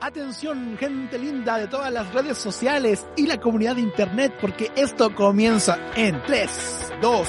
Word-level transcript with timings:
Atención, 0.00 0.76
gente 0.78 1.18
linda 1.18 1.56
de 1.56 1.68
todas 1.68 1.90
las 1.90 2.12
redes 2.12 2.36
sociales 2.36 3.06
y 3.16 3.26
la 3.26 3.40
comunidad 3.40 3.76
de 3.76 3.80
internet, 3.80 4.36
porque 4.42 4.70
esto 4.76 5.14
comienza 5.14 5.78
en 5.94 6.22
3, 6.22 6.92
2, 7.00 7.28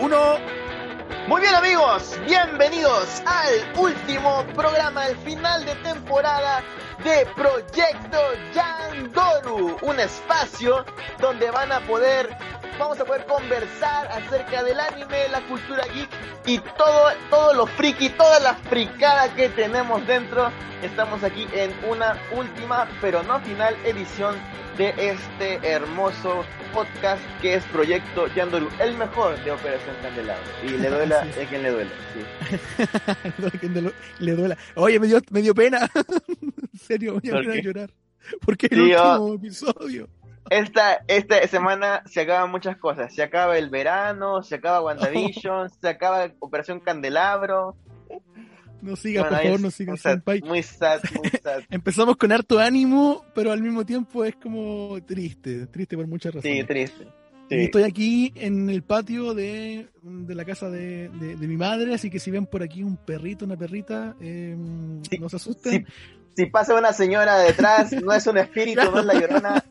1. 0.00 0.18
Muy 1.28 1.42
bien 1.42 1.54
amigos, 1.54 2.18
bienvenidos 2.26 3.22
al 3.26 3.78
último 3.78 4.42
programa, 4.54 5.06
el 5.06 5.18
final 5.18 5.66
de 5.66 5.74
temporada 5.74 6.62
de 7.04 7.26
Proyecto 7.36 8.18
Yandoru, 8.54 9.76
un 9.82 10.00
espacio 10.00 10.86
donde 11.20 11.50
van 11.50 11.70
a 11.72 11.80
poder, 11.80 12.30
vamos 12.78 12.98
a 13.00 13.04
poder 13.04 13.24
conversar 13.26 14.06
acerca 14.08 14.62
del 14.62 14.78
anime, 14.80 15.28
la 15.30 15.40
cultura 15.42 15.84
geek 15.94 16.08
y 16.46 16.58
todo, 16.58 17.10
todo 17.30 17.54
lo 17.54 17.66
friki, 17.66 18.10
toda 18.10 18.40
la 18.40 18.54
fricada 18.54 19.34
que 19.34 19.48
tenemos 19.50 20.06
dentro. 20.06 20.50
Estamos 20.82 21.22
aquí 21.24 21.46
en 21.52 21.72
una 21.88 22.16
última, 22.36 22.88
pero 23.00 23.22
no 23.24 23.40
final 23.40 23.74
edición 23.84 24.36
de 24.76 24.94
este 24.96 25.54
hermoso 25.68 26.44
podcast 26.72 27.20
que 27.42 27.54
es 27.54 27.64
Proyecto 27.64 28.28
Yandoru, 28.28 28.68
el 28.78 28.96
mejor 28.96 29.36
de 29.42 29.50
Operación 29.50 29.96
Candelabro. 30.02 30.44
Y 30.62 30.68
le 30.68 30.88
duela 30.88 31.24
Sí, 31.34 31.40
a 31.40 31.46
quien 31.48 31.62
le 31.64 31.70
duele. 31.70 31.90
sí. 32.14 32.88
le 34.20 34.32
duela. 34.32 34.56
Oye, 34.76 35.00
me 35.00 35.08
dio, 35.08 35.20
me 35.30 35.42
dio 35.42 35.54
pena. 35.54 35.90
en 36.28 36.78
serio, 36.78 37.14
me 37.14 37.20
dio 37.22 37.32
¿Por 37.32 37.42
pena 37.42 37.54
qué? 37.54 37.62
llorar. 37.62 37.90
Porque 38.44 38.66
el 38.70 38.76
Sí, 38.76 38.82
último 38.92 39.34
episodio. 39.34 40.08
Esta, 40.50 41.04
esta 41.08 41.46
semana 41.48 42.02
se 42.06 42.20
acaban 42.22 42.50
muchas 42.50 42.76
cosas. 42.76 43.14
Se 43.14 43.22
acaba 43.22 43.58
el 43.58 43.70
verano, 43.70 44.42
se 44.42 44.56
acaba 44.56 44.82
WandaVision, 44.82 45.68
se 45.80 45.88
acaba 45.88 46.30
Operación 46.40 46.80
Candelabro. 46.80 47.76
No 48.80 48.94
siga, 48.94 49.22
Bueno, 49.22 49.36
por 49.36 49.44
favor, 49.44 49.60
no 49.60 49.70
siga, 49.72 49.92
muy 49.92 49.98
sad, 49.98 50.10
senpai. 50.12 50.40
muy 50.42 50.62
sad, 50.62 51.00
muy 51.16 51.30
sad. 51.42 51.60
Empezamos 51.68 52.16
con 52.16 52.30
harto 52.30 52.58
ánimo, 52.60 53.24
pero 53.34 53.50
al 53.50 53.60
mismo 53.60 53.84
tiempo 53.84 54.24
es 54.24 54.36
como 54.36 54.96
triste, 55.04 55.66
triste 55.66 55.96
por 55.96 56.06
muchas 56.06 56.34
razones. 56.34 56.58
Sí, 56.60 56.64
triste. 56.64 57.08
Y 57.50 57.54
Sí. 57.54 57.60
estoy 57.64 57.82
aquí 57.84 58.32
en 58.36 58.68
el 58.68 58.82
patio 58.82 59.32
de, 59.32 59.88
de 60.02 60.34
la 60.34 60.44
casa 60.44 60.68
de, 60.68 61.08
de- 61.08 61.34
de 61.34 61.48
mi 61.48 61.56
madre, 61.56 61.94
así 61.94 62.10
que 62.10 62.18
si 62.20 62.30
ven 62.30 62.44
por 62.44 62.62
aquí 62.62 62.82
un 62.82 62.98
perrito, 62.98 63.46
una 63.46 63.56
perrita, 63.56 64.14
eh, 64.20 64.54
Sí, 65.10 65.18
no 65.18 65.28
se 65.30 65.36
asusten. 65.36 65.86
Si, 65.86 65.92
si 66.38 66.46
pasa 66.46 66.76
una 66.76 66.92
señora 66.92 67.36
detrás, 67.38 67.90
no 67.90 68.12
es 68.12 68.24
un 68.28 68.38
espíritu, 68.38 68.80
no 68.92 69.00
es 69.00 69.06
la 69.06 69.14
llorona, 69.14 69.64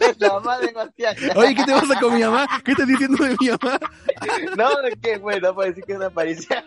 es 0.00 0.18
la 0.18 0.32
mamá 0.32 0.58
de 0.58 0.72
Bastián. 0.72 1.14
Oye, 1.34 1.54
¿qué 1.54 1.64
te 1.64 1.72
pasa 1.72 2.00
con 2.00 2.14
mi 2.14 2.22
mamá? 2.22 2.46
¿Qué 2.64 2.70
estás 2.70 2.86
diciendo 2.86 3.22
de 3.22 3.36
mi 3.38 3.50
mamá? 3.50 3.78
No, 4.56 4.70
que 5.02 5.18
bueno, 5.18 5.54
puede 5.54 5.68
decir 5.68 5.84
que 5.84 5.92
es 5.92 5.98
una 5.98 6.06
aparición. 6.06 6.64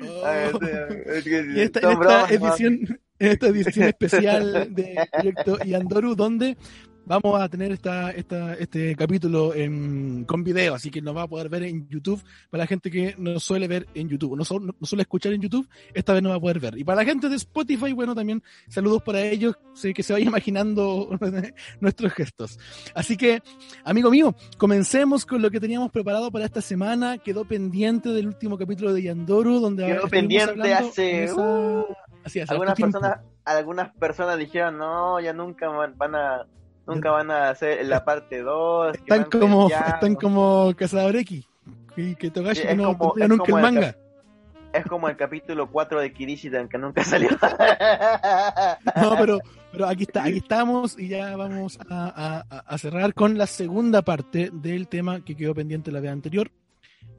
Ver, 0.00 0.52
Oh. 0.52 0.58
Y 1.54 1.60
esta, 1.60 1.80
en 1.80 2.02
esta 2.02 2.28
edición, 2.28 3.00
en 3.20 3.32
esta 3.32 3.46
edición 3.46 3.86
especial 3.86 4.74
de 4.74 5.08
Proyecto 5.12 5.58
Yandoru, 5.64 6.16
donde 6.16 6.56
vamos 7.04 7.40
a 7.40 7.48
tener 7.48 7.72
esta, 7.72 8.10
esta, 8.12 8.54
este 8.54 8.94
capítulo 8.96 9.54
en, 9.54 10.24
con 10.24 10.44
video, 10.44 10.74
así 10.74 10.90
que 10.90 11.02
nos 11.02 11.16
va 11.16 11.22
a 11.22 11.28
poder 11.28 11.48
ver 11.48 11.64
en 11.64 11.88
YouTube 11.88 12.22
para 12.50 12.62
la 12.62 12.66
gente 12.66 12.90
que 12.90 13.14
no 13.18 13.38
suele 13.40 13.66
ver 13.68 13.86
en 13.94 14.08
YouTube, 14.08 14.36
no, 14.36 14.44
su- 14.44 14.60
no 14.60 14.74
suele 14.82 15.02
escuchar 15.02 15.32
en 15.32 15.40
YouTube, 15.40 15.68
esta 15.94 16.12
vez 16.12 16.22
no 16.22 16.28
va 16.30 16.36
a 16.36 16.40
poder 16.40 16.60
ver. 16.60 16.78
Y 16.78 16.84
para 16.84 16.96
la 16.96 17.04
gente 17.04 17.28
de 17.28 17.36
Spotify, 17.36 17.92
bueno, 17.92 18.14
también 18.14 18.42
saludos 18.68 19.02
para 19.02 19.20
ellos, 19.22 19.56
sé 19.74 19.92
que 19.92 20.02
se 20.02 20.12
vaya 20.12 20.26
imaginando 20.26 21.08
nuestros 21.80 22.12
gestos. 22.12 22.58
Así 22.94 23.16
que, 23.16 23.42
amigo 23.84 24.10
mío, 24.10 24.34
comencemos 24.58 25.26
con 25.26 25.42
lo 25.42 25.50
que 25.50 25.60
teníamos 25.60 25.90
preparado 25.90 26.30
para 26.30 26.44
esta 26.44 26.60
semana, 26.60 27.18
quedó 27.18 27.44
pendiente 27.44 28.10
del 28.10 28.28
último 28.28 28.56
capítulo 28.56 28.92
de 28.92 29.02
Yandoru, 29.02 29.60
donde 29.60 29.86
Quedó 29.86 30.08
pendiente 30.08 30.72
hace, 30.72 31.24
esa- 31.24 31.40
uh, 31.40 31.84
Así 32.24 32.38
hace 32.38 32.52
algunas 32.52 32.76
personas 32.78 33.18
algunas 33.44 33.92
personas 33.96 34.38
dijeron 34.38 34.78
no 34.78 35.18
ya 35.18 35.32
nunca 35.32 35.66
van 35.68 36.14
a 36.14 36.46
nunca 36.86 37.10
van 37.10 37.30
a 37.30 37.50
hacer 37.50 37.84
la 37.86 38.04
parte 38.04 38.42
2 38.42 38.96
Están 38.96 39.24
como, 39.24 39.68
están 39.68 40.14
como 40.14 40.74
X. 41.16 41.46
Y 41.96 42.14
que 42.16 42.30
Togashi 42.30 42.62
Sí, 42.62 42.68
es 42.68 42.76
no 42.76 42.96
como- 42.96 43.14
es 43.16 43.28
nunca 43.28 43.44
como 43.44 43.58
el 43.58 43.64
el 43.66 43.72
manga. 43.74 43.96
es 44.72 44.86
como 44.86 45.08
el 45.08 45.16
capítulo 45.16 45.70
4 45.70 46.00
de 46.00 46.12
Kirishitan 46.12 46.68
que 46.68 46.78
nunca 46.78 47.04
salió 47.04 47.28
No, 48.96 49.16
pero, 49.18 49.38
pero 49.70 49.86
aquí 49.86 50.04
está, 50.04 50.24
aquí 50.24 50.38
estamos 50.38 50.98
y 50.98 51.08
ya 51.08 51.36
vamos 51.36 51.78
a, 51.90 52.44
a- 52.48 52.58
a 52.60 52.78
cerrar 52.78 53.12
con 53.14 53.36
la 53.38 53.46
segunda 53.46 54.02
parte 54.02 54.50
del 54.52 54.88
tema 54.88 55.22
que 55.24 55.36
quedó 55.36 55.54
pendiente 55.54 55.92
la 55.92 56.00
vez 56.00 56.10
anterior, 56.12 56.50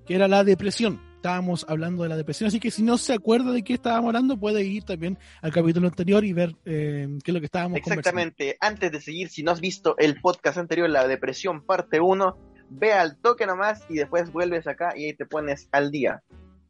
que 0.06 0.16
era 0.16 0.28
la 0.28 0.44
depresión. 0.44 1.00
Estábamos 1.24 1.66
hablando 1.70 2.04
de 2.04 2.10
la 2.10 2.18
depresión, 2.18 2.50
así 2.50 2.60
que 2.60 2.70
si 2.70 2.84
no 2.84 2.98
se 2.98 3.14
acuerda 3.14 3.54
de 3.54 3.64
qué 3.64 3.76
estábamos 3.76 4.10
hablando, 4.10 4.38
puede 4.38 4.62
ir 4.66 4.84
también 4.84 5.18
al 5.42 5.54
capítulo 5.54 5.88
anterior 5.88 6.26
y 6.26 6.34
ver 6.34 6.54
eh, 6.66 7.08
qué 7.24 7.32
es 7.32 7.34
lo 7.34 7.40
que 7.40 7.46
estábamos 7.46 7.78
exactamente. 7.78 8.58
Antes 8.60 8.92
de 8.92 9.00
seguir 9.00 9.30
si 9.30 9.42
no 9.42 9.52
has 9.52 9.62
visto 9.62 9.96
el 9.98 10.20
podcast 10.20 10.58
anterior 10.58 10.90
la 10.90 11.08
depresión 11.08 11.66
parte 11.66 12.02
1 12.02 12.38
ve 12.72 12.92
al 12.92 13.16
toque 13.16 13.46
nomás 13.46 13.86
y 13.88 13.96
después 13.96 14.34
vuelves 14.34 14.68
acá 14.68 14.98
y 14.98 15.06
ahí 15.06 15.14
te 15.14 15.26
pones 15.26 15.70
al 15.72 15.92
día. 15.92 16.24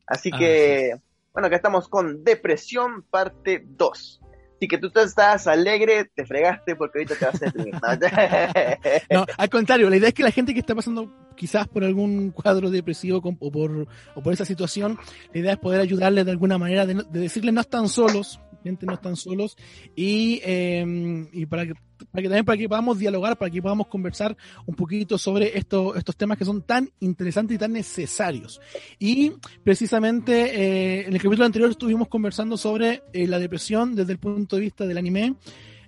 Así 0.06 0.30
Ah, 0.32 0.38
que 0.38 1.00
bueno 1.34 1.48
acá 1.48 1.56
estamos 1.56 1.88
con 1.90 2.24
depresión 2.24 3.02
parte 3.10 3.66
2 3.66 4.22
Así 4.64 4.68
que 4.70 4.78
tú 4.78 4.90
estás 4.98 5.46
alegre, 5.48 6.06
te 6.16 6.26
fregaste 6.26 6.78
porque 6.78 7.00
ahorita 7.00 7.16
te 7.16 7.26
vas 7.26 7.36
a 7.42 7.46
deprimir. 7.48 7.74
¿no? 7.74 9.20
No, 9.20 9.26
al 9.38 9.50
contrario, 9.50 9.90
la 9.90 9.98
idea 9.98 10.08
es 10.08 10.14
que 10.14 10.24
la 10.24 10.32
gente 10.32 10.54
que 10.54 10.62
está 10.62 10.74
pasando 10.74 11.14
quizás 11.36 11.68
por 11.68 11.84
algún 11.84 12.32
cuadro 12.32 12.70
depresivo 12.70 13.22
con- 13.22 13.36
o, 13.42 13.52
por, 13.52 13.88
o 14.16 14.24
por 14.24 14.32
esa 14.32 14.46
situación, 14.46 14.98
la 15.34 15.40
idea 15.42 15.52
es 15.54 15.60
poder 15.60 15.82
ayudarles 15.82 16.24
de 16.24 16.32
alguna 16.32 16.58
manera, 16.58 16.86
de, 16.86 16.94
de 16.94 17.52
no 17.52 17.60
están 17.60 17.90
solos, 17.90 18.40
gente 18.64 18.86
no 18.86 18.94
están 18.94 19.16
solos, 19.16 19.58
y, 19.96 20.42
eh, 20.44 21.28
y 21.32 21.46
para, 21.46 21.66
que, 21.66 21.74
para 22.12 22.22
que 22.22 22.30
también 22.30 22.46
para 22.46 22.58
que 22.58 22.70
podamos 22.70 22.98
dialogar, 22.98 23.38
para 23.38 23.52
que 23.52 23.62
podamos 23.62 23.88
conversar 23.88 24.36
un 24.66 24.76
poquito 24.76 25.18
sobre 25.18 25.58
esto, 25.58 25.96
estos 25.96 26.16
temas 26.16 26.38
que 26.38 26.46
son 26.46 26.62
tan 26.62 26.90
interesantes 27.00 27.56
y 27.56 27.60
tan 27.60 27.74
necesarios. 27.74 28.60
Y 29.00 29.34
precisamente 29.64 30.34
eh, 30.34 31.08
en 31.08 31.14
el 31.14 31.22
capítulo 31.22 31.46
anterior 31.46 31.70
estuvimos 31.70 32.08
conversando 32.08 32.58
sobre 32.58 33.04
eh, 33.14 33.28
la 33.28 33.40
depresión 33.40 33.96
desde 33.96 34.14
el 34.14 34.20
punto 34.20 34.56
de 34.56 34.62
vista 34.62 34.86
del 34.86 34.98
anime. 34.98 35.36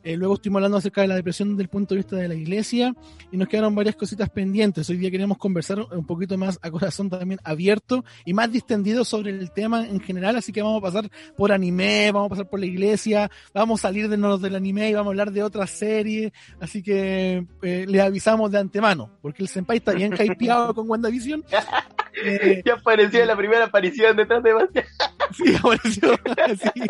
Eh, 0.05 0.15
luego 0.15 0.35
estuvimos 0.35 0.59
hablando 0.59 0.77
acerca 0.77 1.01
de 1.01 1.07
la 1.07 1.15
depresión 1.15 1.49
desde 1.49 1.63
el 1.63 1.69
punto 1.69 1.95
de 1.95 2.01
vista 2.01 2.15
de 2.15 2.27
la 2.27 2.35
iglesia 2.35 2.93
y 3.31 3.37
nos 3.37 3.47
quedaron 3.47 3.73
varias 3.73 3.95
cositas 3.95 4.29
pendientes. 4.29 4.87
Hoy 4.87 4.97
día 4.97 5.09
queremos 5.09 5.39
conversar 5.39 5.79
un 5.79 6.05
poquito 6.05 6.37
más 6.37 6.59
a 6.61 6.69
corazón 6.69 7.09
también 7.09 7.39
abierto 7.43 8.05
y 8.23 8.31
más 8.31 8.51
distendido 8.51 9.03
sobre 9.03 9.31
el 9.31 9.51
tema 9.51 9.87
en 9.87 9.99
general, 9.99 10.35
así 10.35 10.53
que 10.53 10.61
vamos 10.61 10.77
a 10.77 10.85
pasar 10.85 11.09
por 11.35 11.51
anime, 11.51 12.11
vamos 12.11 12.27
a 12.27 12.29
pasar 12.29 12.49
por 12.49 12.59
la 12.59 12.67
iglesia, 12.67 13.31
vamos 13.51 13.79
a 13.79 13.87
salir 13.87 14.07
de 14.07 14.15
nos 14.15 14.39
del 14.39 14.55
anime 14.55 14.91
y 14.91 14.93
vamos 14.93 15.07
a 15.07 15.09
hablar 15.09 15.31
de 15.31 15.41
otras 15.41 15.71
series, 15.71 16.31
así 16.59 16.83
que 16.83 17.43
eh, 17.63 17.85
le 17.87 17.99
avisamos 17.99 18.51
de 18.51 18.59
antemano, 18.59 19.09
porque 19.23 19.41
el 19.41 19.49
senpai 19.49 19.77
está 19.77 19.93
bien 19.93 20.13
hypeado 20.13 20.75
con 20.75 20.87
WandaVision. 20.87 21.43
Eh, 22.23 22.61
ya 22.65 22.75
apareció 22.75 23.25
la 23.25 23.35
primera 23.35 23.65
aparición 23.65 24.15
detrás 24.15 24.41
de 24.41 24.53
Bastián. 24.53 24.85
sí, 25.35 25.53
apareció. 25.53 26.17
sí. 26.73 26.81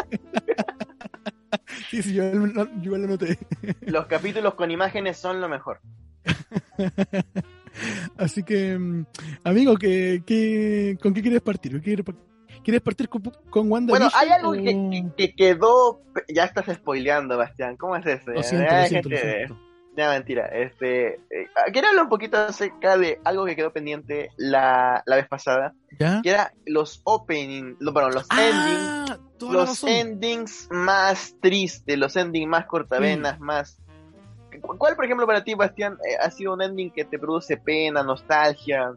sí, 1.89 2.01
sí, 2.01 2.13
yo, 2.13 2.23
yo 2.31 2.67
igual 2.83 3.01
lo 3.01 3.07
noté. 3.07 3.37
Los 3.81 4.05
capítulos 4.07 4.53
con 4.55 4.71
imágenes 4.71 5.17
son 5.17 5.41
lo 5.41 5.49
mejor. 5.49 5.79
Así 8.17 8.43
que, 8.43 8.77
mm, 8.77 9.05
amigo, 9.43 9.75
¿qué, 9.77 10.23
qué, 10.25 10.97
con 11.01 11.13
qué 11.13 11.21
quieres 11.21 11.41
partir? 11.41 11.73
¿Qué 11.73 11.81
¿Quieres, 11.81 12.05
par- 12.05 12.15
¿Quieres 12.63 12.81
partir 12.81 13.09
con, 13.09 13.21
con 13.49 13.69
Wanda? 13.71 13.91
Bueno, 13.91 14.09
hay 14.13 14.29
algo 14.29 14.53
que, 14.53 14.63
que- 14.63 15.05
que 15.17 15.35
quedó. 15.35 16.01
Ya 16.33 16.45
estás 16.45 16.65
spoileando, 16.73 17.37
Bastián. 17.37 17.75
¿Cómo 17.77 17.95
es 17.97 18.05
eso? 18.05 18.31
Lo 18.31 18.41
siento, 18.43 18.73
lo 18.73 18.81
lo 18.81 18.87
siento. 18.87 19.59
Ya, 19.95 20.09
mentira. 20.09 20.47
Este, 20.47 21.15
eh, 21.29 21.47
quería 21.73 21.89
hablar 21.89 22.03
un 22.03 22.09
poquito 22.09 22.37
acerca 22.37 22.97
de 22.97 23.19
algo 23.23 23.45
que 23.45 23.55
quedó 23.55 23.71
pendiente 23.71 24.29
la, 24.35 25.01
la 25.05 25.15
vez 25.15 25.27
pasada, 25.27 25.73
¿Ya? 25.99 26.21
que 26.21 26.31
era 26.31 26.51
los 26.65 27.01
opening, 27.05 27.75
lo- 27.79 27.93
perdón, 27.93 28.13
los 28.15 28.27
endings, 28.31 28.91
Ah, 29.09 29.17
la 29.39 29.51
los 29.53 29.83
endings 29.85 30.67
más 30.69 31.35
tristes, 31.41 31.97
los 31.97 32.15
endings 32.17 32.49
más 32.49 32.65
cortavenas, 32.65 33.39
más... 33.39 33.77
¿Cu- 34.61 34.77
¿Cuál, 34.77 34.95
por 34.95 35.05
ejemplo, 35.05 35.25
para 35.25 35.43
ti, 35.43 35.53
Bastián, 35.53 35.97
eh, 36.09 36.17
ha 36.21 36.29
sido 36.29 36.53
un 36.53 36.61
ending 36.61 36.91
que 36.91 37.05
te 37.05 37.17
produce 37.17 37.55
pena, 37.57 38.03
nostalgia? 38.03 38.91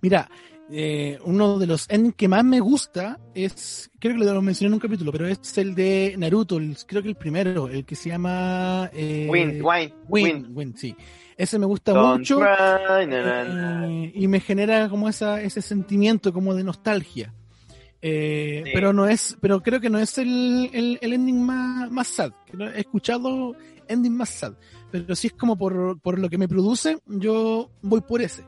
Mira, 0.00 0.28
eh, 0.70 1.18
uno 1.24 1.58
de 1.58 1.66
los 1.66 1.88
endings 1.90 2.16
que 2.16 2.28
más 2.28 2.44
me 2.44 2.60
gusta 2.60 3.18
es, 3.34 3.90
creo 4.00 4.16
que 4.18 4.24
lo 4.24 4.42
mencioné 4.42 4.68
en 4.68 4.74
un 4.74 4.80
capítulo, 4.80 5.12
pero 5.12 5.26
es 5.28 5.56
el 5.58 5.74
de 5.74 6.14
Naruto, 6.18 6.56
el- 6.58 6.76
creo 6.86 7.02
que 7.02 7.08
el 7.10 7.14
primero, 7.16 7.68
el 7.68 7.84
que 7.84 7.94
se 7.94 8.08
llama... 8.10 8.90
Eh, 8.92 9.28
Wind, 9.30 9.62
Wind, 9.62 9.92
Wind, 10.08 10.46
Wind, 10.56 10.76
sí. 10.76 10.96
Ese 11.36 11.58
me 11.58 11.66
gusta 11.66 11.92
Don't 11.92 12.18
mucho 12.18 12.38
cry, 12.38 13.06
na, 13.06 13.22
na, 13.22 13.44
na. 13.44 13.86
eh, 13.88 14.12
y 14.14 14.26
me 14.26 14.40
genera 14.40 14.88
como 14.88 15.08
esa, 15.08 15.40
ese 15.42 15.60
sentimiento 15.62 16.32
como 16.32 16.54
de 16.54 16.64
nostalgia. 16.64 17.32
Eh, 18.02 18.62
Sí. 18.64 18.70
Pero 18.74 18.92
no 18.92 19.06
es, 19.06 19.36
pero 19.40 19.62
creo 19.62 19.80
que 19.80 19.90
no 19.90 19.98
es 19.98 20.16
el, 20.18 20.70
el, 20.72 20.98
el 21.00 21.12
ending 21.12 21.42
más, 21.44 21.90
más 21.90 22.06
sad. 22.08 22.30
He 22.74 22.80
escuchado 22.80 23.54
ending 23.88 24.16
más 24.16 24.30
sad, 24.30 24.54
pero 24.90 25.14
si 25.16 25.28
es 25.28 25.32
como 25.34 25.56
por, 25.56 25.98
por 26.00 26.18
lo 26.18 26.28
que 26.28 26.38
me 26.38 26.48
produce, 26.48 26.98
yo 27.06 27.70
voy 27.82 28.00
por 28.02 28.20
ese. 28.22 28.44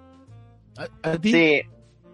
¿A, 0.77 1.11
a 1.11 1.19
ti? 1.19 1.33
Sí, 1.33 1.61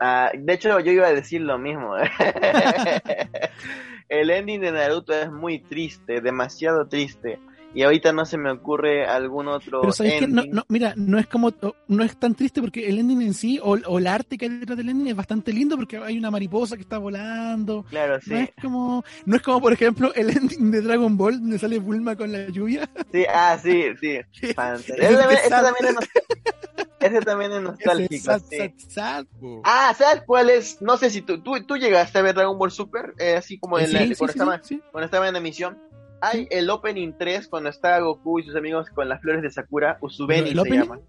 ah, 0.01 0.31
de 0.35 0.53
hecho 0.53 0.79
yo 0.81 0.93
iba 0.93 1.07
a 1.07 1.13
decir 1.13 1.41
lo 1.41 1.59
mismo. 1.59 1.95
el, 4.09 4.31
ending 4.31 4.61
de 4.61 4.73
Naruto 4.73 5.13
es 5.13 5.31
muy 5.31 5.61
triste, 5.61 6.21
demasiado 6.21 6.87
triste. 6.87 7.39
Y 7.75 7.83
ahorita 7.83 8.13
no 8.13 8.25
se 8.25 8.39
me 8.39 8.53
ocurre 8.53 9.05
algún 9.05 9.49
otro. 9.49 9.81
Pero 9.81 9.93
sabes 9.93 10.21
que 10.21 10.29
no, 10.29 10.45
no, 10.49 10.65
mira, 10.69 10.95
no 10.97 11.19
es 11.19 11.27
como, 11.27 11.53
no 11.89 12.05
es 12.05 12.17
tan 12.17 12.37
triste 12.37 12.61
porque 12.61 12.89
el 12.89 13.01
ending 13.01 13.23
en 13.23 13.35
sí, 13.35 13.59
o, 13.61 13.73
o 13.73 13.99
el 13.99 14.07
arte 14.07 14.39
que 14.39 14.45
hay 14.45 14.59
detrás 14.59 14.79
del 14.79 14.91
ending 14.91 15.09
es 15.09 15.17
bastante 15.17 15.53
lindo 15.53 15.77
porque 15.77 15.97
hay 15.97 16.17
una 16.17 16.31
mariposa 16.31 16.77
que 16.77 16.83
está 16.83 16.99
volando. 16.99 17.85
Claro, 17.91 18.21
sí. 18.21 18.31
No 18.31 18.39
es 18.39 18.51
como, 18.63 19.05
no 19.27 19.37
es 19.37 19.43
como 19.43 19.61
por 19.61 19.73
ejemplo 19.73 20.15
el 20.15 20.31
ending 20.31 20.71
de 20.71 20.83
Dragon 20.83 21.17
Ball 21.17 21.41
donde 21.41 21.59
sale 21.59 21.81
Bulma 21.81 22.15
con 22.15 22.31
la 22.31 22.47
lluvia. 22.47 22.89
Sí, 23.11 23.25
ah, 23.29 23.59
sí, 23.61 23.87
sí. 24.01 24.21
Ese, 24.43 24.55
también, 24.55 25.97
es, 25.99 26.64
ese 27.01 27.21
también 27.21 27.53
es 27.53 27.61
nostálgico. 27.63 28.15
es 28.15 28.23
sad, 28.23 28.41
sí. 28.49 28.57
sad, 28.57 28.71
sad. 28.89 29.27
Ah, 29.65 29.95
¿sabes 29.97 30.23
cuál 30.27 30.51
es? 30.51 30.81
No 30.81 30.97
sé 30.97 31.11
si 31.11 31.23
tú, 31.23 31.43
tú, 31.43 31.53
tú 31.67 31.77
llegaste 31.77 32.19
a 32.19 32.23
ver 32.23 32.35
Dragon 32.35 32.59
Ball 32.59 32.71
Super, 32.71 33.15
eh, 33.19 33.35
así 33.37 33.59
como 33.59 33.79
en 33.79 33.87
Sí, 33.89 33.93
la- 33.93 34.07
sí, 34.07 34.15
cuando, 34.17 34.33
estaba, 34.33 34.61
cuando 34.93 35.05
estaba 35.05 35.29
en 35.29 35.37
emisión. 35.37 35.79
Hay 36.21 36.47
el 36.51 36.71
opening 36.71 37.13
3 37.19 37.49
cuando 37.49 37.69
está 37.69 37.99
Goku 38.01 38.39
y 38.39 38.45
sus 38.45 38.57
amigos 38.57 38.89
con 38.91 39.09
las 39.09 39.21
flores 39.21 39.43
de 39.43 39.51
Sakura, 39.51 39.99
Usubeni 40.01 40.51
¿El 40.51 40.55
se 40.55 40.61
opening? 40.61 40.79
llama. 40.81 41.01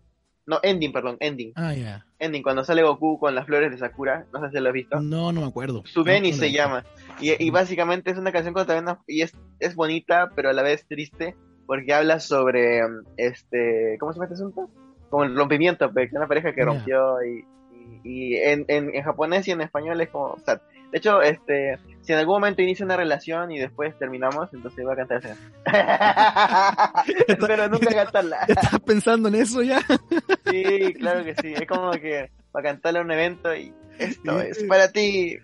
No, 0.48 0.60
ending, 0.62 0.92
perdón, 0.92 1.18
ending. 1.22 1.54
Ah, 1.56 1.74
ya. 1.74 2.06
Ending, 2.20 2.44
cuando 2.44 2.64
sale 2.66 2.84
Goku 2.84 3.18
con 3.18 3.34
las 3.34 3.46
flores 3.46 3.72
de 3.72 3.78
Sakura, 3.78 4.26
no 4.34 4.42
sé 4.42 4.52
si 4.52 4.60
lo 4.62 4.68
has 4.70 4.74
visto. 4.74 5.00
No, 5.02 5.32
no 5.32 5.42
me 5.42 5.48
acuerdo. 5.48 5.84
Subeni 5.86 6.32
No, 6.32 6.36
no 6.36 6.40
se 6.42 6.52
llama. 6.52 6.86
Y, 7.20 7.42
y 7.44 7.50
básicamente 7.50 8.12
es 8.12 8.18
una 8.18 8.32
canción 8.32 8.54
con 8.54 8.68
también 8.68 8.98
y 9.08 9.22
es, 9.22 9.34
es 9.60 9.74
bonita, 9.76 10.32
pero 10.36 10.50
a 10.50 10.54
la 10.54 10.62
vez 10.64 10.86
triste, 10.88 11.36
porque 11.66 11.94
habla 11.94 12.20
sobre 12.20 12.82
este, 13.18 13.98
¿cómo 14.00 14.12
se 14.12 14.18
llama 14.18 14.26
este 14.26 14.36
asunto? 14.36 14.70
Como 15.16 15.24
el 15.24 15.34
rompimiento, 15.38 15.90
pues, 15.94 16.12
una 16.12 16.28
pareja 16.28 16.54
que 16.54 16.66
rompió 16.66 17.24
y, 17.24 17.46
y, 18.04 18.04
y 18.04 18.36
en, 18.36 18.66
en, 18.68 18.94
en 18.94 19.02
japonés 19.02 19.48
y 19.48 19.52
en 19.52 19.62
español 19.62 20.02
es 20.02 20.10
como 20.10 20.38
sad. 20.46 20.60
De 20.92 20.98
hecho, 20.98 21.22
este, 21.22 21.80
si 22.02 22.12
en 22.12 22.20
algún 22.20 22.36
momento 22.36 22.62
inicia 22.62 22.86
una 22.86 22.98
relación 22.98 23.50
y 23.50 23.58
después 23.58 23.98
terminamos, 23.98 24.54
entonces 24.54 24.84
voy 24.84 24.92
a 24.92 24.98
cantar 24.98 25.20
esa 25.20 25.30
canción. 25.30 25.54
pero 27.48 27.70
nunca 27.70 27.94
cantarla. 27.96 28.40
¿Ya 28.50 28.56
estás 28.56 28.80
pensando 28.82 29.30
en 29.30 29.36
eso 29.36 29.62
ya? 29.62 29.80
Sí, 30.52 30.94
claro 30.96 31.24
que 31.24 31.34
sí. 31.36 31.54
Es 31.54 31.66
como 31.66 31.92
que 31.92 32.30
para 32.52 32.72
cantarle 32.72 33.00
a 33.00 33.04
un 33.04 33.12
evento 33.12 33.56
y 33.56 33.74
esto 33.98 34.42
es 34.42 34.66
para 34.66 34.92
ti 34.92 35.38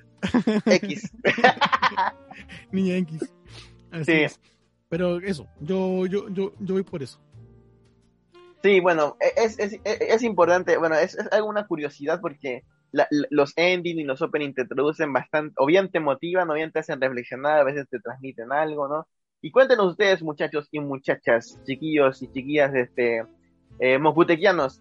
X. 0.65 1.09
Niña 2.73 2.97
X. 2.97 3.33
Así 3.91 4.03
Sí. 4.03 4.11
es. 4.23 4.37
Pero 4.89 5.21
eso, 5.21 5.47
yo, 5.61 6.05
yo, 6.07 6.27
yo, 6.27 6.51
yo 6.59 6.73
voy 6.73 6.83
por 6.83 7.01
eso. 7.01 7.21
Sí, 8.63 8.79
bueno, 8.79 9.17
e, 9.19 9.43
es, 9.43 9.57
es, 9.59 9.73
es, 9.83 10.01
es 10.01 10.23
importante, 10.23 10.77
bueno, 10.77 10.95
es, 10.95 11.17
alguna 11.31 11.65
curiosidad 11.67 12.19
porque 12.21 12.63
la- 12.91 13.07
los 13.29 13.53
ending 13.55 13.99
y 13.99 14.03
los 14.03 14.21
opening 14.21 14.53
te 14.53 14.61
introducen 14.63 15.11
bastante, 15.13 15.53
o 15.57 15.65
bien 15.65 15.89
te 15.91 15.99
motivan, 15.99 16.49
o 16.49 16.53
bien 16.53 16.71
te 16.71 16.79
hacen 16.79 17.01
reflexionar, 17.01 17.59
a 17.59 17.63
veces 17.63 17.87
te 17.89 17.99
transmiten 17.99 18.51
algo, 18.51 18.87
¿no? 18.87 19.07
Y 19.41 19.51
cuéntenos 19.51 19.91
ustedes, 19.91 20.21
muchachos 20.21 20.67
y 20.71 20.79
muchachas, 20.79 21.59
chiquillos 21.65 22.21
y 22.21 22.31
chiquillas 22.31 22.73
este, 22.75 23.23
eh, 23.79 23.99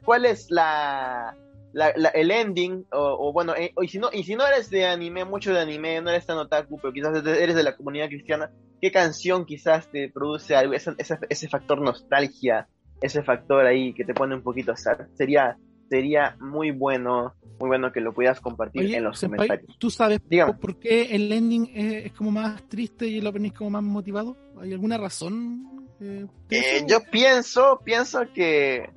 ¿cuál 0.04 0.26
es 0.26 0.50
la, 0.50 1.34
la, 1.72 1.88
el 1.88 2.30
ending, 2.30 2.84
o, 2.92 3.32
bueno, 3.32 3.54
eh, 3.56 3.72
y 3.80 3.88
si 3.88 3.98
no, 3.98 4.10
y 4.12 4.24
si 4.24 4.36
no 4.36 4.46
eres 4.46 4.68
de 4.68 4.86
anime, 4.86 5.24
mucho 5.24 5.54
de 5.54 5.60
anime, 5.60 6.02
no 6.02 6.10
eres 6.10 6.26
tan 6.26 6.36
otaku, 6.36 6.78
pero 6.80 6.92
quizás 6.92 7.24
eres 7.24 7.54
de 7.56 7.62
la 7.62 7.76
comunidad 7.76 8.08
cristiana, 8.08 8.50
¿qué 8.80 8.92
canción 8.92 9.46
quizás 9.46 9.90
te 9.90 10.10
produce 10.10 10.54
algo, 10.54 10.74
ese, 10.74 10.92
ese, 10.98 11.16
ese 11.30 11.48
factor 11.48 11.80
nostalgia? 11.80 12.68
Ese 13.00 13.22
factor 13.22 13.66
ahí 13.66 13.92
que 13.94 14.04
te 14.04 14.14
pone 14.14 14.34
un 14.34 14.42
poquito 14.42 14.76
sad. 14.76 15.06
Sería, 15.14 15.56
sería 15.88 16.36
muy 16.40 16.70
bueno, 16.70 17.34
muy 17.58 17.68
bueno 17.68 17.92
que 17.92 18.00
lo 18.00 18.12
pudieras 18.12 18.40
compartir 18.40 18.82
Oye, 18.84 18.96
en 18.96 19.04
los 19.04 19.18
senpai, 19.18 19.46
comentarios. 19.48 19.78
¿tú 19.78 19.90
sabes 19.90 20.20
Dígame. 20.28 20.54
por, 20.54 20.78
qué 20.78 21.14
el 21.14 21.30
ending 21.32 21.70
es, 21.74 22.06
es 22.06 22.12
como 22.12 22.30
más 22.30 22.62
triste 22.68 23.06
y 23.06 23.18
el 23.18 23.26
opening 23.26 23.50
es 23.50 23.56
como 23.58 23.70
más 23.70 23.82
motivado? 23.82 24.36
¿Hay 24.60 24.72
alguna 24.72 24.98
razón? 24.98 25.88
eh, 26.00 26.26
Eh, 26.50 26.84
yo 26.88 26.98
pienso, 27.10 27.80
pienso 27.84 28.20
que, 28.34 28.90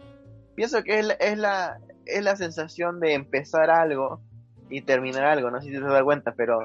pienso 0.56 0.84
que 0.84 1.00
es 1.00 1.06
la, 1.06 1.14
es 1.16 1.38
la, 1.38 1.78
es 2.06 2.24
la 2.24 2.36
sensación 2.36 3.00
de 3.00 3.14
empezar 3.14 3.70
algo 3.70 4.22
y 4.70 4.82
terminar 4.82 5.26
algo, 5.26 5.52
no 5.52 5.62
sé 5.62 5.68
si 5.70 5.74
te 5.74 5.82
das 5.82 6.04
cuenta, 6.04 6.34
pero 6.36 6.60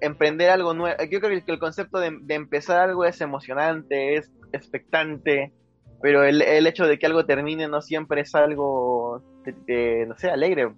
emprender 0.00 0.50
algo 0.50 0.74
nuevo, 0.74 0.96
yo 1.10 1.20
creo 1.20 1.42
que 1.44 1.52
el 1.52 1.58
concepto 1.58 1.98
de, 1.98 2.16
de 2.20 2.34
empezar 2.34 2.78
algo 2.78 3.04
es 3.04 3.20
emocionante, 3.20 4.16
es 4.16 4.30
expectante, 4.52 5.52
pero 6.02 6.24
el, 6.24 6.42
el 6.42 6.66
hecho 6.66 6.86
de 6.86 6.98
que 6.98 7.06
algo 7.06 7.24
termine 7.24 7.68
no 7.68 7.80
siempre 7.80 8.20
es 8.22 8.34
algo, 8.34 9.22
de, 9.66 10.04
no 10.06 10.16
sé, 10.18 10.30
alegre. 10.30 10.72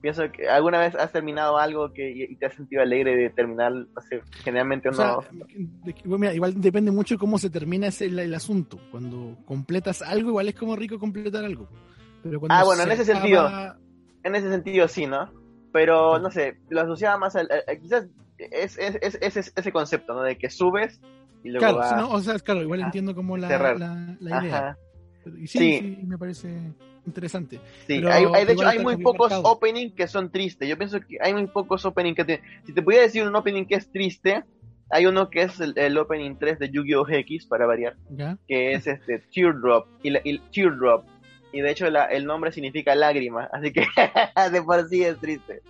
Pienso 0.00 0.30
que 0.30 0.48
alguna 0.48 0.80
vez 0.80 0.94
has 0.96 1.12
terminado 1.12 1.56
algo 1.56 1.90
que 1.94 2.10
y 2.10 2.36
te 2.36 2.44
has 2.46 2.54
sentido 2.54 2.82
alegre 2.82 3.16
de 3.16 3.30
terminar, 3.30 3.72
no 3.72 4.00
sé, 4.08 4.20
generalmente 4.42 4.90
O 4.90 4.92
uno... 4.92 5.22
sea, 5.22 5.30
bueno, 6.04 6.18
mira, 6.18 6.34
igual 6.34 6.60
depende 6.60 6.90
mucho 6.90 7.16
cómo 7.16 7.38
se 7.38 7.48
termina 7.48 7.86
ese, 7.86 8.06
el, 8.06 8.18
el 8.18 8.34
asunto. 8.34 8.78
Cuando 8.90 9.36
completas 9.46 10.02
algo, 10.02 10.28
igual 10.28 10.48
es 10.48 10.54
como 10.56 10.76
rico 10.76 10.98
completar 10.98 11.44
algo. 11.44 11.68
Pero 12.22 12.38
cuando 12.38 12.54
Ah, 12.54 12.64
bueno, 12.64 12.82
en 12.82 12.88
se 12.88 12.94
ese 12.94 13.04
sentido. 13.14 13.40
acaba- 13.40 13.78
En 14.24 14.34
ese 14.34 14.50
sentido 14.50 14.88
sí, 14.88 15.06
¿no? 15.06 15.30
Pero 15.72 16.18
no 16.18 16.30
sé, 16.30 16.58
lo 16.68 16.82
asociaba 16.82 17.16
más 17.18 17.34
al, 17.36 17.48
al- 17.50 17.80
quizás 17.80 18.06
es, 18.36 18.76
es, 18.78 18.98
es- 19.00 19.18
es- 19.22 19.36
es 19.38 19.52
ese 19.56 19.72
concepto, 19.72 20.12
¿no? 20.14 20.22
De 20.22 20.36
que 20.36 20.50
subes 20.50 21.00
y 21.44 21.50
luego 21.50 21.78
Claro, 21.78 21.88
sí, 21.88 21.94
no, 21.96 22.10
o 22.10 22.20
sea, 22.20 22.38
claro, 22.40 22.62
igual 22.62 22.82
a 22.82 22.86
entiendo 22.86 23.14
como 23.14 23.36
la, 23.36 23.48
la, 23.48 24.16
la 24.18 24.42
idea. 24.42 24.56
Ajá. 24.58 24.78
Y 25.38 25.46
sí, 25.46 25.58
Sí. 25.58 25.78
sí, 25.78 25.98
me 26.06 26.18
parece 26.18 26.72
interesante. 27.06 27.56
Sí, 27.86 28.00
Pero 28.00 28.10
hay, 28.12 28.24
hay- 28.34 28.44
de 28.46 28.52
hecho 28.54 28.66
hay 28.66 28.78
muy 28.80 28.96
pocos 28.96 29.30
marcado. 29.30 29.52
opening 29.52 29.90
que 29.90 30.06
son 30.08 30.30
tristes. 30.30 30.68
Yo 30.68 30.76
pienso 30.76 31.00
que 31.00 31.16
hay 31.20 31.32
muy 31.34 31.46
pocos 31.46 31.84
opening 31.84 32.14
que 32.14 32.24
te... 32.24 32.40
Si 32.66 32.72
te 32.72 32.82
pudiera 32.82 33.04
decir 33.04 33.26
un 33.26 33.34
opening 33.36 33.64
que 33.66 33.74
es 33.76 33.90
triste, 33.90 34.42
hay 34.90 35.06
uno 35.06 35.30
que 35.30 35.42
es 35.42 35.60
el, 35.60 35.72
el 35.78 35.96
opening 35.98 36.36
3 36.38 36.58
de 36.58 36.70
Yu-Gi-Oh! 36.70 37.08
X, 37.08 37.46
para 37.46 37.66
variar, 37.66 37.96
¿Ya? 38.10 38.36
que 38.48 38.72
es 38.72 38.86
este 38.86 39.18
Teardrop. 39.32 39.86
Y, 40.02 40.10
la- 40.10 40.20
y 40.24 40.38
Teardrop. 40.52 41.04
Y 41.52 41.60
de 41.60 41.70
hecho 41.70 41.88
la- 41.90 42.06
el 42.06 42.24
nombre 42.26 42.52
significa 42.52 42.94
lágrima, 42.94 43.48
así 43.52 43.70
que 43.72 43.86
de 44.52 44.62
por 44.62 44.88
sí 44.88 45.02
es 45.04 45.18
triste. 45.20 45.62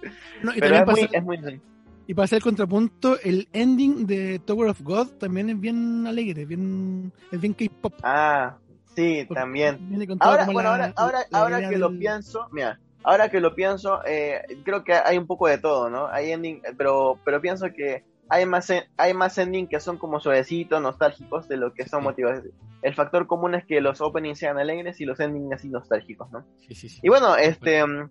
No, 0.43 0.53
y, 0.55 0.59
Pero 0.61 0.77
es 0.77 0.83
para 0.83 0.93
muy, 0.97 1.09
es 1.13 1.23
muy... 1.23 1.61
y 2.07 2.15
para 2.15 2.25
hacer 2.25 2.37
el 2.39 2.43
contrapunto, 2.43 3.19
el 3.23 3.49
ending 3.53 4.07
de 4.07 4.39
Tower 4.41 4.69
of 4.71 4.81
God 4.83 5.09
también 5.19 5.51
es 5.51 5.59
bien 5.61 6.07
alegre, 6.07 6.45
bien, 6.45 7.13
es 7.31 7.41
bien 7.41 7.55
K-pop. 7.55 7.95
Ah, 8.03 8.57
sí, 8.95 9.25
porque 9.27 9.41
también. 9.41 9.79
Ahora, 10.21 10.45
bueno, 10.47 10.77
la- 10.77 10.93
ahora, 10.95 10.95
ahora, 10.97 11.19
la 11.31 11.39
ahora 11.39 11.69
que 11.69 11.79
lo 11.79 11.91
pienso, 11.99 12.49
mira, 12.53 12.79
ahora 13.03 13.29
que 13.31 13.41
lo 13.41 13.55
pienso, 13.55 14.01
eh, 14.07 14.43
creo 14.65 14.85
que 14.85 14.93
hay 14.95 15.19
un 15.19 15.27
poco 15.27 15.47
de 15.49 15.59
todo, 15.59 15.91
¿no? 15.91 16.07
Hay 16.09 16.31
ending, 16.33 16.63
pero, 16.77 17.19
pero 17.25 17.41
pienso 17.41 17.67
que 17.73 18.05
hay 18.29 18.47
más, 18.47 18.73
hay 18.97 19.15
más 19.15 19.37
ending 19.39 19.69
que 19.69 19.81
son 19.81 19.99
como 19.99 20.19
suavecitos, 20.21 20.81
nostálgicos, 20.81 21.47
de 21.49 21.57
lo 21.59 21.75
que 21.75 21.87
son 21.89 22.01
Sí. 22.01 22.05
motivadores. 22.05 22.53
El 22.83 22.95
factor 22.95 23.27
común 23.27 23.55
es 23.55 23.65
que 23.65 23.81
los 23.81 24.01
openings 24.01 24.39
sean 24.39 24.59
alegres 24.59 25.01
y 25.01 25.05
los 25.05 25.19
endings 25.21 25.53
así 25.55 25.69
nostálgicos, 25.69 26.31
¿no? 26.31 26.45
Sí, 26.67 26.75
sí, 26.75 26.89
sí. 26.89 27.01
Y 27.03 27.09
bueno, 27.09 27.37
este, 27.37 27.85
mm, 27.87 28.11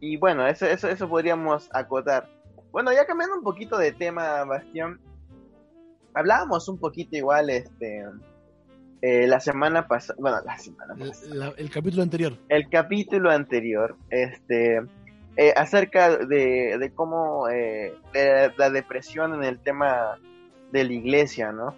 y 0.00 0.16
bueno, 0.16 0.46
eso, 0.46 0.66
eso, 0.66 0.88
eso 0.88 1.08
podríamos 1.08 1.68
acotar. 1.72 2.28
Bueno, 2.72 2.92
ya 2.92 3.06
cambiando 3.06 3.36
un 3.36 3.42
poquito 3.42 3.78
de 3.78 3.92
tema, 3.92 4.44
Bastián, 4.44 4.98
hablábamos 6.14 6.68
un 6.68 6.78
poquito 6.78 7.16
igual, 7.16 7.50
este, 7.50 8.04
eh, 9.02 9.26
la 9.26 9.40
semana 9.40 9.86
pasada, 9.88 10.16
bueno, 10.20 10.38
la 10.44 10.58
semana 10.58 10.94
pasada 10.94 11.34
La- 11.34 11.46
la- 11.46 11.54
el 11.56 11.70
capítulo 11.70 12.02
anterior. 12.02 12.32
el 12.48 12.68
capítulo 12.68 13.30
anterior, 13.30 13.96
este, 14.10 14.80
eh, 15.36 15.52
acerca 15.56 16.16
de, 16.18 16.76
de 16.78 16.92
cómo 16.94 17.48
eh, 17.48 17.94
de 18.12 18.52
la 18.56 18.70
depresión 18.70 19.34
en 19.34 19.44
el 19.44 19.60
tema 19.60 20.18
de 20.72 20.84
la 20.84 20.92
iglesia, 20.92 21.52
¿no? 21.52 21.74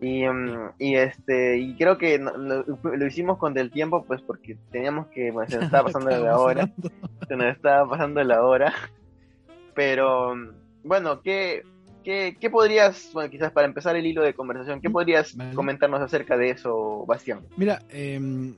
Y, 0.00 0.26
mm, 0.26 0.72
y 0.78 0.96
este, 0.96 1.58
y 1.58 1.76
creo 1.76 1.96
que 1.98 2.18
no- 2.18 2.36
lo, 2.36 2.64
lo 2.82 3.06
hicimos 3.06 3.38
con 3.38 3.54
del 3.54 3.70
tiempo, 3.70 4.04
pues 4.04 4.20
porque 4.22 4.56
teníamos 4.72 5.06
que, 5.08 5.30
bueno, 5.30 5.48
se 5.50 5.56
nos 5.56 5.64
estaba 5.66 5.84
pasando 5.84 6.10
la 6.10 6.38
hora, 6.38 6.68
se 7.28 7.36
nos 7.36 7.46
estaba 7.56 7.88
pasando 7.88 8.24
la 8.24 8.42
hora, 8.42 8.72
pero 9.74 10.34
mm, 10.34 10.48
bueno, 10.84 11.20
¿qué, 11.22 11.62
qué, 12.02 12.36
qué 12.40 12.50
podrías, 12.50 13.10
bueno, 13.12 13.30
quizás 13.30 13.52
para 13.52 13.66
empezar 13.66 13.96
el 13.96 14.06
hilo 14.06 14.22
de 14.22 14.34
conversación, 14.34 14.80
qué 14.80 14.90
podrías 14.90 15.36
Vale. 15.36 15.54
comentarnos 15.54 16.00
acerca 16.00 16.36
de 16.36 16.50
eso, 16.50 17.04
Bastián? 17.06 17.40
Mira, 17.56 17.82
eh, 17.88 18.54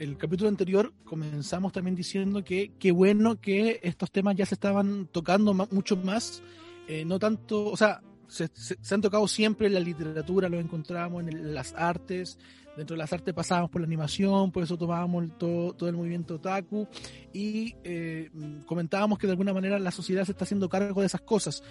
el 0.00 0.16
capítulo 0.16 0.48
anterior 0.48 0.94
comenzamos 1.04 1.72
también 1.72 1.94
diciendo 1.94 2.42
que 2.42 2.72
qué 2.78 2.90
bueno 2.90 3.38
que 3.38 3.80
estos 3.82 4.10
temas 4.10 4.34
ya 4.34 4.46
se 4.46 4.54
estaban 4.54 5.06
tocando 5.12 5.52
mucho 5.52 5.94
más, 5.94 6.42
eh, 6.88 7.04
no 7.04 7.18
tanto, 7.18 7.66
o 7.66 7.76
sea, 7.76 8.00
se, 8.30 8.48
se- 8.54 8.94
han 8.94 9.00
tocado 9.00 9.26
siempre 9.28 9.66
en 9.66 9.74
la 9.74 9.80
literatura, 9.80 10.48
lo 10.48 10.58
encontramos 10.58 11.22
en 11.22 11.28
el- 11.28 11.54
las 11.54 11.74
artes, 11.74 12.38
dentro 12.76 12.94
de 12.94 12.98
las 12.98 13.12
artes 13.12 13.34
pasábamos 13.34 13.70
por 13.70 13.80
la 13.80 13.86
animación, 13.86 14.52
por 14.52 14.62
eso 14.62 14.78
tomábamos 14.78 15.36
todo, 15.38 15.72
todo 15.74 15.88
el 15.88 15.96
movimiento 15.96 16.36
otaku 16.36 16.86
y 17.32 17.74
eh, 17.84 18.30
comentábamos 18.66 19.18
que 19.18 19.26
de 19.26 19.32
alguna 19.32 19.52
manera 19.52 19.78
la 19.78 19.90
sociedad 19.90 20.24
se 20.24 20.32
está 20.32 20.44
haciendo 20.44 20.68
cargo 20.68 21.00
de 21.00 21.06
esas 21.08 21.20
cosas 21.20 21.62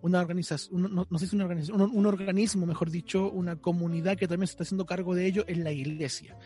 una 0.00 0.20
organización, 0.20 0.82
no, 0.82 0.88
no 0.88 1.06
una 1.32 1.44
organización, 1.44 1.80
un, 1.82 1.90
un 1.92 2.06
organismo, 2.06 2.66
mejor 2.66 2.88
dicho, 2.90 3.28
una 3.30 3.56
comunidad 3.56 4.16
que 4.16 4.28
también 4.28 4.46
se 4.46 4.52
está 4.52 4.62
haciendo 4.62 4.86
cargo 4.86 5.14
de 5.14 5.26
ello 5.26 5.44
en 5.48 5.64
la 5.64 5.72
iglesia. 5.72 6.36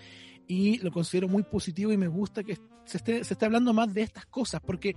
Y 0.46 0.78
lo 0.78 0.90
considero 0.90 1.28
muy 1.28 1.42
positivo 1.42 1.92
y 1.92 1.96
me 1.96 2.08
gusta 2.08 2.42
que 2.42 2.58
se 2.84 2.96
esté, 2.96 3.24
se 3.24 3.34
esté 3.34 3.46
hablando 3.46 3.72
más 3.72 3.92
de 3.94 4.02
estas 4.02 4.26
cosas, 4.26 4.60
porque 4.64 4.96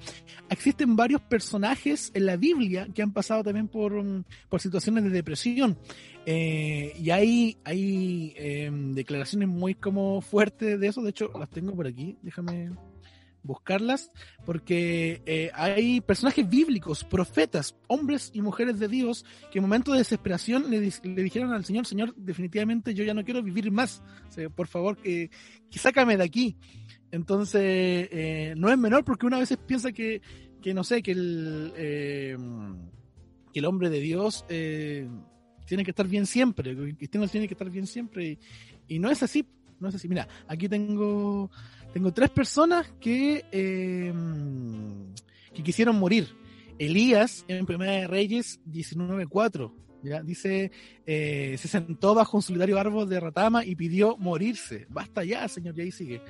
existen 0.50 0.96
varios 0.96 1.22
personajes 1.22 2.12
en 2.14 2.26
la 2.26 2.36
Biblia 2.36 2.88
que 2.94 3.02
han 3.02 3.14
pasado 3.14 3.44
también 3.44 3.68
por, 3.68 4.04
mm, 4.04 4.24
por 4.50 4.62
situaciones 4.62 5.04
de 5.04 5.10
depresión. 5.12 5.78
Eh, 6.26 6.94
y 7.00 7.10
hay, 7.12 7.58
hay 7.64 8.34
em, 8.36 8.94
declaraciones 8.94 9.48
muy 9.48 9.76
como 9.76 10.22
fuertes 10.22 10.80
de 10.80 10.88
eso, 10.88 11.02
de 11.02 11.12
hecho 11.12 11.32
las 11.38 11.50
tengo 11.50 11.76
por 11.76 11.88
aquí, 11.88 12.18
déjame 12.24 12.72
buscarlas, 13.46 14.12
porque 14.46 15.22
eh, 15.26 15.52
hay 15.54 16.02
personajes 16.02 16.48
bíblicos, 16.50 17.04
profetas, 17.04 17.76
hombres 17.88 18.32
y 18.34 18.42
mujeres 18.42 18.80
de 18.80 18.88
Dios, 18.88 19.26
que 19.52 19.60
en 19.60 19.64
momentos 19.64 19.94
de 19.94 20.00
desesperación 20.00 20.70
le, 20.70 20.80
le, 20.82 21.24
dijeron 21.24 21.54
al 21.54 21.64
Señor, 21.64 21.86
Señor, 21.86 22.16
definitivamente 22.16 22.94
yo 22.94 23.04
ya 23.04 23.14
no 23.14 23.24
quiero 23.24 23.44
vivir 23.44 23.72
más, 23.72 24.02
por 24.56 24.68
favor, 24.68 24.98
que, 24.98 25.30
sácame 25.72 26.18
de 26.18 26.24
aquí. 26.24 26.58
Entonces, 27.12 27.62
eh, 28.12 28.54
no 28.58 28.70
es 28.70 28.78
menor 28.78 29.06
porque 29.06 29.26
una 29.26 29.40
vez 29.40 29.56
piensa 29.66 29.92
que, 29.92 30.22
que 30.62 30.74
no 30.74 30.84
sé, 30.84 31.02
que 31.02 31.12
el, 31.12 31.72
eh, 31.78 32.38
que 33.54 33.60
el 33.60 33.66
hombre 33.66 33.90
de 33.90 34.00
Dios 34.00 34.46
tiene 34.48 35.84
que 35.84 35.92
estar 35.92 36.08
bien 36.08 36.26
siempre, 36.26 36.72
el 36.72 36.98
cristiano 36.98 37.28
tiene 37.28 37.48
que 37.48 37.54
estar 37.54 37.70
bien 37.70 37.88
siempre, 37.88 38.26
y, 38.88 38.96
y 38.96 39.00
no 39.00 39.10
es 39.10 39.24
así, 39.24 39.46
no 39.80 39.90
es 39.90 39.96
así. 39.96 40.08
Mira, 40.08 40.28
aquí 40.48 40.68
tengo 40.68 41.50
tengo 41.96 42.12
tres 42.12 42.30
personas 42.30 42.92
que, 43.00 43.46
eh, 43.54 44.14
que 45.54 45.64
quisieron 45.64 45.98
morir. 45.98 46.28
Elías, 46.78 47.46
en 47.48 47.66
Primera 47.66 47.94
de 47.94 48.08
Reyes 48.08 48.60
19.4, 48.70 49.72
¿ya? 50.04 50.22
dice, 50.22 50.74
eh, 51.06 51.56
se 51.58 51.68
sentó 51.70 52.14
bajo 52.14 52.36
un 52.36 52.44
solidario 52.44 52.78
árbol 52.78 53.08
de 53.08 53.22
ratama 53.22 53.64
y 53.64 53.78
pidió 53.78 54.18
morirse. 54.18 54.88
Basta 54.90 55.24
ya, 55.24 55.48
señor, 55.48 55.80
y 55.80 55.84
ahí 55.84 55.92
sigue. 55.94 56.22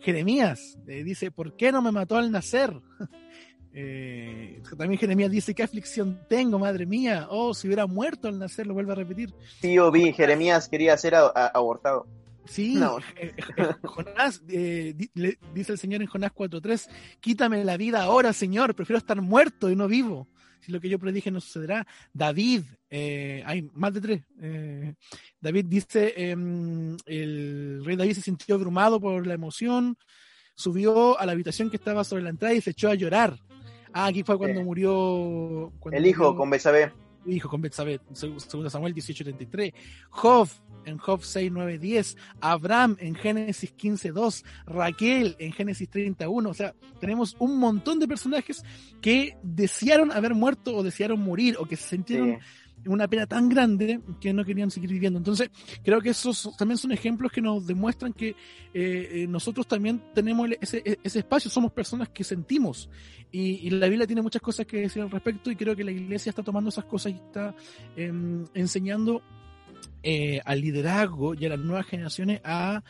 Jeremías 0.00 0.76
eh, 0.88 1.04
dice, 1.04 1.30
¿por 1.30 1.54
qué 1.54 1.70
no 1.70 1.80
me 1.80 1.92
mató 1.92 2.16
al 2.16 2.32
nacer? 2.32 2.72
También 4.76 4.98
Jeremías 4.98 5.30
dice, 5.30 5.54
¿qué 5.54 5.62
aflicción 5.62 6.26
tengo, 6.28 6.58
madre 6.58 6.86
mía? 6.86 7.28
Oh, 7.30 7.54
si 7.54 7.68
hubiera 7.68 7.86
muerto 7.86 8.26
al 8.26 8.40
nacer, 8.40 8.66
lo 8.66 8.74
vuelvo 8.74 8.90
a 8.90 8.96
repetir. 8.96 9.32
Sí, 9.60 9.74
yo 9.74 9.92
vi, 9.92 10.12
Jeremías 10.12 10.68
quería 10.68 10.96
ser 10.96 11.14
abortado. 11.14 12.08
Sí, 12.46 12.74
no. 12.74 12.98
Eh, 13.16 13.34
eh, 13.56 13.66
Jonás, 13.82 14.42
eh, 14.48 14.94
le, 15.14 15.38
dice 15.54 15.72
el 15.72 15.78
Señor 15.78 16.02
en 16.02 16.08
Jonás 16.08 16.32
4.3, 16.32 16.88
quítame 17.20 17.64
la 17.64 17.76
vida 17.76 18.02
ahora, 18.02 18.32
Señor, 18.32 18.74
prefiero 18.74 18.98
estar 18.98 19.20
muerto 19.20 19.70
y 19.70 19.76
no 19.76 19.88
vivo. 19.88 20.28
Si 20.64 20.72
lo 20.72 20.80
que 20.80 20.88
yo 20.88 20.98
predije 20.98 21.30
no 21.30 21.42
sucederá. 21.42 21.86
David, 22.14 22.62
eh, 22.88 23.42
hay 23.44 23.68
más 23.74 23.92
de 23.92 24.00
tres. 24.00 24.22
Eh, 24.40 24.94
David 25.38 25.66
dice, 25.68 26.14
em, 26.16 26.96
el 27.04 27.82
rey 27.84 27.96
David 27.96 28.14
se 28.14 28.22
sintió 28.22 28.54
abrumado 28.54 28.98
por 28.98 29.26
la 29.26 29.34
emoción, 29.34 29.98
subió 30.54 31.20
a 31.20 31.26
la 31.26 31.32
habitación 31.32 31.68
que 31.68 31.76
estaba 31.76 32.02
sobre 32.02 32.22
la 32.22 32.30
entrada 32.30 32.54
y 32.54 32.62
se 32.62 32.70
echó 32.70 32.88
a 32.88 32.94
llorar. 32.94 33.38
Ah, 33.92 34.06
aquí 34.06 34.22
fue 34.22 34.38
cuando 34.38 34.62
murió... 34.62 35.70
Cuando 35.80 35.98
el 35.98 36.06
hijo 36.06 36.24
murió, 36.24 36.36
con 36.38 36.48
Betsabé. 36.48 36.92
Hijo 37.26 37.48
con 37.50 37.60
Betsabé, 37.60 38.00
segundo 38.14 38.70
Samuel 38.70 38.94
18.33. 38.94 39.74
Job, 40.08 40.48
en 40.86 40.98
Job 40.98 41.22
6, 41.22 41.50
9, 41.52 41.78
10, 41.78 42.16
Abraham 42.40 42.96
en 43.00 43.14
Génesis 43.14 43.72
15, 43.72 44.12
2, 44.12 44.44
Raquel 44.66 45.36
en 45.38 45.52
Génesis 45.52 45.88
31. 45.88 46.48
O 46.48 46.54
sea, 46.54 46.74
tenemos 47.00 47.36
un 47.38 47.58
montón 47.58 47.98
de 47.98 48.08
personajes 48.08 48.62
que 49.00 49.36
desearon 49.42 50.12
haber 50.12 50.34
muerto 50.34 50.76
o 50.76 50.82
desearon 50.82 51.20
morir 51.20 51.56
o 51.58 51.66
que 51.66 51.76
se 51.76 51.88
sintieron 51.88 52.38
sí. 52.40 52.88
una 52.88 53.08
pena 53.08 53.26
tan 53.26 53.48
grande 53.48 54.00
que 54.20 54.32
no 54.32 54.44
querían 54.44 54.70
seguir 54.70 54.90
viviendo. 54.90 55.18
Entonces, 55.18 55.50
creo 55.82 56.00
que 56.00 56.10
esos 56.10 56.56
también 56.56 56.78
son 56.78 56.92
ejemplos 56.92 57.32
que 57.32 57.40
nos 57.40 57.66
demuestran 57.66 58.12
que 58.12 58.28
eh, 58.28 58.34
eh, 58.74 59.26
nosotros 59.28 59.66
también 59.66 60.02
tenemos 60.14 60.48
ese, 60.60 60.82
ese, 61.02 61.18
espacio, 61.18 61.50
somos 61.50 61.72
personas 61.72 62.08
que 62.08 62.24
sentimos. 62.24 62.88
Y, 63.30 63.66
y, 63.66 63.70
la 63.70 63.88
Biblia 63.88 64.06
tiene 64.06 64.22
muchas 64.22 64.42
cosas 64.42 64.64
que 64.64 64.82
decir 64.82 65.02
al 65.02 65.10
respecto 65.10 65.50
y 65.50 65.56
creo 65.56 65.74
que 65.74 65.82
la 65.82 65.90
iglesia 65.90 66.30
está 66.30 66.42
tomando 66.42 66.70
esas 66.70 66.84
cosas 66.84 67.12
y 67.12 67.16
está 67.16 67.54
eh, 67.96 68.12
enseñando 68.54 69.22
eh, 70.06 70.40
al 70.44 70.60
liderazgo 70.60 71.34
y 71.34 71.46
a 71.46 71.48
las 71.48 71.58
nuevas 71.58 71.86
generaciones 71.86 72.42
a 72.44 72.82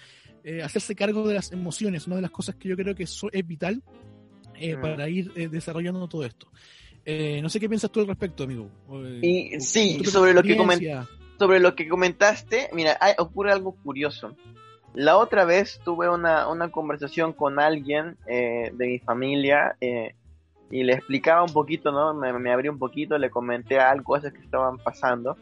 eh, 0.43 0.63
hacerse 0.65 0.97
cargo 0.97 1.29
de 1.29 1.35
las 1.35 1.53
emociones, 1.53 2.09
una 2.09 2.17
de 2.17 2.23
las 2.23 2.33
cosas 2.33 2.57
que 2.57 2.69
yo 2.69 2.77
creo 2.77 2.93
que 2.95 3.05
eso 3.05 3.29
es 3.31 3.47
vital 3.47 3.85
eh, 4.57 4.77
mm. 4.77 4.81
para 4.81 5.09
ir 5.09 5.33
desarrollando 5.49 6.09
todo 6.09 6.25
esto. 6.25 6.49
no 7.07 7.49
sé 7.49 7.61
qué 7.61 7.69
piensas 7.69 7.93
tú 7.93 8.01
al 8.01 8.09
respecto, 8.09 8.43
amigo. 8.43 8.69
Y, 9.23 9.61
sí, 9.61 10.05
sobre 10.05 10.35
lo, 10.35 10.43
que 10.43 10.57
sobre 11.39 11.61
lo 11.61 11.77
que 11.77 11.89
comentaste, 11.89 12.69
mira, 12.73 12.99
hay, 13.01 13.15
ocurre 13.19 13.53
algo 13.53 13.77
curioso. 13.77 14.37
La 14.93 15.17
otra 15.17 15.45
vez 15.45 15.81
tuve 15.85 16.09
una, 16.09 16.49
una 16.49 16.73
conversación 16.73 17.33
con 17.33 17.61
alguien 17.61 18.17
de 18.27 18.73
mi 18.77 18.99
familia 18.99 19.77
y 20.69 20.83
le 20.83 20.95
explicaba 20.95 21.45
un 21.45 21.53
poquito, 21.53 21.93
¿no? 21.93 22.13
Me, 22.13 22.33
me 22.41 22.53
abrí 22.53 22.69
un 22.69 22.79
poquito, 22.81 23.17
le 23.19 23.31
comenté 23.31 23.79
algo, 23.79 24.03
cosas 24.03 24.33
que 24.33 24.41
estaban 24.41 24.79
pasando. 24.79 25.37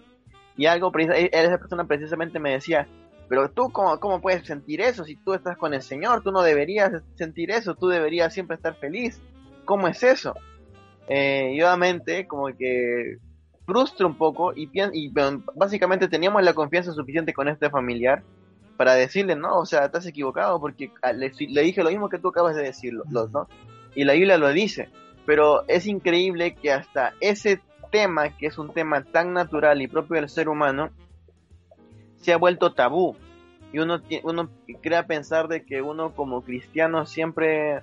Y 0.56 0.66
algo, 0.66 0.92
esa 0.96 1.58
persona 1.58 1.84
precisamente 1.84 2.38
me 2.38 2.52
decía, 2.52 2.86
pero 3.28 3.50
tú 3.50 3.70
cómo, 3.70 3.98
cómo 3.98 4.20
puedes 4.20 4.46
sentir 4.46 4.80
eso 4.80 5.04
si 5.04 5.16
tú 5.16 5.32
estás 5.34 5.56
con 5.56 5.72
el 5.72 5.82
Señor, 5.82 6.22
tú 6.22 6.32
no 6.32 6.42
deberías 6.42 7.02
sentir 7.14 7.50
eso, 7.50 7.74
tú 7.74 7.88
deberías 7.88 8.34
siempre 8.34 8.56
estar 8.56 8.74
feliz. 8.74 9.20
¿Cómo 9.64 9.88
es 9.88 10.02
eso? 10.02 10.34
Eh, 11.08 11.52
y 11.54 11.62
obviamente 11.62 12.26
como 12.26 12.46
que 12.48 13.16
frustra 13.64 14.06
un 14.06 14.16
poco 14.16 14.52
y, 14.54 14.68
y 14.92 15.12
básicamente 15.54 16.08
teníamos 16.08 16.42
la 16.42 16.52
confianza 16.52 16.92
suficiente 16.92 17.32
con 17.32 17.48
este 17.48 17.70
familiar 17.70 18.22
para 18.76 18.94
decirle, 18.94 19.36
no, 19.36 19.58
o 19.58 19.66
sea, 19.66 19.84
estás 19.84 20.06
equivocado 20.06 20.60
porque 20.60 20.90
le, 21.14 21.32
le 21.48 21.62
dije 21.62 21.82
lo 21.82 21.90
mismo 21.90 22.08
que 22.08 22.18
tú 22.18 22.28
acabas 22.28 22.56
de 22.56 22.62
decirlo, 22.62 23.04
los, 23.10 23.30
¿no? 23.30 23.48
Y 23.94 24.04
la 24.04 24.14
Biblia 24.14 24.38
lo 24.38 24.48
dice, 24.52 24.88
pero 25.26 25.64
es 25.68 25.86
increíble 25.86 26.54
que 26.54 26.72
hasta 26.72 27.14
ese 27.20 27.60
tema, 27.92 28.36
que 28.36 28.46
es 28.46 28.58
un 28.58 28.72
tema 28.72 29.04
tan 29.04 29.32
natural 29.32 29.80
y 29.80 29.86
propio 29.86 30.16
del 30.16 30.28
ser 30.28 30.48
humano, 30.48 30.90
se 32.16 32.32
ha 32.32 32.36
vuelto 32.36 32.72
tabú. 32.72 33.14
Y 33.72 33.78
uno, 33.78 34.02
uno 34.24 34.50
crea 34.82 35.06
pensar 35.06 35.46
de 35.46 35.64
que 35.64 35.80
uno 35.80 36.14
como 36.14 36.42
cristiano 36.42 37.06
siempre, 37.06 37.82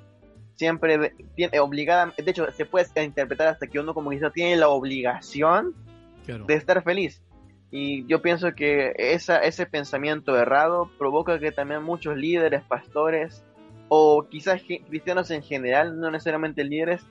siempre 0.56 1.16
tiene 1.36 1.60
obligada, 1.62 2.14
de 2.18 2.30
hecho 2.30 2.52
se 2.52 2.66
puede 2.66 2.86
interpretar 3.04 3.48
hasta 3.48 3.68
que 3.68 3.80
uno 3.80 3.94
como 3.94 4.10
cristiano 4.10 4.34
tiene 4.34 4.58
la 4.58 4.68
obligación 4.68 5.74
claro. 6.26 6.46
de 6.46 6.54
estar 6.56 6.84
feliz. 6.84 7.22
Y 7.72 8.06
yo 8.08 8.22
pienso 8.22 8.54
que 8.56 8.94
esa, 8.98 9.38
ese 9.38 9.68
pensamiento 9.68 10.36
errado 10.36 10.90
provoca 10.98 11.40
que 11.40 11.52
también 11.52 11.84
muchos 11.84 12.18
líderes, 12.18 12.64
pastores, 12.64 13.44
o 13.90 14.28
quizás 14.30 14.62
cristianos 14.64 15.32
en 15.32 15.44
general, 15.44 16.00
no 16.00 16.12
necesariamente 16.12 16.64
líderes, 16.64 17.06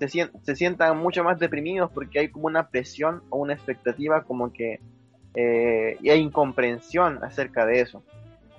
se, 0.00 0.30
se 0.42 0.56
sientan 0.56 0.98
mucho 0.98 1.24
más 1.24 1.38
deprimidos 1.38 1.90
porque 1.92 2.20
hay 2.20 2.28
como 2.28 2.46
una 2.46 2.68
presión 2.68 3.22
o 3.30 3.38
una 3.38 3.54
expectativa 3.54 4.22
como 4.24 4.52
que 4.52 4.80
eh, 5.36 5.98
y 6.00 6.08
hay 6.08 6.20
incomprensión 6.20 7.22
acerca 7.22 7.66
de 7.66 7.80
eso. 7.82 8.02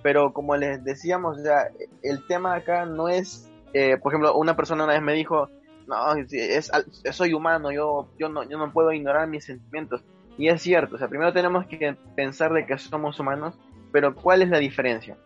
Pero 0.03 0.31
como 0.31 0.55
les 0.55 0.83
decíamos, 0.83 1.43
ya, 1.43 1.69
el 2.03 2.25
tema 2.27 2.53
acá 2.53 2.85
no 2.85 3.09
es, 3.09 3.51
eh, 3.73 3.97
por 3.97 4.13
ejemplo, 4.13 4.35
una 4.37 4.55
persona 4.55 4.83
una 4.83 4.93
vez 4.93 5.01
me 5.01 5.13
dijo, 5.13 5.49
no, 5.87 6.13
es, 6.15 6.71
soy 7.11 7.33
humano, 7.33 7.71
yo, 7.71 8.07
yo, 8.19 8.29
no, 8.29 8.47
yo 8.47 8.57
no 8.59 8.71
puedo 8.71 8.91
ignorar 8.91 9.27
mis 9.27 9.45
sentimientos. 9.45 10.03
Y 10.37 10.49
es 10.49 10.61
cierto, 10.61 10.95
o 10.95 10.99
sea, 10.99 11.07
primero 11.07 11.33
tenemos 11.33 11.65
que 11.65 11.97
pensar 12.15 12.53
de 12.53 12.67
que 12.67 12.77
somos 12.77 13.19
humanos, 13.19 13.55
pero 13.91 14.13
¿cuál 14.13 14.43
es 14.43 14.49
la 14.49 14.59
diferencia? 14.59 15.17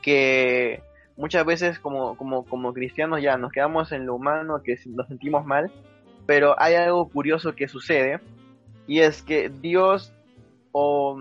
Que 0.00 0.82
muchas 1.18 1.44
veces 1.44 1.78
como, 1.78 2.16
como, 2.16 2.44
como 2.44 2.72
cristianos 2.72 3.20
ya 3.20 3.36
nos 3.36 3.52
quedamos 3.52 3.92
en 3.92 4.06
lo 4.06 4.14
humano, 4.14 4.62
que 4.62 4.78
nos 4.86 5.08
sentimos 5.08 5.44
mal, 5.44 5.70
pero 6.26 6.54
hay 6.58 6.76
algo 6.76 7.08
curioso 7.08 7.54
que 7.54 7.68
sucede, 7.68 8.20
y 8.86 9.00
es 9.00 9.22
que 9.22 9.50
Dios 9.50 10.14
o 10.72 11.18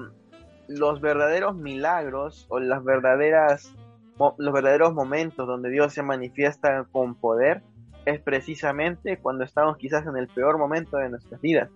los 0.68 1.01
verdaderos 1.01 1.56
milagros 1.56 2.46
o 2.50 2.60
las 2.60 2.84
verdaderas 2.84 3.74
los 4.20 4.54
verdaderos 4.54 4.94
momentos 4.94 5.48
donde 5.48 5.70
Dios 5.70 5.94
se 5.94 6.01
manifiesta 6.01 6.86
con 6.92 7.16
poder 7.16 7.62
es 8.06 8.20
precisamente 8.20 9.18
cuando 9.18 9.44
estamos 9.44 9.77
quizás 9.77 10.08
en 10.08 10.18
el 10.18 10.27
peor 10.27 10.58
momento 10.58 10.98
de 10.98 11.10
nuestras 11.10 11.39
vidas. 11.39 11.70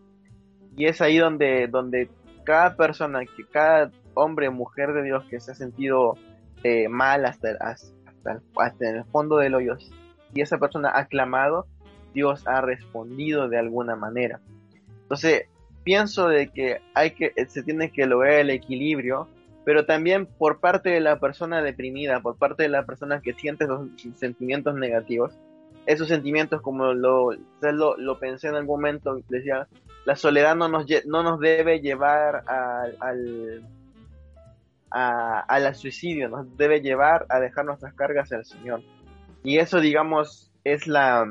Y 0.76 0.86
es 0.86 1.02
ahí 1.02 1.18
donde, 1.18 1.68
donde 1.68 2.10
cada 2.44 2.76
persona, 2.76 3.20
que 3.26 3.46
cada 3.46 3.92
hombre 4.16 4.50
mujer 4.50 4.94
de 4.94 5.04
Dios 5.04 5.24
que 5.30 5.40
se 5.40 5.52
ha 5.52 5.56
sentido 5.56 6.18
eh, 6.64 6.88
mal 6.88 7.26
hasta, 7.26 7.50
hasta, 7.60 8.01
hasta 8.58 8.90
en 8.90 8.98
el 8.98 9.06
fondo 9.06 9.38
del 9.38 9.56
hoyo 9.56 9.78
y 10.34 10.42
esa 10.42 10.58
persona 10.58 10.92
ha 10.96 11.06
clamado, 11.06 11.68
Dios 12.14 12.48
ha 12.48 12.62
respondido 12.62 13.50
de 13.50 13.58
alguna 13.58 13.96
manera. 13.96 14.40
Entonces, 15.04 15.48
pienso 15.84 16.28
de 16.28 16.50
que 16.50 16.82
hay 16.94 17.12
que 17.12 17.34
se 17.48 17.64
tiene 17.64 17.92
que 17.92 18.06
lograr 18.06 18.34
el 18.34 18.50
equilibrio, 18.50 19.28
pero 19.66 19.86
también 19.86 20.26
por 20.26 20.60
parte 20.60 20.90
de 20.90 21.02
la 21.02 21.20
persona 21.20 21.62
deprimida, 21.62 22.22
por 22.22 22.38
parte 22.38 22.64
de 22.64 22.70
la 22.70 22.86
persona 22.86 23.22
que 23.22 23.34
siente 23.34 23.66
esos 23.66 23.88
sentimientos 24.16 24.76
negativos, 24.76 25.38
esos 25.86 26.08
sentimientos 26.08 26.62
como 26.62 26.94
lo, 26.94 27.32
lo, 27.62 27.98
lo 27.98 28.20
pensé 28.20 28.48
en 28.48 28.56
algún 28.56 28.82
momento, 28.82 29.20
decía, 29.30 29.68
la 30.06 30.16
soledad 30.16 30.56
no 30.56 30.68
nos, 30.68 30.86
no 31.06 31.24
nos 31.24 31.40
debe 31.40 31.80
llevar 31.80 32.44
al, 33.00 33.64
al 34.92 35.66
al 35.66 35.76
suicidio, 35.76 36.30
nos 36.30 36.58
debe 36.58 36.82
llevar 36.82 37.26
a 37.30 37.40
dejar 37.40 37.66
nuestras 37.66 37.94
cargas 37.94 38.32
al 38.32 38.46
Señor. 38.46 38.82
Y 39.44 39.58
eso, 39.58 39.80
digamos, 39.80 40.52
es 40.64 40.88
la 40.88 41.26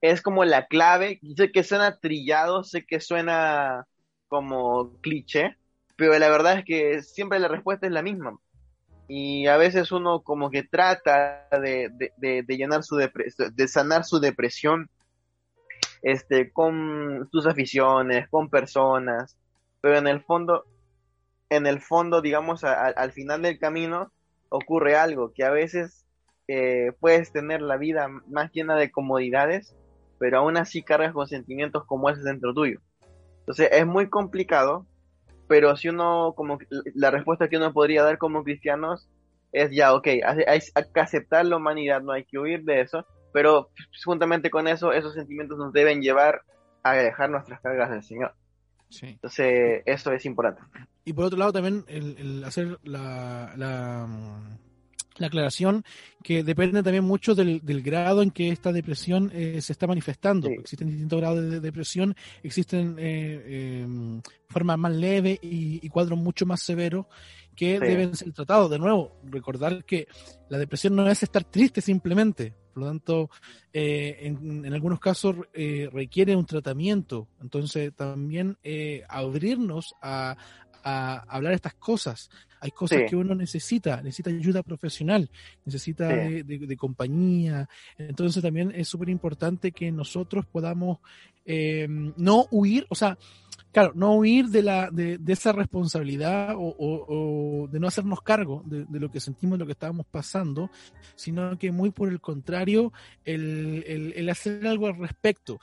es 0.00 0.20
como 0.20 0.44
la 0.44 0.66
clave. 0.66 1.20
Sé 1.36 1.52
que 1.52 1.62
suena 1.62 1.98
trillado, 1.98 2.64
sé 2.64 2.84
que 2.84 3.00
suena 3.00 3.86
como 4.28 4.98
cliché, 5.00 5.56
pero 5.96 6.18
la 6.18 6.28
verdad 6.28 6.58
es 6.58 6.64
que 6.64 7.02
siempre 7.02 7.38
la 7.38 7.48
respuesta 7.48 7.86
es 7.86 7.92
la 7.92 8.02
misma. 8.02 8.38
Y 9.08 9.46
a 9.46 9.56
veces 9.56 9.92
uno 9.92 10.22
como 10.22 10.50
que 10.50 10.62
trata 10.62 11.48
de, 11.50 12.12
llenar 12.48 12.82
su 12.82 12.96
de 12.96 13.68
sanar 13.68 14.04
su 14.04 14.20
depresión 14.20 14.88
este, 16.02 16.52
con 16.52 17.28
tus 17.30 17.46
aficiones, 17.46 18.28
con 18.28 18.50
personas, 18.50 19.38
pero 19.80 19.98
en 19.98 20.08
el 20.08 20.22
fondo, 20.22 20.64
en 21.56 21.66
el 21.66 21.80
fondo, 21.80 22.22
digamos, 22.22 22.64
al 22.64 23.12
final 23.12 23.42
del 23.42 23.58
camino 23.58 24.10
ocurre 24.48 24.96
algo, 24.96 25.32
que 25.34 25.44
a 25.44 25.50
veces 25.50 26.06
eh, 26.48 26.92
puedes 26.98 27.30
tener 27.30 27.60
la 27.60 27.76
vida 27.76 28.08
más 28.28 28.50
llena 28.52 28.74
de 28.76 28.90
comodidades, 28.90 29.76
pero 30.18 30.38
aún 30.38 30.56
así 30.56 30.82
cargas 30.82 31.12
con 31.12 31.26
sentimientos 31.26 31.84
como 31.84 32.08
ese 32.08 32.22
dentro 32.22 32.54
tuyo. 32.54 32.80
Entonces 33.40 33.68
es 33.70 33.86
muy 33.86 34.08
complicado, 34.08 34.86
pero 35.46 35.76
si 35.76 35.90
uno, 35.90 36.32
como 36.34 36.58
la 36.94 37.10
respuesta 37.10 37.48
que 37.48 37.58
uno 37.58 37.72
podría 37.74 38.02
dar 38.02 38.16
como 38.16 38.44
cristianos 38.44 39.10
es 39.52 39.70
ya, 39.72 39.94
ok, 39.94 40.06
hay, 40.46 40.60
que 40.94 41.00
aceptar 41.00 41.44
la 41.44 41.56
humanidad, 41.56 42.00
no 42.00 42.12
hay 42.12 42.24
que 42.24 42.38
huir 42.38 42.64
de 42.64 42.80
eso, 42.80 43.06
pero 43.34 43.68
juntamente 44.06 44.48
con 44.48 44.68
eso, 44.68 44.92
esos 44.92 45.12
sentimientos 45.12 45.58
nos 45.58 45.74
deben 45.74 46.00
llevar 46.00 46.40
a 46.82 46.94
dejar 46.94 47.28
nuestras 47.28 47.60
cargas 47.60 47.90
del 47.90 48.02
Señor. 48.02 48.32
Sí. 48.92 49.06
Entonces, 49.06 49.82
eso 49.86 50.12
es 50.12 50.26
importante. 50.26 50.62
Y 51.04 51.14
por 51.14 51.24
otro 51.24 51.38
lado, 51.38 51.52
también 51.52 51.84
el, 51.88 52.44
hacer 52.44 52.78
la, 52.84 53.54
la, 53.56 54.06
la, 55.16 55.26
aclaración 55.26 55.84
que 56.22 56.42
depende 56.42 56.82
también 56.82 57.04
mucho 57.04 57.34
del, 57.34 57.60
del 57.64 57.82
grado 57.82 58.22
en 58.22 58.30
que 58.30 58.48
esta 58.50 58.72
depresión 58.72 59.30
eh, 59.34 59.60
se 59.60 59.72
está 59.72 59.86
manifestando. 59.86 60.48
Existen 60.48 60.88
distintos 60.88 61.20
grados 61.20 61.50
de 61.50 61.60
depresión, 61.60 62.14
existen 62.42 62.96
eh, 62.98 63.82
em, 63.82 64.22
formas 64.48 64.78
más 64.78 64.92
leves 64.92 65.38
y, 65.42 65.88
cuadros 65.88 66.18
mucho 66.18 66.46
más 66.46 66.62
severos 66.62 67.06
que 67.56 67.78
deben 67.78 68.14
ser 68.14 68.32
tratados. 68.32 68.70
De 68.70 68.78
nuevo, 68.78 69.20
recordar 69.24 69.84
que 69.84 70.08
la 70.48 70.58
depresión 70.58 70.96
no 70.96 71.08
es 71.08 71.22
estar 71.22 71.44
triste 71.44 71.80
simplemente. 71.80 72.54
Por 72.72 72.82
lo 72.82 72.88
tanto, 72.88 73.30
eh, 73.72 74.16
en, 74.22 74.72
algunos 74.72 74.98
casos 74.98 75.36
eh, 75.52 75.88
requiere 75.92 76.34
un 76.34 76.46
tratamiento. 76.46 77.28
Entonces, 77.40 77.92
también 77.94 78.56
eh, 78.62 79.04
abrirnos 79.08 79.94
a, 80.00 80.36
a, 80.82 81.16
hablar 81.28 81.52
estas 81.52 81.74
cosas. 81.74 82.30
Hay 82.62 82.70
cosas 82.70 83.02
que 83.08 83.16
uno 83.16 83.34
necesita, 83.34 84.00
necesita 84.02 84.30
ayuda 84.30 84.62
profesional, 84.62 85.28
necesita 85.64 86.08
de, 86.08 86.76
compañía. 86.78 87.68
Entonces, 87.98 88.42
también 88.42 88.72
es 88.74 88.88
súper 88.88 89.08
importante 89.08 89.72
que 89.72 89.90
nosotros 89.90 90.46
podamos 90.46 90.98
no 91.44 92.46
huir, 92.50 92.86
o 92.88 92.94
sea, 92.94 93.18
claro, 93.72 93.92
no 93.94 94.14
huir 94.14 94.48
de, 94.48 94.62
la, 94.62 94.90
de, 94.90 95.18
esa 95.26 95.52
responsabilidad 95.52 96.54
o, 96.56 97.68
de 97.70 97.80
no 97.80 97.88
hacernos 97.88 98.22
cargo 98.22 98.62
de, 98.66 99.00
lo 99.00 99.10
que 99.10 99.18
sentimos, 99.18 99.58
lo 99.58 99.66
que 99.66 99.72
estábamos 99.72 100.06
pasando, 100.06 100.70
sino 101.16 101.58
que 101.58 101.72
muy 101.72 101.90
por 101.90 102.08
el 102.08 102.20
contrario, 102.20 102.92
el, 103.24 104.28
hacer 104.30 104.66
algo 104.66 104.86
al 104.86 104.98
respecto. 104.98 105.58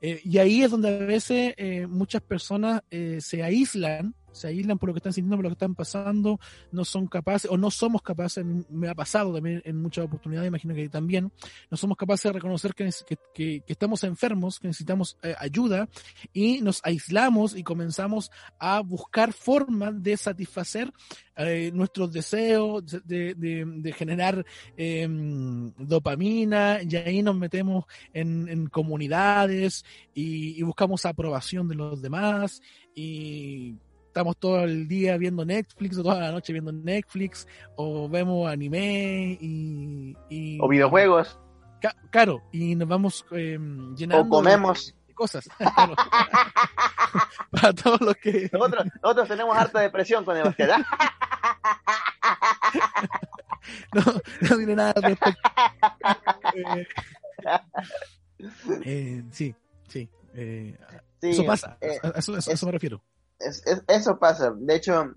Eh, 0.00 0.20
y 0.24 0.38
ahí 0.38 0.62
es 0.62 0.70
donde 0.70 0.88
a 0.88 0.98
veces 0.98 1.54
eh, 1.56 1.86
muchas 1.86 2.20
personas 2.20 2.82
eh, 2.90 3.18
se 3.20 3.42
aíslan 3.42 4.14
se 4.34 4.48
aíslan 4.48 4.78
por 4.78 4.88
lo 4.88 4.94
que 4.94 4.98
están 4.98 5.12
sintiendo, 5.12 5.36
por 5.36 5.44
lo 5.44 5.50
que 5.50 5.54
están 5.54 5.74
pasando, 5.74 6.38
no 6.72 6.84
son 6.84 7.06
capaces 7.06 7.50
o 7.50 7.56
no 7.56 7.70
somos 7.70 8.02
capaces, 8.02 8.44
me 8.68 8.88
ha 8.88 8.94
pasado 8.94 9.32
también 9.32 9.62
en 9.64 9.80
muchas 9.80 10.04
oportunidades, 10.04 10.48
imagino 10.48 10.74
que 10.74 10.88
también, 10.88 11.32
no 11.70 11.76
somos 11.76 11.96
capaces 11.96 12.24
de 12.24 12.32
reconocer 12.32 12.74
que, 12.74 12.90
que, 13.32 13.62
estamos 13.66 14.04
enfermos, 14.04 14.58
que 14.58 14.68
necesitamos 14.68 15.16
eh, 15.22 15.34
ayuda 15.38 15.88
y 16.32 16.60
nos 16.60 16.80
aislamos 16.84 17.56
y 17.56 17.62
comenzamos 17.62 18.30
a 18.58 18.80
buscar 18.80 19.32
formas 19.32 20.02
de 20.02 20.16
satisfacer 20.16 20.92
eh, 21.36 21.70
nuestros 21.74 22.12
deseos, 22.12 22.84
de, 23.04 23.94
generar 23.96 24.44
em, 24.76 25.72
dopamina 25.76 26.78
y 26.82 26.94
ahí 26.96 27.22
nos 27.22 27.36
metemos 27.36 27.86
en, 28.12 28.68
comunidades 28.68 29.84
y, 30.14 30.62
buscamos 30.62 31.04
aprobación 31.04 31.68
de 31.68 31.74
los 31.74 32.00
demás 32.00 32.62
estamos 34.14 34.36
todo 34.36 34.62
el 34.62 34.86
día 34.86 35.16
viendo 35.16 35.44
Netflix 35.44 35.98
o 35.98 36.04
toda 36.04 36.20
la 36.20 36.30
noche 36.30 36.52
viendo 36.52 36.70
Netflix 36.70 37.48
o 37.74 38.08
vemos 38.08 38.48
anime 38.48 39.36
y... 39.40 40.16
o 40.60 40.68
videojuegos. 40.68 41.36
claro, 42.10 42.40
y 42.52 42.76
nos 42.76 42.86
vamos 42.86 43.26
em, 43.32 43.92
llenando... 43.96 44.24
O 44.24 44.28
comemos. 44.28 44.94
De 45.08 45.14
cosas. 45.14 45.48
Para 47.50 47.72
todos 47.72 48.00
los 48.02 48.14
que... 48.14 48.48
Nosotros, 48.52 48.86
nosotros 49.02 49.26
tenemos 49.26 49.56
harta 49.56 49.80
depresión 49.80 50.24
con 50.24 50.36
el 50.36 50.44
no, 53.92 54.02
no 54.48 54.56
tiene 54.56 54.76
nada 54.76 54.92
respecto. 54.94 55.50
Eh, 56.54 56.86
eh, 58.84 59.24
sí, 59.32 59.52
sí. 59.88 60.08
Eh, 60.34 60.78
eso 61.20 61.44
pasa, 61.44 61.76
a 61.80 62.18
eso 62.20 62.66
me 62.66 62.72
refiero 62.72 63.02
eso 63.38 64.18
pasa. 64.18 64.52
De 64.56 64.74
hecho, 64.74 65.14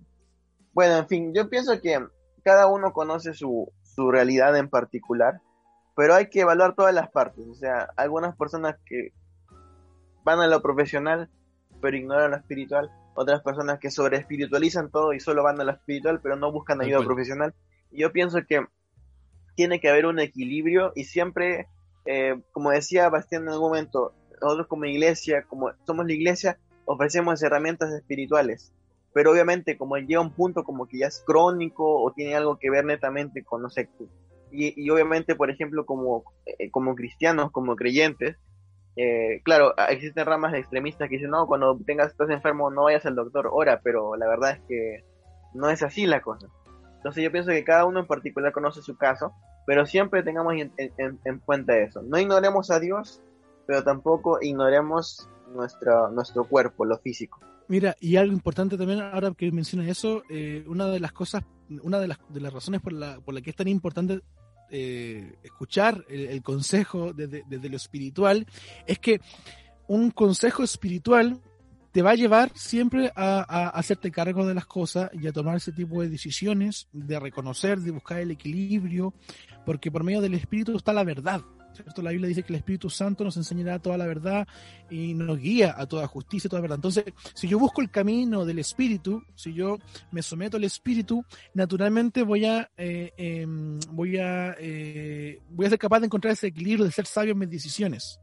bueno, 0.74 0.98
en 0.98 1.08
fin, 1.08 1.34
yo 1.34 1.50
pienso 1.50 1.80
que 1.82 2.00
cada 2.44 2.68
uno 2.68 2.94
conoce 2.94 3.34
su, 3.34 3.72
su 3.84 4.12
realidad 4.12 4.56
en 4.58 4.70
particular, 4.70 5.42
pero 5.96 6.14
hay 6.14 6.30
que 6.30 6.42
evaluar 6.42 6.76
todas 6.76 6.94
las 6.94 7.10
partes. 7.10 7.46
O 7.48 7.56
sea, 7.56 7.90
algunas 7.98 8.36
personas 8.36 8.76
que 8.86 9.12
van 10.24 10.40
a 10.40 10.48
lo 10.48 10.62
profesional, 10.62 11.30
pero 11.82 11.98
ignoran 11.98 12.32
lo 12.32 12.38
espiritual. 12.38 12.92
Otras 13.16 13.42
personas 13.42 13.80
que 13.80 13.90
sobre 13.90 14.18
espiritualizan 14.18 14.92
todo 14.92 15.14
y 15.14 15.20
solo 15.20 15.42
van 15.42 15.60
a 15.60 15.64
lo 15.64 15.72
espiritual, 15.72 16.20
pero 16.22 16.36
no 16.36 16.52
buscan 16.52 16.82
ayuda 16.82 17.04
profesional. 17.04 17.56
Y 17.92 18.02
yo 18.02 18.12
pienso 18.12 18.40
que 18.48 18.66
tiene 19.56 19.80
que 19.80 19.90
haber 19.90 20.06
un 20.06 20.20
equilibrio 20.20 20.92
y 20.96 21.06
siempre, 21.06 21.68
eh, 22.06 22.40
como 22.52 22.70
decía 22.70 23.10
Bastián 23.10 23.44
en 23.44 23.50
algún 23.50 23.70
momento, 23.70 24.14
nosotros 24.40 24.68
como 24.68 24.86
iglesia, 24.86 25.44
como 25.50 25.72
somos 25.86 26.06
la 26.06 26.14
iglesia, 26.14 26.60
ofrecemos 26.88 27.44
herramientas 27.44 27.94
espirituales, 27.94 28.74
pero 29.14 29.32
obviamente 29.32 29.78
como 29.78 29.98
llega 29.98 30.22
un 30.22 30.32
punto 30.32 30.64
como 30.64 30.88
que 30.88 31.00
ya 31.00 31.08
es 31.08 31.22
crónico 31.26 32.02
o 32.02 32.12
tiene 32.14 32.36
algo 32.36 32.58
que 32.58 32.70
ver 32.70 32.86
netamente 32.86 33.44
con, 33.44 33.62
no 33.62 33.70
sé, 33.70 33.90
y, 34.52 34.82
y 34.82 34.90
obviamente, 34.90 35.36
por 35.36 35.52
ejemplo, 35.52 35.86
como, 35.86 36.24
eh, 36.46 36.72
como 36.72 36.96
cristianos, 36.96 37.52
como 37.52 37.76
creyentes, 37.76 38.38
eh, 38.96 39.42
claro, 39.44 39.76
existen 39.90 40.26
ramas 40.26 40.56
extremistas 40.56 41.10
que 41.10 41.18
dicen, 41.18 41.32
no, 41.32 41.46
cuando 41.46 41.78
tengas, 41.86 42.12
estás 42.12 42.30
enfermo 42.30 42.72
no 42.72 42.86
vayas 42.86 43.06
al 43.06 43.16
doctor, 43.16 43.50
ora, 43.52 43.82
pero 43.84 44.16
la 44.16 44.28
verdad 44.28 44.52
es 44.52 44.62
que 44.68 45.04
no 45.54 45.70
es 45.70 45.84
así 45.84 46.08
la 46.08 46.22
cosa. 46.22 46.48
Entonces 46.96 47.24
yo 47.24 47.32
pienso 47.32 47.52
que 47.52 47.64
cada 47.64 47.86
uno 47.86 48.00
en 48.00 48.08
particular 48.08 48.54
conoce 48.54 48.82
su 48.82 48.98
caso, 48.98 49.34
pero 49.66 49.86
siempre 49.86 50.24
tengamos 50.24 50.54
en, 50.54 50.72
en 50.78 51.40
cuenta 51.40 51.78
eso. 51.78 52.02
No 52.02 52.18
ignoremos 52.18 52.72
a 52.72 52.80
Dios, 52.80 53.22
pero 53.68 53.84
tampoco 53.84 54.40
ignoremos 54.42 55.30
nuestro 55.54 56.46
cuerpo, 56.46 56.86
lo 56.86 56.98
físico. 56.98 57.40
Mira, 57.68 57.96
y 58.00 58.16
algo 58.16 58.34
importante 58.34 58.78
también, 58.78 59.02
ahora 59.02 59.34
que 59.36 59.52
mencionas 59.52 59.90
eso, 59.90 60.24
eh, 60.30 60.64
una 60.68 60.88
de 60.88 61.00
las 61.00 61.12
cosas, 61.12 61.44
una 61.82 62.00
de 62.00 62.08
las, 62.08 62.20
de 62.30 62.40
las 62.40 62.54
razones 62.54 62.82
por 62.82 62.94
la, 62.94 63.20
por 63.20 63.34
la 63.34 63.42
que 63.42 63.50
es 63.50 63.56
tan 63.56 63.68
importante 63.68 64.22
eh, 64.70 65.36
escuchar 65.44 66.06
el, 66.08 66.42
consejo 66.42 67.12
desde, 67.14 67.70
lo 67.70 67.76
espiritual, 67.76 68.48
es 68.86 69.00
que 69.00 69.20
un 69.88 70.12
consejo 70.12 70.64
espiritual 70.64 71.42
te 71.92 72.02
va 72.02 72.12
a 72.12 72.16
llevar 72.16 72.52
siempre 72.56 73.12
a, 73.16 73.40
a, 73.48 73.70
hacerte 73.70 74.12
cargo 74.12 74.46
de 74.46 74.54
las 74.54 74.66
cosas 74.66 75.10
y 75.14 75.28
a 75.28 75.34
tomar 75.34 75.58
ese 75.58 75.74
tipo 75.74 76.02
de 76.02 76.10
decisiones, 76.10 76.88
de 76.94 77.20
reconocer, 77.20 77.80
de 77.80 77.92
buscar 77.92 78.20
el 78.20 78.32
equilibrio, 78.32 79.14
porque 79.66 79.92
por 79.92 80.04
medio 80.04 80.22
del 80.22 80.36
espíritu 80.36 80.78
está 80.78 80.94
la 80.94 81.04
verdad. 81.04 81.42
La 81.98 82.12
Biblia 82.12 82.28
dice 82.28 82.44
que 82.44 82.54
el 82.54 82.58
Espíritu 82.58 82.90
Santo 82.90 83.24
nos 83.24 83.38
enseñará 83.38 83.80
toda 83.80 83.98
la 83.98 84.06
verdad 84.06 84.48
y 84.90 85.14
nos 85.14 85.38
guía 85.38 85.76
a 85.78 85.86
toda 85.86 86.08
justicia 86.08 86.48
y 86.48 86.50
toda 86.50 86.62
verdad. 86.62 86.78
Entonces, 86.78 87.06
si 87.34 87.48
yo 87.48 87.60
busco 87.60 87.82
el 87.82 87.90
camino 87.90 88.46
del 88.46 88.60
Espíritu, 88.60 89.24
si 89.36 89.54
yo 89.54 89.78
me 90.12 90.22
someto 90.22 90.58
al 90.58 90.64
Espíritu, 90.64 91.24
naturalmente 91.54 92.24
voy 92.24 92.46
a, 92.46 92.70
eh, 92.78 93.14
em, 93.18 93.80
voy 93.92 94.18
a, 94.18 94.56
eh, 94.60 95.42
voy 95.50 95.66
a 95.66 95.70
ser 95.70 95.80
capaz 95.80 96.00
de 96.00 96.06
encontrar 96.06 96.34
ese 96.34 96.48
equilibrio, 96.48 96.86
de 96.86 96.92
ser 96.92 97.06
sabio 97.06 97.34
en 97.34 97.40
mis 97.40 97.50
decisiones. 97.50 98.20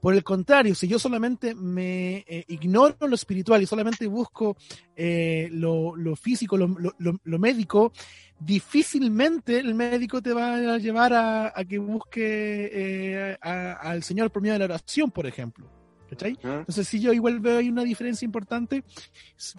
Por 0.00 0.14
el 0.14 0.22
contrario, 0.22 0.74
si 0.74 0.86
yo 0.86 0.98
solamente 0.98 1.54
me 1.54 2.18
eh, 2.26 2.44
ignoro 2.48 3.06
lo 3.06 3.14
espiritual 3.14 3.62
y 3.62 3.66
solamente 3.66 4.06
busco 4.06 4.56
lo, 4.96 5.96
lo, 5.96 6.16
físico, 6.16 6.56
lo, 6.56 6.68
lo, 6.68 7.20
lo 7.22 7.38
médico, 7.38 7.92
difícilmente 8.40 9.58
el 9.58 9.74
médico 9.74 10.22
te 10.22 10.32
va 10.32 10.54
a 10.54 10.78
llevar 10.78 11.12
a, 11.12 11.52
que 11.64 11.78
busque 11.78 12.70
eh, 12.72 13.36
al 13.40 14.02
Señor 14.02 14.30
por 14.30 14.42
medio 14.42 14.54
de 14.54 14.60
la 14.60 14.64
oración, 14.66 15.10
por 15.10 15.26
ejemplo. 15.26 15.68
¿Cachai? 16.08 16.38
Entonces, 16.42 16.88
si 16.88 17.00
yo 17.00 17.12
igual 17.12 17.38
veo 17.38 17.58
ahí 17.58 17.68
una 17.68 17.84
diferencia 17.84 18.24
importante, 18.24 18.82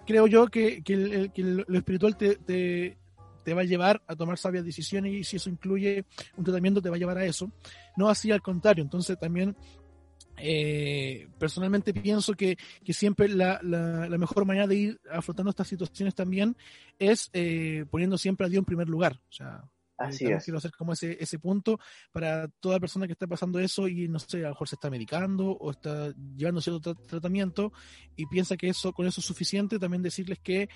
creo 0.08 0.26
yo 0.26 0.48
que, 0.48 0.82
que, 0.82 1.32
lo 1.36 1.78
espiritual 1.78 2.18
te, 2.18 2.38
te, 2.38 2.98
te, 3.44 3.54
va 3.54 3.62
a 3.62 3.66
llevar 3.66 4.02
a 4.08 4.16
tomar 4.16 4.40
sabias 4.40 4.66
decisiones 4.66 5.14
y 5.14 5.24
si 5.24 5.36
eso 5.36 5.52
incluye 5.52 6.06
un 6.38 6.44
tratamiento, 6.44 6.82
te 6.82 6.90
va 6.90 6.96
a 6.96 7.00
llevar 7.00 7.20
a 7.20 7.26
eso. 7.26 7.52
No 7.98 8.10
así 8.10 8.32
al 8.32 8.42
contrario. 8.42 8.84
Entonces, 8.84 9.20
también 9.20 9.56
eh, 10.42 11.28
personalmente 11.38 11.94
pienso 11.94 12.34
que, 12.34 12.58
que 12.84 12.94
siempre 12.94 13.28
la, 13.28 13.60
la, 13.64 14.08
la, 14.08 14.18
mejor 14.18 14.46
manera 14.46 14.68
de 14.68 14.76
ir 14.76 15.02
afrontando 15.12 15.50
estas 15.50 15.68
situaciones 15.68 16.16
también 16.16 16.56
es 16.98 17.30
eh, 17.34 17.86
poniendo 17.90 18.18
siempre 18.18 18.46
a 18.46 18.50
Dios 18.50 18.60
en 18.62 18.66
primer 18.66 18.90
lugar. 18.90 19.20
O 19.30 19.32
sea, 19.32 19.64
eh, 20.00 20.06
Así 20.06 20.26
es. 20.26 20.44
quiero 20.44 20.58
hacer 20.58 20.72
como 20.72 20.94
ese, 20.94 21.18
ese 21.22 21.40
punto 21.40 21.80
para 22.12 22.48
toda 22.48 22.80
persona 22.80 23.06
que 23.06 23.14
está 23.14 23.28
pasando 23.28 23.60
eso 23.60 23.88
y 23.88 24.08
no 24.08 24.20
sé, 24.20 24.40
a 24.40 24.42
lo 24.44 24.50
mejor 24.50 24.68
se 24.68 24.76
está 24.76 24.90
medicando 24.90 25.52
o 25.52 25.72
está 25.72 26.14
llevando 26.36 26.62
cierto 26.62 26.96
tratamiento 26.96 27.74
y 28.16 28.26
piensa 28.28 28.56
que 28.56 28.70
eso 28.70 28.94
con 28.94 29.08
eso 29.08 29.20
es 29.20 29.26
suficiente, 29.26 29.78
también 29.78 30.02
decirles 30.02 30.40
que 30.40 30.70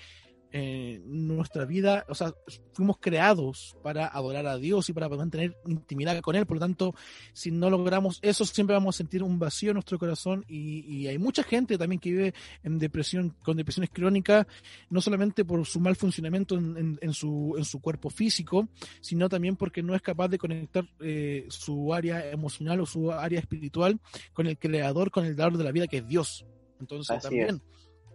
eh, 0.56 1.02
nuestra 1.04 1.64
vida, 1.64 2.06
o 2.08 2.14
sea, 2.14 2.32
fuimos 2.74 2.98
creados 3.00 3.76
para 3.82 4.06
adorar 4.06 4.46
a 4.46 4.56
Dios 4.56 4.88
y 4.88 4.92
para 4.92 5.08
mantener 5.08 5.56
intimidad 5.66 6.20
con 6.20 6.36
Él, 6.36 6.46
por 6.46 6.58
lo 6.58 6.60
tanto, 6.60 6.94
si 7.32 7.50
no 7.50 7.70
logramos 7.70 8.20
eso, 8.22 8.44
siempre 8.44 8.74
vamos 8.74 8.94
a 8.94 8.98
sentir 8.98 9.24
un 9.24 9.40
vacío 9.40 9.70
en 9.70 9.74
nuestro 9.74 9.98
corazón 9.98 10.44
y, 10.46 11.08
hay 11.08 11.18
mucha 11.18 11.42
gente 11.42 11.76
también 11.76 11.98
que 11.98 12.10
vive 12.10 12.34
en 12.62 12.78
depresión, 12.78 13.30
con 13.42 13.56
depresiones 13.56 13.90
crónicas, 13.90 14.46
no 14.90 15.00
solamente 15.00 15.44
por 15.44 15.66
su 15.66 15.80
mal 15.80 15.96
funcionamiento 15.96 16.54
en, 16.54 17.12
su, 17.12 17.56
en 17.58 17.64
su 17.64 17.80
cuerpo 17.80 18.08
físico, 18.08 18.68
sino 19.00 19.28
también 19.28 19.56
porque 19.56 19.82
no 19.82 19.96
es 19.96 20.02
capaz 20.02 20.28
de 20.28 20.38
conectar 20.38 20.88
eh, 21.00 21.46
su 21.48 21.92
área 21.92 22.30
emocional 22.30 22.80
o 22.80 22.86
su 22.86 23.10
área 23.10 23.40
espiritual 23.40 23.98
con 24.32 24.46
el 24.46 24.56
creador, 24.56 25.10
con 25.10 25.24
el 25.24 25.34
dador 25.34 25.58
de 25.58 25.64
la 25.64 25.72
vida 25.72 25.88
que 25.88 25.96
es 25.96 26.06
Dios. 26.06 26.46
Entonces 26.78 27.20
también... 27.20 27.60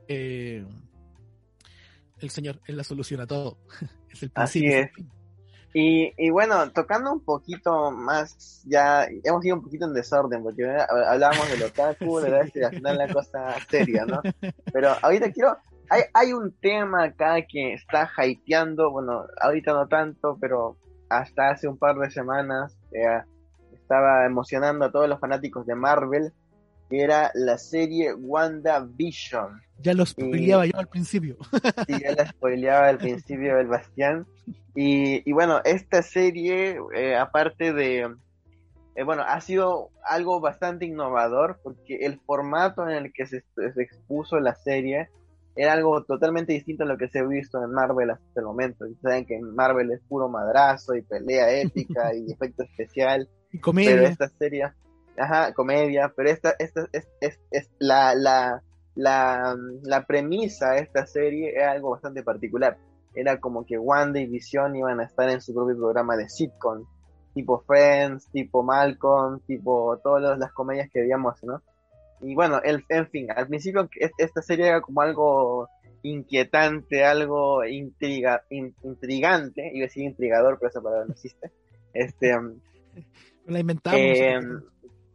Eh, 0.07 0.65
el 2.21 2.29
Señor 2.29 2.59
es 2.65 2.75
la 2.75 2.83
solución 2.83 3.21
a 3.21 3.27
todo. 3.27 3.57
es 4.09 4.23
el 4.23 4.31
Así 4.35 4.65
es. 4.65 4.91
Y, 5.73 6.13
y, 6.17 6.31
bueno, 6.31 6.71
tocando 6.71 7.13
un 7.13 7.23
poquito 7.23 7.91
más, 7.91 8.63
ya 8.65 9.05
hemos 9.23 9.45
ido 9.45 9.55
un 9.55 9.63
poquito 9.63 9.85
en 9.85 9.93
desorden, 9.93 10.41
porque 10.41 10.65
hablábamos 10.65 11.47
de 11.51 11.57
lo 11.57 11.67
otaku, 11.67 12.19
de 12.21 12.29
la 12.31 12.49
y 12.51 12.63
al 12.63 12.73
final 12.73 12.97
la 12.97 13.13
cosa 13.13 13.55
seria, 13.69 14.03
¿no? 14.05 14.19
Pero 14.73 14.95
ahorita 14.99 15.31
quiero, 15.31 15.57
hay, 15.89 16.03
hay 16.13 16.33
un 16.33 16.51
tema 16.53 17.03
acá 17.03 17.45
que 17.47 17.73
está 17.73 18.09
hypeando, 18.25 18.89
bueno, 18.89 19.25
ahorita 19.39 19.73
no 19.73 19.87
tanto, 19.87 20.39
pero 20.41 20.75
hasta 21.07 21.49
hace 21.49 21.67
un 21.67 21.77
par 21.77 21.97
de 21.97 22.09
semanas 22.09 22.75
eh, 22.91 23.21
estaba 23.73 24.25
emocionando 24.25 24.85
a 24.85 24.91
todos 24.91 25.07
los 25.07 25.19
fanáticos 25.19 25.67
de 25.67 25.75
Marvel, 25.75 26.33
era 26.89 27.31
la 27.33 27.57
serie 27.57 28.13
WandaVision. 28.13 29.61
Ya 29.79 29.93
lo 29.93 30.05
spoileaba 30.05 30.65
yo 30.65 30.77
al 30.77 30.87
principio. 30.87 31.37
Sí, 31.87 31.93
ya 32.01 32.11
la 32.13 32.27
spoileaba 32.27 32.87
al 32.87 32.97
principio 32.97 33.57
el 33.59 33.67
Bastián. 33.67 34.25
Y, 34.75 35.31
bueno, 35.33 35.61
esta 35.65 36.01
serie, 36.01 36.77
eh, 36.95 37.15
aparte 37.17 37.73
de, 37.73 38.15
eh, 38.95 39.03
bueno, 39.03 39.23
ha 39.27 39.41
sido 39.41 39.91
algo 40.03 40.39
bastante 40.39 40.85
innovador 40.85 41.59
porque 41.63 41.97
el 42.05 42.19
formato 42.19 42.87
en 42.87 42.95
el 42.95 43.13
que 43.13 43.25
se, 43.25 43.43
expuso 43.77 44.39
la 44.39 44.55
serie 44.55 45.09
era 45.55 45.73
algo 45.73 46.03
totalmente 46.03 46.53
distinto 46.53 46.83
a 46.83 46.85
lo 46.85 46.97
que 46.97 47.09
se 47.09 47.19
ha 47.19 47.23
visto 47.23 47.61
en 47.63 47.71
Marvel 47.71 48.11
hasta 48.11 48.39
el 48.39 48.45
momento. 48.45 48.87
Y 48.87 48.95
saben 48.95 49.25
que 49.25 49.35
en 49.35 49.53
Marvel 49.55 49.91
es 49.91 50.01
puro 50.07 50.29
madrazo 50.29 50.95
y 50.95 51.01
pelea 51.01 51.51
épica 51.59 52.13
y 52.15 52.31
efecto 52.31 52.63
especial. 52.63 53.27
Y 53.51 53.59
comedia. 53.59 53.91
Pero 53.91 54.07
esta 54.07 54.29
serie, 54.29 54.71
ajá, 55.19 55.53
comedia, 55.53 56.13
pero 56.15 56.29
esta, 56.29 56.55
esta 56.59 56.87
es, 56.93 57.07
es, 57.21 57.39
es 57.51 57.69
la, 57.79 58.15
la 58.15 58.63
la, 58.99 59.55
la 59.83 60.05
premisa 60.05 60.71
de 60.71 60.81
esta 60.81 61.05
serie 61.05 61.53
era 61.55 61.71
algo 61.71 61.91
bastante 61.91 62.21
particular. 62.21 62.77
Era 63.15 63.39
como 63.39 63.65
que 63.65 63.77
Wanda 63.77 64.19
y 64.19 64.27
Vision 64.27 64.75
iban 64.75 64.99
a 64.99 65.05
estar 65.05 65.29
en 65.29 65.41
su 65.41 65.53
propio 65.53 65.77
programa 65.77 66.17
de 66.17 66.29
sitcom, 66.29 66.85
tipo 67.33 67.59
Friends, 67.61 68.29
tipo 68.31 68.61
Malcolm, 68.61 69.39
tipo 69.47 69.97
todas 70.03 70.37
las 70.37 70.51
comedias 70.51 70.89
que 70.91 71.01
veíamos, 71.01 71.41
¿no? 71.43 71.61
Y 72.21 72.35
bueno, 72.35 72.61
el, 72.61 72.83
en 72.89 73.07
fin, 73.07 73.31
al 73.31 73.47
principio 73.47 73.89
esta 74.17 74.41
serie 74.41 74.67
era 74.67 74.81
como 74.81 75.01
algo 75.01 75.69
inquietante, 76.03 77.05
algo 77.05 77.63
intriga, 77.65 78.43
intrigante, 78.49 79.71
iba 79.73 79.85
a 79.85 79.87
decir 79.87 80.03
intrigador, 80.03 80.57
pero 80.59 80.69
esa 80.69 80.81
palabra 80.81 81.05
no 81.05 81.13
existe. 81.13 81.51
Este, 81.93 82.33
la 83.47 83.59
inventamos. 83.59 83.99
Eh, 83.99 84.39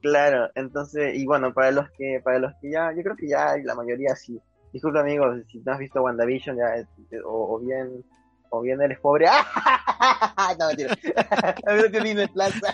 Claro, 0.05 0.51
entonces, 0.55 1.17
y 1.17 1.25
bueno, 1.25 1.55
para 1.55 1.71
los 1.71 1.91
que, 1.93 2.21
para 2.23 2.39
los 2.39 2.53
que 2.61 2.71
ya, 2.71 2.93
yo 2.95 3.03
creo 3.03 3.17
que 3.17 3.27
ya 3.27 3.57
la 3.65 3.75
mayoría 3.75 4.15
sí. 4.15 4.39
Disculpa 4.71 5.01
amigos, 5.01 5.41
si 5.51 5.61
no 5.61 5.73
has 5.73 5.79
visto 5.79 6.03
WandaVision 6.03 6.59
ya, 6.59 6.77
eh, 6.77 6.87
o, 7.25 7.59
bien, 7.59 8.05
o 8.51 8.61
bien 8.61 8.83
eres 8.83 9.01
pobre. 9.01 9.25
no 10.59 10.67
mentira. 10.67 10.95
no 12.19 12.33
Plaza. 12.35 12.71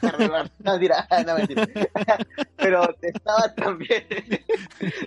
no 0.64 0.72
mentira, 0.72 1.06
no 1.26 1.34
mentira. 1.36 1.66
Pero 2.56 2.96
estaba 3.02 3.54
también, 3.54 4.06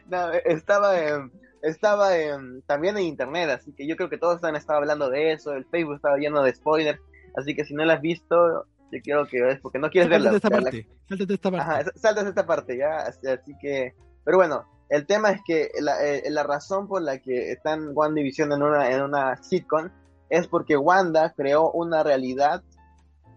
no, 0.10 0.32
estaba 0.46 1.00
en, 1.00 1.32
estaba 1.64 2.16
en, 2.18 2.62
también 2.68 3.00
en 3.00 3.06
internet, 3.06 3.50
así 3.50 3.74
que 3.74 3.88
yo 3.88 3.96
creo 3.96 4.10
que 4.10 4.20
todos 4.20 4.44
han 4.44 4.56
estado 4.56 4.78
hablando 4.78 5.10
de 5.10 5.32
eso, 5.32 5.54
el 5.54 5.66
Facebook 5.66 5.96
estaba 5.96 6.18
lleno 6.18 6.44
de 6.44 6.54
spoilers, 6.54 7.00
así 7.36 7.56
que 7.56 7.66
si 7.66 7.74
no 7.74 7.84
lo 7.84 7.94
has 7.94 8.02
visto, 8.02 8.68
yo 8.92 9.00
quiero 9.04 9.26
que 9.26 9.42
veas, 9.42 9.60
porque 9.60 9.80
no 9.80 9.90
quieres 9.90 10.10
verla. 10.10 10.32
Esta 10.32 10.50
parte. 10.50 10.88
Sáltate 11.08 11.34
esta 11.34 11.52
parte. 11.52 11.72
Ajá, 11.72 11.92
saltas 11.96 12.26
esta 12.28 12.46
parte, 12.46 12.78
ya. 12.78 12.98
Así, 12.98 13.54
que. 13.60 13.94
Pero 14.24 14.38
bueno, 14.38 14.66
el 14.90 15.06
tema 15.06 15.32
es 15.32 15.42
que 15.46 15.70
la, 15.80 16.06
eh, 16.06 16.24
la 16.30 16.44
razón 16.44 16.88
por 16.88 17.02
la 17.02 17.20
que 17.20 17.52
están 17.52 17.92
Wanda 17.94 18.22
y 18.22 18.24
Vision 18.24 18.52
en 18.52 18.62
una, 18.62 18.92
en 18.92 19.02
una 19.02 19.42
sitcom 19.42 19.90
es 20.30 20.48
porque 20.48 20.78
Wanda 20.78 21.34
creó 21.36 21.72
una 21.72 22.04
realidad 22.04 22.64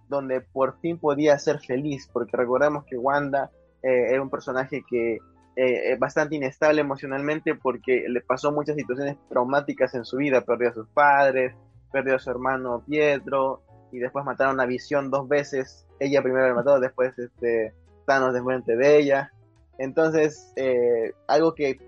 donde 0.09 0.41
por 0.41 0.81
fin 0.81 0.99
podía 0.99 1.39
ser 1.39 1.61
feliz, 1.61 2.09
porque 2.13 2.37
recordemos 2.37 2.85
que 2.85 2.97
Wanda 2.97 3.51
eh, 3.83 4.13
era 4.13 4.21
un 4.21 4.31
personaje 4.31 4.83
que 4.89 5.19
eh, 5.57 5.93
es 5.93 5.99
bastante 5.99 6.37
inestable 6.37 6.81
emocionalmente 6.81 7.55
porque 7.55 8.05
le 8.09 8.21
pasó 8.21 8.53
muchas 8.53 8.77
situaciones 8.77 9.17
traumáticas 9.29 9.95
en 9.95 10.05
su 10.05 10.17
vida, 10.17 10.41
perdió 10.43 10.71
a 10.71 10.75
sus 10.75 10.89
padres, 10.89 11.55
perdió 11.93 12.17
a 12.17 12.19
su 12.19 12.31
hermano 12.31 12.83
Pietro, 12.87 13.63
y 13.93 13.99
después 13.99 14.25
mataron 14.25 14.61
a 14.61 14.67
Visión 14.67 15.11
dos 15.11 15.29
veces. 15.29 15.87
Ella 15.99 16.23
primero 16.23 16.49
le 16.49 16.55
mató, 16.55 16.81
después 16.81 17.19
este, 17.19 17.75
Thanos 18.07 18.37
frente 18.43 18.77
de 18.77 18.99
ella. 18.99 19.33
Entonces, 19.79 20.53
eh, 20.57 21.13
algo 21.27 21.55
que, 21.55 21.81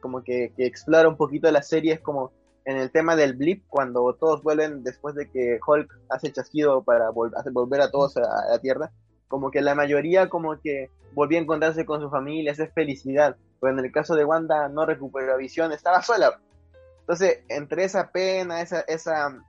como 0.00 0.22
que, 0.22 0.52
explora 0.58 1.08
un 1.08 1.16
poquito 1.16 1.50
la 1.50 1.62
serie 1.62 1.94
es 1.94 2.00
como 2.00 2.32
en 2.64 2.76
el 2.76 2.90
tema 2.90 3.16
del 3.16 3.34
blip, 3.34 3.64
cuando 3.68 4.12
todos 4.14 4.42
vuelven 4.42 4.82
después 4.82 5.14
de 5.14 5.30
que 5.30 5.58
Hulk 5.64 6.00
hace 6.10 6.32
chasquido 6.32 6.82
para 6.82 7.10
hacer 7.36 7.52
volver 7.52 7.80
a 7.80 7.90
todos 7.90 8.16
a, 8.16 8.50
la 8.50 8.58
Tierra, 8.58 8.90
como 9.28 9.50
que 9.50 9.62
la 9.62 9.74
mayoría 9.74 10.28
como 10.28 10.60
que 10.60 10.90
volvió 11.14 11.38
a 11.38 11.42
encontrarse 11.42 11.86
con 11.86 12.00
su 12.00 12.10
familia, 12.10 12.52
esa 12.52 12.64
es 12.64 12.74
felicidad. 12.74 13.36
Pero 13.60 13.72
en 13.72 13.84
el 13.84 13.90
caso 13.90 14.14
de 14.14 14.24
Wanda 14.24 14.68
no 14.68 14.84
recuperó 14.84 15.36
visión, 15.38 15.72
estaba 15.72 16.02
sola. 16.02 16.40
Entonces, 17.00 17.40
entre 17.48 17.84
esa 17.84 18.10
pena, 18.10 18.60
esa, 18.60 19.44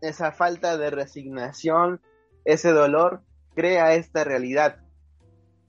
esa 0.00 0.32
falta 0.32 0.76
de 0.76 0.90
resignación, 0.90 2.00
ese 2.44 2.70
dolor, 2.70 3.22
crea 3.54 3.94
esta 3.94 4.24
realidad. 4.24 4.76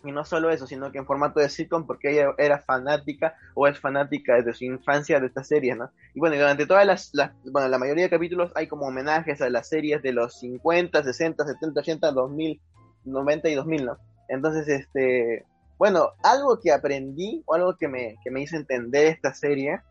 Y 0.04 0.14
no 0.14 0.24
solo 0.24 0.50
eso, 0.50 0.66
sino 0.66 0.92
que 0.92 0.98
en 0.98 1.06
formato 1.06 1.42
de 1.42 1.50
sitcom, 1.50 1.86
porque 1.86 2.12
ella 2.12 2.34
era 2.38 2.60
fanática 2.60 3.36
o 3.54 3.68
es 3.68 3.78
fanática 3.80 4.36
desde 4.36 4.54
su 4.54 4.64
infancia 4.64 5.20
de 5.20 5.28
esta 5.28 5.44
serie, 5.44 5.76
¿no? 5.76 5.92
Y 6.14 6.20
bueno, 6.20 6.38
durante 6.38 6.66
todas 6.66 6.86
las, 6.86 7.12
bueno, 7.52 7.68
la 7.68 7.78
mayoría 7.78 8.06
de 8.06 8.10
capítulos 8.10 8.54
hay 8.56 8.68
como 8.68 8.86
homenajes 8.86 9.42
a 9.42 9.50
las 9.50 9.68
series 9.68 10.02
de 10.02 10.14
los 10.14 10.40
50, 10.40 11.04
60, 11.04 11.46
70, 11.46 11.82
80, 11.82 12.12
2000, 12.12 12.62
90 13.06 13.50
y 13.50 13.56
2000, 13.56 13.86
¿no? 13.86 13.98
Entonces, 14.30 14.70
este, 14.70 15.46
bueno, 15.78 16.12
algo 16.24 16.60
que 16.60 16.72
aprendí 16.72 17.44
o 17.46 17.56
algo 17.56 17.76
que 17.76 17.88
me, 17.90 18.16
que 18.24 18.32
me 18.32 18.42
hizo 18.42 18.56
entender 18.56 19.08
esta 19.08 19.34
serie 19.34 19.82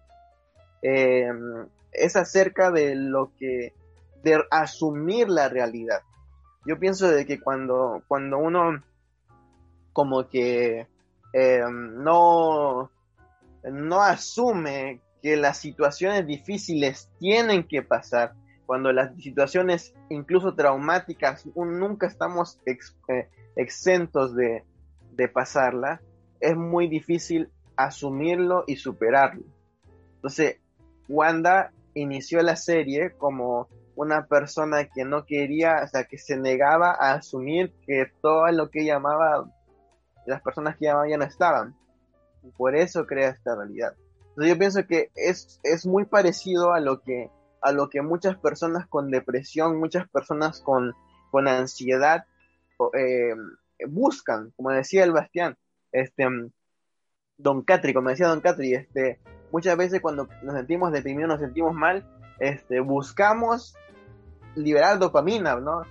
eh, 0.83 1.29
es 1.93 2.17
acerca 2.17 2.71
de 2.71 2.95
lo 2.95 3.33
que 3.39 3.75
de 4.23 4.43
asumir 4.51 5.29
la 5.29 5.49
realidad. 5.49 6.01
Yo 6.67 6.79
pienso 6.79 7.09
de 7.09 7.25
que 7.25 7.41
cuando, 7.41 8.03
cuando 8.09 8.39
uno 8.39 8.83
como 9.93 10.29
que 10.29 10.87
eh, 11.33 11.63
no, 11.71 12.91
no 13.65 14.03
asume 14.03 15.01
que 15.23 15.37
las 15.37 15.59
situaciones 15.59 16.27
difíciles 16.27 17.11
tienen 17.19 17.65
que 17.65 17.83
pasar, 17.83 18.35
cuando 18.67 18.93
las 18.93 19.17
situaciones 19.17 19.95
incluso 20.11 20.55
traumáticas 20.55 21.47
nunca 21.57 22.07
estamos 22.07 22.61
eh, 22.67 23.29
exentos 23.57 24.35
de, 24.37 24.63
de 25.13 25.29
pasarla, 25.29 26.01
es 26.41 26.57
muy 26.57 26.87
difícil 26.87 27.51
asumirlo 27.77 28.65
y 28.67 28.77
superarlo. 28.77 29.43
Entonces, 30.17 30.59
Wanda 31.09 31.73
inició 31.95 32.43
la 32.43 32.57
serie 32.57 33.13
como 33.13 33.69
una 33.99 34.27
persona 34.27 34.85
que 34.85 35.05
no 35.05 35.27
quería, 35.27 35.83
o 35.83 35.89
sea, 35.89 36.05
que 36.05 36.19
se 36.19 36.37
negaba 36.37 36.93
a 36.93 37.15
asumir 37.15 37.75
que 37.85 38.07
todo 38.23 38.47
lo 38.53 38.71
que 38.71 38.85
llamaba, 38.85 39.53
las 40.25 40.41
personas 40.41 40.77
que 40.77 40.85
llamaban 40.85 41.11
ya 41.11 41.19
no 41.19 41.25
estaban. 41.25 41.77
por 42.57 42.77
eso 42.77 43.07
crea 43.07 43.31
esta 43.31 43.57
realidad. 43.57 43.95
Entonces 44.29 44.55
yo 44.55 44.59
pienso 44.59 44.87
que 44.87 45.11
es, 45.17 45.59
es 45.65 45.85
muy 45.85 46.05
parecido 46.05 46.73
a 46.73 46.81
lo 46.81 47.03
que 47.03 47.29
a 47.61 47.73
lo 47.73 47.91
que 47.91 48.01
muchas 48.01 48.37
personas 48.37 48.87
con 48.87 49.11
depresión, 49.11 49.81
muchas 49.81 50.09
personas 50.09 50.61
con, 50.61 50.95
con 51.33 51.49
ansiedad 51.49 52.25
eh, 52.95 53.35
buscan, 53.89 54.53
como 54.57 54.71
decía 54.71 55.03
el 55.03 55.11
Bastián, 55.11 55.57
este, 55.91 56.25
Don 57.37 57.63
Catri, 57.63 57.93
como 57.93 58.11
decía 58.11 58.29
Don 58.29 58.41
Catri, 58.41 58.75
este, 58.75 59.19
muchas 59.51 59.77
veces 59.77 60.01
cuando 60.01 60.29
nos 60.45 60.55
sentimos 60.55 60.93
deprimidos, 60.93 61.31
nos 61.31 61.41
sentimos 61.41 61.75
mal, 61.75 62.07
este, 62.39 62.79
buscamos 62.79 63.75
liberar 64.59 64.99
dopamina, 64.99 65.57
¿no? 65.57 65.83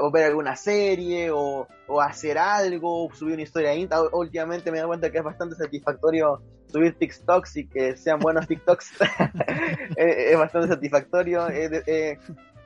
O 0.00 0.10
ver 0.10 0.24
alguna 0.24 0.56
serie, 0.56 1.30
o, 1.30 1.68
o 1.86 2.00
hacer 2.00 2.38
algo, 2.38 3.06
o 3.06 3.14
subir 3.14 3.34
una 3.34 3.42
historia 3.42 3.74
íntima. 3.74 4.02
Últimamente 4.12 4.70
me 4.70 4.78
he 4.78 4.80
dado 4.80 4.88
cuenta 4.88 5.10
que 5.10 5.18
es 5.18 5.24
bastante 5.24 5.56
satisfactorio 5.56 6.40
subir 6.72 6.98
TikToks 6.98 7.56
y 7.58 7.66
que 7.66 7.96
sean 7.96 8.18
buenos 8.18 8.46
TikToks. 8.46 8.92
es 9.96 10.38
bastante 10.38 10.68
satisfactorio. 10.68 11.48
he 11.48 12.18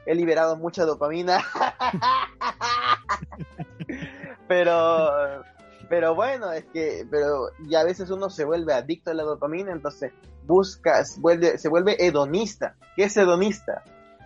liberado 0.07 0.57
mucha 0.57 0.85
dopamina. 0.85 1.43
pero 4.49 5.43
pero 5.89 6.15
bueno, 6.15 6.53
es 6.53 6.65
que, 6.67 7.07
pero 7.11 7.51
ya 7.67 7.81
a 7.81 7.85
veces 7.85 8.11
uno 8.11 8.29
se 8.29 8.45
vuelve 8.45 8.75
adicto 8.75 9.11
a 9.11 9.15
la 9.15 9.23
dopamina, 9.23 9.73
entonces 9.73 10.13
buscas, 10.47 11.19
vuelve, 11.19 11.59
se 11.59 11.69
vuelve 11.69 12.05
hedonista. 12.05 12.77
¿Qué 12.95 13.05
es 13.05 13.17
hedonista? 13.17 13.83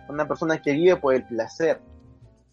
Una 0.09 0.27
persona 0.27 0.61
que 0.61 0.73
vive 0.73 0.97
por 0.97 1.13
el 1.13 1.25
placer. 1.25 1.81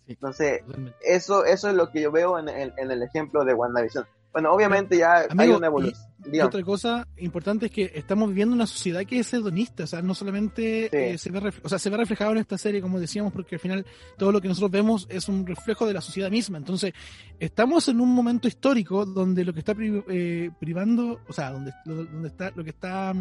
Entonces, 0.07 0.63
eso, 1.03 1.45
eso 1.45 1.69
es 1.69 1.75
lo 1.75 1.91
que 1.91 2.01
yo 2.03 2.11
veo 2.11 2.39
en, 2.39 2.49
en 2.49 2.91
el 2.91 3.03
ejemplo 3.03 3.45
de 3.45 3.55
WandaVision. 3.55 4.07
Bueno, 4.33 4.53
obviamente 4.53 4.97
ya 4.97 5.27
hay 5.37 5.49
una 5.49 5.67
evolución. 5.67 6.09
Y, 6.33 6.39
otra 6.41 6.63
cosa 6.63 7.09
importante 7.17 7.67
es 7.67 7.73
que 7.73 7.91
estamos 7.95 8.29
viviendo 8.29 8.55
una 8.55 8.67
sociedad 8.67 9.05
que 9.05 9.19
es 9.19 9.33
hedonista, 9.33 9.85
o 9.85 9.87
sea, 9.87 10.03
no 10.03 10.15
solamente 10.15 11.13
eh, 11.13 11.19
se, 11.19 11.31
ve 11.31 11.53
o 11.63 11.69
sea, 11.69 11.79
se 11.79 11.91
ve 11.91 11.97
reflejado 11.97 12.33
en 12.33 12.39
esta 12.39 12.57
serie, 12.57 12.81
como 12.81 13.01
decíamos, 13.01 13.33
porque 13.33 13.57
al 13.57 13.61
final 13.61 13.87
todo 14.17 14.31
lo 14.31 14.41
que 14.41 14.47
nosotros 14.47 14.71
vemos 14.71 15.07
es 15.11 15.29
un 15.29 15.47
reflejo 15.47 15.87
de 15.87 15.95
la 15.95 16.01
sociedad 16.01 16.31
misma. 16.31 16.59
Entonces, 16.59 16.93
estamos 17.41 17.89
en 17.89 18.01
un 18.01 18.15
momento 18.15 18.47
histórico 18.47 19.05
donde 19.05 19.45
lo 19.45 19.53
que 19.53 19.61
está 19.61 19.75
eh, 19.79 20.51
privando, 20.61 21.21
o 21.27 21.33
sea, 21.33 21.51
donde, 21.51 21.73
donde 21.85 22.29
está, 22.29 22.53
lo 22.55 22.63
que 22.63 22.71
está 22.71 23.13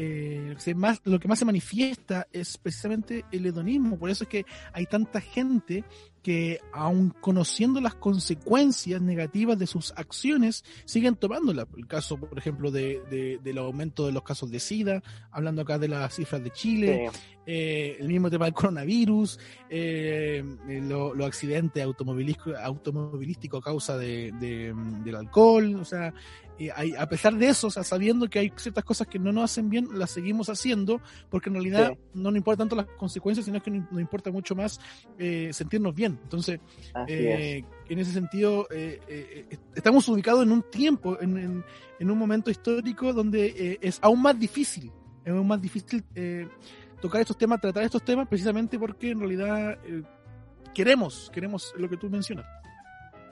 eh, 0.00 0.54
más, 0.76 1.00
lo 1.04 1.18
que 1.18 1.26
más 1.26 1.40
se 1.40 1.44
manifiesta 1.44 2.28
es 2.32 2.56
precisamente 2.56 3.24
el 3.32 3.46
hedonismo. 3.46 3.98
Por 3.98 4.10
eso 4.10 4.24
es 4.24 4.30
que 4.30 4.46
hay 4.72 4.86
tanta 4.86 5.20
gente 5.20 5.84
que, 6.22 6.60
aun 6.72 7.10
conociendo 7.20 7.80
las 7.80 7.94
consecuencias 7.94 9.00
negativas 9.00 9.58
de 9.58 9.66
sus 9.66 9.92
acciones, 9.96 10.64
siguen 10.84 11.16
tomándola. 11.16 11.66
El 11.76 11.86
caso, 11.86 12.16
por 12.18 12.38
ejemplo, 12.38 12.70
de, 12.70 13.38
del 13.42 13.58
aumento 13.58 14.06
de 14.06 14.12
los 14.12 14.22
casos 14.22 14.50
de 14.50 14.60
SIDA, 14.60 15.02
hablando 15.30 15.62
acá 15.62 15.78
de 15.78 15.88
las 15.88 16.14
cifras 16.14 16.42
de 16.42 16.50
Chile, 16.50 17.10
eh, 17.46 17.96
el 17.98 18.08
mismo 18.08 18.28
tema 18.30 18.44
del 18.44 18.54
coronavirus, 18.54 19.38
eh, 19.70 20.44
los 20.66 21.26
accidentes 21.26 21.82
automovilísticos 21.82 23.60
a 23.60 23.64
causa 23.64 23.96
de, 23.96 24.32
del 25.04 25.16
alcohol, 25.16 25.76
o 25.76 25.84
sea, 25.84 26.12
a 26.98 27.08
pesar 27.08 27.34
de 27.36 27.48
eso, 27.48 27.68
o 27.68 27.70
sea, 27.70 27.84
sabiendo 27.84 28.28
que 28.28 28.40
hay 28.40 28.52
ciertas 28.56 28.84
cosas 28.84 29.06
que 29.06 29.18
no 29.18 29.32
nos 29.32 29.44
hacen 29.44 29.70
bien, 29.70 29.88
las 29.92 30.10
seguimos 30.10 30.48
haciendo, 30.48 31.00
porque 31.30 31.50
en 31.50 31.54
realidad 31.54 31.96
no 32.14 32.30
nos 32.30 32.36
importa 32.36 32.62
tanto 32.62 32.76
las 32.76 32.86
consecuencias, 32.86 33.46
sino 33.46 33.62
que 33.62 33.70
nos 33.70 34.00
importa 34.00 34.30
mucho 34.30 34.56
más 34.56 34.80
eh, 35.18 35.50
sentirnos 35.52 35.94
bien. 35.94 36.07
Entonces, 36.22 36.60
eh, 37.06 37.64
en 37.88 37.98
ese 37.98 38.12
sentido, 38.12 38.66
eh, 38.70 39.46
estamos 39.74 40.08
ubicados 40.08 40.42
en 40.44 40.52
un 40.52 40.62
tiempo, 40.62 41.18
en, 41.20 41.64
un 42.00 42.18
momento 42.18 42.50
histórico 42.50 43.12
donde 43.12 43.78
es 43.80 43.98
aún 44.02 44.22
más 44.22 44.38
difícil, 44.38 44.92
es 45.24 45.32
aún 45.32 45.46
más 45.46 45.60
difícil 45.60 46.04
tocar 47.00 47.20
estos 47.20 47.36
temas, 47.36 47.60
tratar 47.60 47.84
estos 47.84 48.04
temas, 48.04 48.28
precisamente 48.28 48.78
porque 48.78 49.10
en 49.10 49.20
realidad 49.20 49.78
queremos, 50.74 51.30
queremos 51.32 51.74
lo 51.76 51.88
que 51.88 51.96
tú 51.96 52.08
mencionas. 52.08 52.46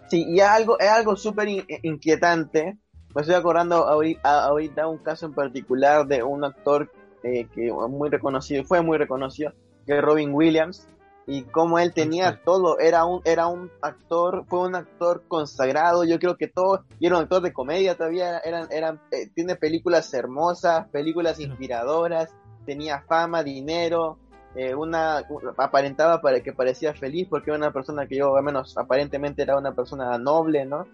Sí, 0.08 0.24
y 0.28 0.38
es 0.38 0.46
algo, 0.46 0.78
es 0.78 0.88
algo 0.88 1.16
súper 1.16 1.48
inquietante. 1.82 2.78
Me 3.14 3.22
estoy 3.22 3.34
acordando 3.34 3.88
ahorita, 3.88 4.88
un 4.88 4.98
caso 4.98 5.26
en 5.26 5.32
particular 5.32 6.06
de 6.06 6.22
un 6.22 6.44
actor 6.44 6.90
eh, 7.22 7.46
que 7.54 7.72
muy 7.72 8.08
reconocido, 8.08 8.64
fue 8.64 8.82
muy 8.82 8.98
reconocido, 8.98 9.52
que 9.86 9.96
es 9.96 10.02
Robin 10.02 10.32
Williams, 10.32 10.86
y 11.26 11.42
como 11.42 11.78
él 11.80 11.92
tenía 11.92 12.40
todo, 12.44 12.78
era 12.78 13.04
un, 13.04 13.20
era 13.24 13.48
un 13.48 13.70
actor, 13.82 14.44
fue 14.48 14.60
un 14.60 14.76
actor 14.76 15.24
consagrado, 15.26 16.04
yo 16.04 16.20
creo 16.20 16.36
que 16.36 16.46
todo, 16.46 16.84
y 17.00 17.06
era 17.06 17.16
un 17.16 17.22
actor 17.22 17.42
de 17.42 17.52
comedia 17.52 17.96
todavía, 17.96 18.38
eran, 18.38 18.68
eran, 18.70 19.00
eh, 19.10 19.28
tiene 19.34 19.56
películas 19.56 20.12
hermosas, 20.14 20.88
películas 20.88 21.40
inspiradoras, 21.40 22.32
tenía 22.64 23.02
fama, 23.02 23.42
dinero, 23.42 24.18
eh, 24.54 24.74
una, 24.74 25.24
aparentaba 25.58 26.22
para 26.22 26.40
que 26.40 26.52
parecía 26.52 26.94
feliz 26.94 27.26
porque 27.28 27.50
era 27.50 27.58
una 27.58 27.72
persona 27.72 28.06
que 28.06 28.16
yo, 28.16 28.36
al 28.36 28.44
menos 28.44 28.78
aparentemente 28.78 29.42
era 29.42 29.58
una 29.58 29.74
persona 29.74 30.16
noble, 30.18 30.64
¿no? 30.64 30.86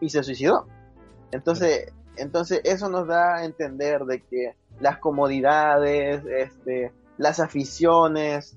Y 0.00 0.08
se 0.08 0.22
suicidó. 0.22 0.66
Entonces, 1.30 1.92
entonces 2.16 2.62
eso 2.64 2.88
nos 2.88 3.06
da 3.06 3.36
a 3.36 3.44
entender 3.44 4.04
de 4.06 4.22
que 4.22 4.56
las 4.80 4.98
comodidades, 4.98 6.24
este, 6.24 6.92
las 7.18 7.40
aficiones, 7.40 8.56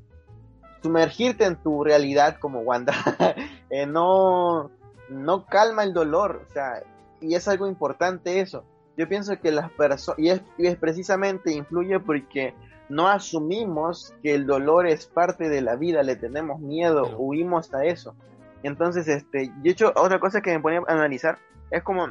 sumergirte 0.81 1.45
en 1.45 1.55
tu 1.57 1.83
realidad 1.83 2.37
como 2.39 2.59
Wanda, 2.59 2.93
eh, 3.69 3.85
no, 3.85 4.71
no 5.09 5.45
calma 5.45 5.83
el 5.83 5.93
dolor, 5.93 6.45
o 6.47 6.53
sea, 6.53 6.83
y 7.21 7.35
es 7.35 7.47
algo 7.47 7.67
importante 7.67 8.39
eso. 8.39 8.63
Yo 8.97 9.07
pienso 9.07 9.39
que 9.39 9.51
las 9.51 9.71
personas, 9.71 10.19
y 10.19 10.29
es, 10.29 10.41
es 10.57 10.75
precisamente 10.77 11.53
influye 11.53 11.99
porque 11.99 12.53
no 12.89 13.07
asumimos 13.07 14.13
que 14.21 14.33
el 14.33 14.45
dolor 14.45 14.87
es 14.87 15.05
parte 15.05 15.47
de 15.47 15.61
la 15.61 15.75
vida, 15.75 16.03
le 16.03 16.15
tenemos 16.15 16.59
miedo, 16.59 17.15
huimos 17.17 17.73
a 17.73 17.85
eso. 17.85 18.15
Entonces, 18.63 19.07
este, 19.07 19.51
de 19.55 19.69
hecho, 19.69 19.93
otra 19.95 20.19
cosa 20.19 20.41
que 20.41 20.51
me 20.51 20.59
ponía 20.59 20.81
a 20.87 20.91
analizar 20.91 21.37
es 21.71 21.83
como 21.83 22.07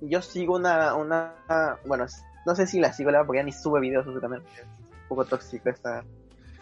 yo 0.00 0.22
sigo 0.22 0.56
una, 0.56 0.94
una, 0.94 1.34
bueno, 1.86 2.06
no 2.46 2.54
sé 2.54 2.66
si 2.66 2.80
la 2.80 2.92
sigo, 2.92 3.10
la 3.10 3.24
porque 3.24 3.40
ya 3.40 3.44
ni 3.44 3.52
sube 3.52 3.80
videos 3.80 4.06
también. 4.20 4.42
Es 4.56 4.64
un 4.64 5.08
poco 5.08 5.24
tóxico 5.24 5.68
esta, 5.68 6.02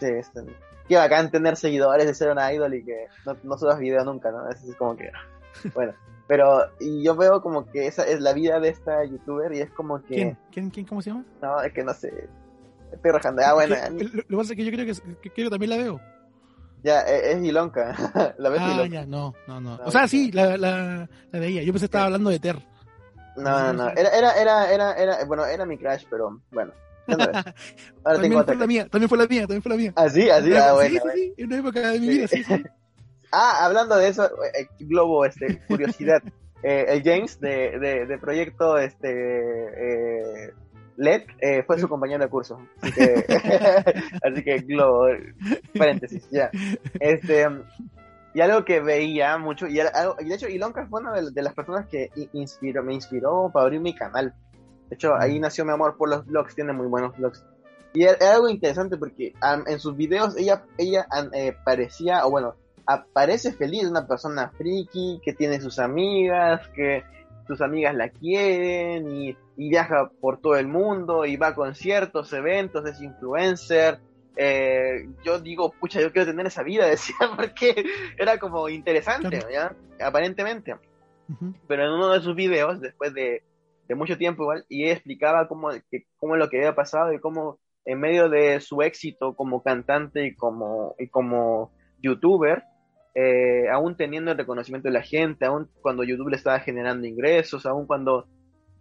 sí, 0.01 0.07
este, 0.07 0.43
qué 0.89 0.97
bacán 0.97 1.31
tener 1.31 1.57
seguidores 1.57 2.07
de 2.07 2.15
ser 2.15 2.31
una 2.31 2.53
idol 2.53 2.75
y 2.75 2.85
que 2.85 3.07
no, 3.27 3.37
no 3.43 3.59
subas 3.59 3.79
videos 3.79 4.05
nunca, 4.05 4.31
¿no? 4.31 4.49
Es 4.49 4.61
como 4.77 4.97
que, 4.97 5.11
bueno, 5.75 5.95
pero 6.27 6.71
y 6.81 7.05
yo 7.05 7.15
veo 7.17 7.41
como 7.43 7.71
que 7.71 7.87
esa 7.87 8.05
es 8.05 8.21
la 8.21 8.33
vida 8.33 8.59
de 8.61 8.71
esta 8.71 9.05
youtuber 9.05 9.53
y 9.53 9.61
es 9.61 9.71
como 9.71 10.03
que... 10.03 10.15
¿Quién? 10.15 10.39
¿Quién? 10.51 10.71
¿Quién? 10.71 10.87
¿Cómo 10.87 11.03
se 11.03 11.11
llama? 11.11 11.25
No, 11.43 11.61
es 11.63 11.73
que 11.73 11.85
no 11.85 11.95
sé, 11.95 12.29
estoy 12.93 13.11
rajando, 13.11 13.43
ah, 13.45 13.55
bueno. 13.55 13.77
Lo, 13.91 14.05
lo, 14.05 14.23
que 14.23 14.37
pasa 14.37 14.53
es 14.53 14.57
que 14.57 14.65
yo 14.65 14.73
creo 14.73 14.87
que, 14.87 15.31
que, 15.31 15.43
yo 15.43 15.51
también 15.51 15.71
la 15.71 15.77
veo. 15.77 16.01
Ya, 16.83 17.01
e, 17.03 17.33
es 17.33 17.43
Ilonka. 17.43 18.35
la 18.39 18.49
ves 18.49 18.61
ah, 18.63 18.87
ya, 18.87 19.05
no, 19.05 19.35
no, 19.47 19.61
no. 19.61 19.81
O 19.85 19.91
sea, 19.91 20.07
sí, 20.07 20.31
la, 20.33 20.57
la, 20.57 21.09
la 21.33 21.39
veía. 21.39 21.63
Yo 21.63 21.73
pensé 21.73 21.85
que 21.85 21.87
estaba 21.87 22.07
hablando 22.07 22.31
de 22.31 22.39
Ter. 22.39 22.57
No, 23.37 23.73
no, 23.73 23.73
no. 23.73 23.89
Era, 23.91 24.11
era, 24.11 24.33
era, 24.41 24.73
era, 24.73 24.93
era, 24.95 25.25
bueno, 25.25 25.45
era 25.45 25.65
mi 25.65 25.79
crash, 25.79 26.05
pero 26.11 26.41
bueno. 26.51 26.73
Ahora 28.05 28.21
también 28.21 28.33
tengo 28.33 28.45
fue 28.45 28.57
la 28.57 28.67
mía, 28.67 28.89
también 28.89 29.09
fue 29.09 29.19
la 29.19 29.27
mía, 29.27 29.41
también 29.43 29.63
fue 29.63 29.71
la 29.71 29.77
mía. 29.77 29.93
Ah, 29.97 30.09
sí, 30.09 30.29
así, 30.29 30.55
ah, 30.55 30.73
bueno. 30.75 30.91
Sí, 30.91 31.11
sí, 31.15 31.21
sí, 31.21 31.35
en 31.39 31.47
una 31.47 31.59
época 31.59 31.91
de 31.91 32.01
mi 32.01 32.09
vida, 32.09 32.29
sí, 32.29 32.45
sí. 32.45 32.55
ah, 33.33 33.65
hablando 33.65 33.97
de 33.97 34.09
eso, 34.09 34.25
eh, 34.27 34.69
Globo, 34.81 35.25
este, 35.25 35.61
curiosidad. 35.67 36.23
eh, 36.63 36.87
el 36.89 37.03
James 37.03 37.41
de, 37.41 37.79
de, 37.79 38.07
de 38.07 38.19
proyecto, 38.19 38.79
este, 38.79 39.09
eh, 39.11 40.53
LED, 40.97 41.23
eh, 41.41 41.63
fue 41.67 41.79
su 41.79 41.89
compañero 41.89 42.25
de 42.25 42.31
curso. 42.31 42.61
Así 42.81 42.93
que, 42.93 43.25
así 44.23 44.45
que 44.45 44.59
Globo, 44.59 45.07
paréntesis, 45.77 46.29
ya. 46.31 46.51
Este, 47.01 47.47
y 48.35 48.41
algo 48.41 48.65
que 48.65 48.81
veía 48.81 49.39
mucho, 49.39 49.67
y, 49.67 49.75
de 49.75 50.35
hecho 50.35 50.49
Ilonka 50.49 50.87
fue 50.87 51.01
una 51.01 51.13
de, 51.13 51.43
las 51.43 51.55
personas 51.55 51.87
que 51.87 52.11
inspiró, 52.33 52.83
me 52.83 52.95
inspiró 52.95 53.51
para 53.53 53.67
abrir 53.67 53.81
mi 53.81 53.95
canal. 53.95 54.35
De 54.89 54.95
hecho, 54.95 55.15
ahí 55.15 55.39
nació 55.39 55.65
mi 55.65 55.73
amor 55.73 55.97
por 55.97 56.09
los 56.09 56.27
blogs, 56.27 56.55
tiene 56.55 56.73
muy 56.73 56.87
buenos 56.87 57.17
blogs. 57.17 57.45
Y 57.93 58.05
era, 58.05 58.35
algo 58.35 58.49
interesante 58.49 58.97
porque 58.97 59.35
en 59.67 59.81
sus 59.81 59.97
videos 59.97 60.37
ella, 60.37 60.65
ella 60.77 61.07
eh, 61.33 61.57
parecía, 61.65 62.27
o 62.27 62.31
bueno, 62.31 62.55
aparece 62.87 63.53
feliz, 63.53 63.85
una 63.85 64.07
persona 64.07 64.51
friki, 64.57 65.21
que 65.25 65.33
tiene 65.33 65.61
sus 65.61 65.79
amigas, 65.79 66.67
que 66.75 67.05
sus 67.47 67.61
amigas 67.61 67.95
la 67.95 68.11
quieren 68.11 69.11
y, 69.11 69.37
y 69.57 69.69
viaja 69.71 70.11
por 70.21 70.39
todo 70.41 70.57
el 70.57 70.69
mundo 70.69 71.25
y 71.25 71.37
va 71.37 71.49
a 71.49 71.55
conciertos, 71.55 72.33
eventos, 72.33 72.85
es 72.87 73.01
influencer 73.01 74.01
eh, 74.41 75.09
yo 75.25 75.41
digo, 75.41 75.73
pucha, 75.81 76.01
yo 76.01 76.13
quiero 76.13 76.31
tener 76.31 76.47
esa 76.47 76.63
vida, 76.63 76.87
decía, 76.91 77.17
porque 77.37 77.85
era 78.17 78.39
como 78.39 78.69
interesante, 78.69 79.45
¿ya? 79.53 79.75
Aparentemente. 80.01 80.77
Pero 81.67 81.85
en 81.85 81.91
uno 81.91 82.11
de 82.11 82.21
sus 82.21 82.35
videos, 82.35 82.81
después 82.81 83.13
de, 83.13 83.43
mucho 83.95 84.19
tiempo 84.19 84.43
igual, 84.43 84.65
y 84.69 84.85
ella 84.85 84.95
explicaba 84.95 85.49
cómo, 85.49 85.71
que, 85.91 86.07
cómo 86.19 86.37
lo 86.37 86.49
que 86.49 86.59
había 86.59 86.75
pasado 86.75 87.13
y 87.13 87.21
cómo 87.21 87.59
en 87.85 88.01
medio 88.01 88.29
de 88.29 88.61
su 88.61 88.83
éxito 88.83 89.35
como 89.35 89.63
cantante 89.63 90.27
y 90.27 90.35
como, 90.35 90.95
y 90.99 91.09
como 91.09 91.73
youtuber, 92.03 92.65
eh, 93.15 93.69
aún 93.73 93.97
teniendo 93.97 94.33
el 94.33 94.39
reconocimiento 94.39 94.89
de 94.89 94.95
la 94.95 95.03
gente, 95.03 95.47
aún 95.47 95.71
cuando 95.81 96.05
YouTube 96.05 96.29
le 96.29 96.37
estaba 96.37 96.61
generando 96.61 97.07
ingresos, 97.07 97.65
aún 97.67 97.87
cuando 97.87 98.27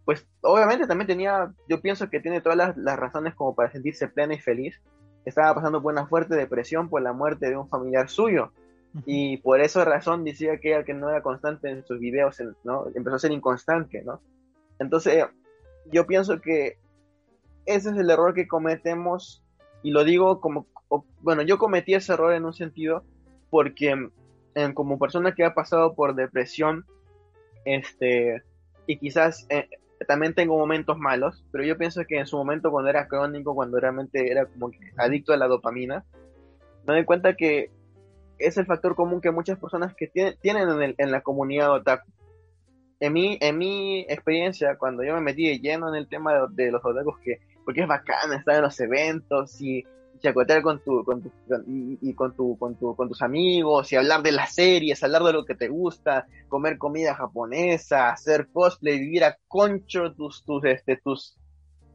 pues 0.08 0.26
obviamente 0.40 0.88
también 0.88 1.08
tenía, 1.08 1.54
yo 1.68 1.82
pienso 1.82 2.10
que 2.10 2.22
tiene 2.22 2.40
todas 2.40 2.58
las, 2.58 2.78
las 2.78 2.98
razones 2.98 3.36
como 3.36 3.54
para 3.54 3.72
sentirse 3.72 4.08
plena 4.08 4.36
y 4.36 4.40
feliz. 4.40 4.82
Estaba 5.26 5.54
pasando 5.54 5.82
por 5.82 5.92
una 5.92 6.08
fuerte 6.08 6.34
depresión 6.34 6.88
por 6.88 7.02
la 7.02 7.12
muerte 7.12 7.50
de 7.50 7.58
un 7.58 7.68
familiar 7.68 8.08
suyo. 8.10 8.54
Y 9.06 9.36
por 9.38 9.60
esa 9.60 9.84
razón 9.84 10.24
decía 10.24 10.60
que, 10.62 10.82
que 10.86 10.94
no 10.94 11.10
era 11.10 11.22
constante 11.22 11.70
en 11.70 11.86
sus 11.86 12.00
videos, 12.00 12.42
¿no? 12.64 12.86
Empezó 12.96 13.18
a 13.18 13.20
ser 13.20 13.34
inconstante, 13.34 14.02
¿no? 14.06 14.22
Entonces, 14.80 15.26
yo 15.92 16.06
pienso 16.08 16.42
que 16.42 16.78
ese 17.66 17.90
es 17.90 17.98
el 17.98 18.10
error 18.10 18.34
que 18.34 18.48
cometemos, 18.48 19.44
y 19.84 19.92
lo 19.92 20.04
digo 20.04 20.40
como, 20.42 20.68
bueno, 21.22 21.42
yo 21.42 21.58
cometí 21.58 21.94
ese 21.94 22.14
error 22.14 22.34
en 22.34 22.46
un 22.46 22.54
sentido 22.54 23.04
porque 23.50 24.10
como 24.74 24.98
persona 24.98 25.36
que 25.36 25.44
ha 25.44 25.54
pasado 25.54 25.94
por 25.94 26.16
depresión, 26.16 26.86
este, 27.66 28.42
y 28.88 28.98
quizás 28.98 29.46
eh, 29.50 29.70
también 30.08 30.34
tengo 30.34 30.58
momentos 30.58 30.98
malos, 30.98 31.44
pero 31.52 31.64
yo 31.64 31.78
pienso 31.78 32.04
que 32.06 32.18
en 32.18 32.26
su 32.26 32.38
momento 32.38 32.72
cuando 32.72 32.90
era 32.90 33.08
crónico, 33.08 33.54
cuando 33.54 33.80
realmente 33.80 34.32
era 34.32 34.46
como 34.46 34.72
adicto 34.98 35.34
a 35.34 35.38
la 35.38 35.48
dopamina, 35.48 36.04
me 36.88 36.94
doy 36.94 37.06
cuenta 37.06 37.36
que 37.36 37.70
es 38.40 38.58
el 38.58 38.66
factor 38.66 38.96
común 38.96 39.22
que 39.22 39.32
muchas 39.32 39.60
personas 39.60 39.94
que 39.96 40.08
tienen, 40.08 40.70
en, 40.70 40.96
en, 40.98 41.12
la 41.12 41.22
comunidad 41.22 41.72
otaku. 41.74 42.10
En 43.00 43.14
mi, 43.14 43.38
en 43.42 43.58
mi 43.58 44.02
experiencia, 44.02 44.76
cuando 44.78 45.04
yo 45.04 45.14
me 45.16 45.22
metí 45.22 45.48
de 45.48 45.60
lleno 45.60 45.90
en 45.90 45.96
el 45.96 46.08
tema 46.08 46.48
de, 46.50 46.72
los 46.72 46.84
otakus, 46.84 47.20
que, 47.20 47.40
porque 47.64 47.82
es 47.82 47.88
bacán 47.88 48.34
estar 48.34 48.56
en 48.56 48.62
los 48.64 48.80
eventos 48.80 49.62
y 49.62 49.84
chacotear 50.20 50.64
con 50.64 50.80
tu, 50.84 51.04
con 51.04 51.22
tu, 51.22 51.32
y, 51.68 52.14
con 52.16 52.36
tu, 52.36 52.58
con 52.58 52.76
tu, 52.76 52.96
con 52.96 53.08
tus 53.08 53.22
amigos 53.22 53.92
y 53.92 53.96
hablar 53.96 54.24
de 54.24 54.32
las 54.32 54.56
series, 54.56 55.04
hablar 55.04 55.24
de 55.24 55.34
lo 55.34 55.46
que 55.46 55.54
te 55.54 55.68
gusta, 55.68 56.28
comer 56.48 56.80
comida 56.80 57.14
japonesa, 57.14 58.10
hacer 58.10 58.48
cosplay, 58.52 59.00
vivir 59.00 59.24
a 59.24 59.38
concho 59.48 60.14
tus, 60.14 60.44
tus, 60.44 60.66
este, 60.66 60.98
tus, 60.98 61.38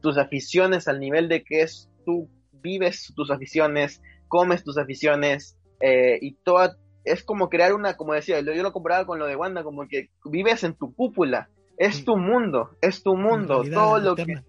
tus 0.01 0.17
aficiones 0.17 0.87
al 0.87 1.01
nivel 1.01 1.27
de 1.27 1.43
que 1.43 1.63
es 1.63 1.89
tú 2.05 2.29
vives 2.51 3.11
tus 3.13 3.29
aficiones, 3.29 4.01
comes 4.29 4.63
tus 4.63 4.77
aficiones, 4.77 5.57
eh, 5.85 6.17
y 6.21 6.35
toda, 6.45 6.77
es 7.03 7.23
como 7.23 7.49
crear 7.49 7.73
una, 7.73 7.95
como 7.95 8.13
decía, 8.13 8.39
yo 8.41 8.63
lo 8.63 8.73
comparaba 8.73 9.05
con 9.05 9.19
lo 9.19 9.27
de 9.27 9.35
Wanda, 9.35 9.63
como 9.63 9.87
que 9.87 10.09
vives 10.25 10.63
en 10.63 10.73
tu 10.73 10.93
cúpula, 10.93 11.49
es 11.77 12.05
tu 12.05 12.17
mundo, 12.17 12.71
es 12.81 13.03
tu 13.03 13.15
mundo, 13.15 13.63
todo 13.63 13.99
lo 13.99 14.15
que, 14.15 14.41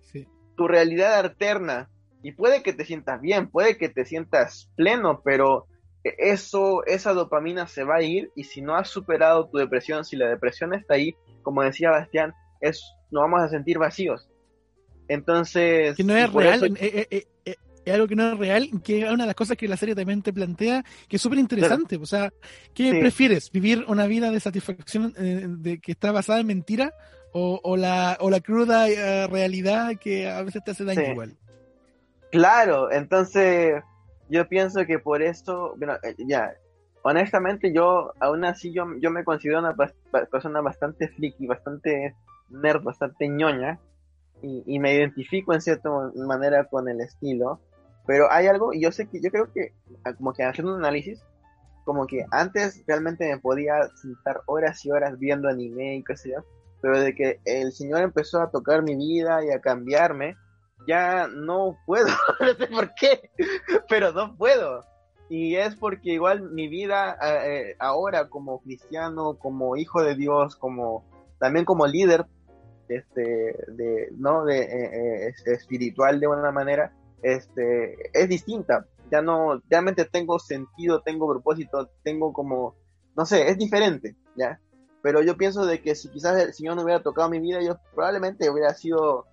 tu 0.57 0.69
realidad 0.69 1.19
alterna, 1.19 1.91
y 2.23 2.33
puede 2.33 2.63
que 2.63 2.73
te 2.73 2.85
sientas 2.85 3.21
bien, 3.21 3.51
puede 3.51 3.77
que 3.77 3.89
te 3.89 4.05
sientas 4.05 4.71
pleno, 4.77 5.21
pero 5.25 5.67
eso, 6.03 6.85
esa 6.87 7.13
dopamina 7.13 7.67
se 7.67 7.85
va 7.85 7.97
a 7.97 8.03
ir 8.03 8.31
y 8.35 8.45
si 8.45 8.61
no 8.61 8.77
has 8.77 8.89
superado 8.89 9.49
tu 9.49 9.59
depresión, 9.59 10.05
si 10.05 10.17
la 10.17 10.29
depresión 10.29 10.75
está 10.75 10.95
ahí, 10.95 11.15
como 11.43 11.63
decía 11.63 11.91
Bastián, 11.91 12.35
es, 12.61 12.83
nos 13.11 13.23
vamos 13.23 13.43
a 13.43 13.49
sentir 13.49 13.79
vacíos. 13.79 14.29
Entonces... 15.09 15.97
Que 15.97 16.05
no 16.05 16.17
es 16.17 16.33
real, 16.33 16.77
eh, 16.79 17.07
eh, 17.11 17.27
eh, 17.45 17.57
es 17.85 17.95
algo 17.95 18.07
que 18.07 18.17
no 18.17 18.33
es 18.33 18.39
real, 18.39 18.71
que 18.83 19.03
es 19.03 19.11
una 19.11 19.25
de 19.25 19.29
las 19.29 19.35
cosas 19.35 19.57
que 19.57 19.69
la 19.69 19.77
serie 19.77 19.95
también 19.95 20.23
te 20.23 20.33
plantea, 20.33 20.85
que 21.09 21.17
es 21.17 21.23
súper 21.23 21.39
interesante. 21.39 21.97
O 21.97 22.07
sea, 22.07 22.33
¿qué 22.75 22.99
prefieres? 23.01 23.51
¿Vivir 23.51 23.85
una 23.89 24.07
vida 24.07 24.31
de 24.31 24.41
satisfacción 24.41 25.13
de 25.63 25.79
que 25.81 25.93
está 25.93 26.13
basada 26.13 26.41
en 26.41 26.47
mentira 26.47 26.93
o, 27.33 27.77
la, 27.77 28.17
o 28.21 28.31
la 28.31 28.41
cruda 28.41 28.87
realidad 29.27 29.93
que 30.01 30.29
a 30.29 30.43
veces 30.43 30.63
te 30.65 30.71
hace 30.71 30.85
daño 30.85 31.03
igual? 31.03 31.37
Claro, 32.31 32.91
entonces 32.91 33.83
yo 34.29 34.49
pienso 34.49 34.85
que 34.87 34.99
por 34.99 35.23
eso, 35.23 35.75
bueno, 35.77 35.95
eh, 36.03 36.17
ya, 36.19 36.55
honestamente 37.03 37.73
yo 37.73 38.13
aún 38.19 38.45
así 38.45 38.73
yo, 38.73 38.87
yo 39.01 39.11
me 39.11 39.23
considero 39.23 39.61
una 39.61 39.77
persona 40.31 40.61
bastante 40.61 41.09
friki, 41.09 41.47
bastante 41.47 42.17
nerd, 42.51 42.83
bastante 42.83 43.29
ñoña 43.29 43.79
y, 44.43 44.79
me 44.79 44.95
identifico 44.95 45.55
en 45.55 45.61
cierta 45.61 45.89
manera 46.17 46.65
con 46.65 46.89
el 46.89 47.01
estilo, 47.01 47.61
pero 48.07 48.31
hay 48.31 48.47
algo, 48.47 48.73
y 48.73 48.83
yo 48.83 48.93
sé 48.93 49.09
que 49.09 49.21
yo 49.21 49.31
creo 49.31 49.53
que 49.53 49.73
ah, 50.05 50.15
como 50.15 50.33
que 50.33 50.45
haciendo 50.45 50.75
un 50.75 50.85
análisis, 50.85 51.23
como 51.85 52.07
que 52.07 52.25
antes 52.31 52.83
realmente 52.87 53.29
me 53.29 53.39
podía 53.39 53.89
sentar 54.01 54.41
horas 54.47 54.85
y 54.85 54.91
horas 54.91 55.19
viendo 55.19 55.49
anime 55.49 55.97
y 55.97 56.05
qué 56.05 56.17
sé 56.17 56.31
yo, 56.31 56.45
pero 56.81 57.01
de 57.01 57.15
que 57.15 57.41
el 57.45 57.73
señor 57.73 58.03
empezó 58.03 58.41
a 58.41 58.51
tocar 58.51 58.83
mi 58.83 58.97
vida 58.97 59.45
y 59.45 59.51
a 59.51 59.61
cambiarme, 59.61 60.37
ya 60.87 61.29
no 61.29 61.79
puedo, 61.87 62.09
no 62.41 62.55
sé 62.55 62.67
por 62.67 62.95
qué, 62.95 63.31
pero 63.89 64.13
no 64.13 64.37
puedo. 64.37 64.85
Y 65.31 65.57
es 65.57 65.75
porque 65.75 66.13
igual 66.13 66.51
mi 66.51 66.69
vida 66.69 67.17
eh, 67.23 67.77
ahora 67.79 68.29
como 68.29 68.61
cristiano, 68.61 69.39
como 69.39 69.77
hijo 69.77 70.03
de 70.03 70.15
Dios, 70.15 70.57
como 70.57 71.05
también 71.39 71.65
como 71.65 71.87
líder 71.87 72.27
este 72.89 73.57
de 73.69 74.09
no 74.13 74.45
de 74.45 74.61
eh, 74.61 75.29
eh, 75.29 75.35
espiritual 75.47 76.21
de 76.21 76.27
una 76.27 76.53
manera 76.53 76.93
este 77.25 77.97
es 78.13 78.29
distinta 78.29 78.87
ya 79.11 79.23
no 79.23 79.61
realmente 79.69 80.05
tengo 80.05 80.39
sentido 80.39 81.01
tengo 81.01 81.29
propósito 81.29 81.91
tengo 82.03 82.33
como 82.33 82.75
no 83.17 83.27
sé 83.27 83.49
es 83.49 83.59
diferente 83.59 84.15
ya 84.37 84.61
pero 85.03 85.23
yo 85.23 85.37
pienso 85.37 85.67
de 85.67 85.83
que 85.83 85.95
si 85.95 86.09
quizás 86.09 86.41
el 86.41 86.55
Señor 86.55 86.77
no 86.77 86.83
hubiera 86.83 87.03
tocado 87.03 87.29
mi 87.29 87.41
vida 87.41 87.61
yo 87.63 87.79
probablemente 87.95 88.49
hubiera 88.51 88.75
sido 88.75 89.27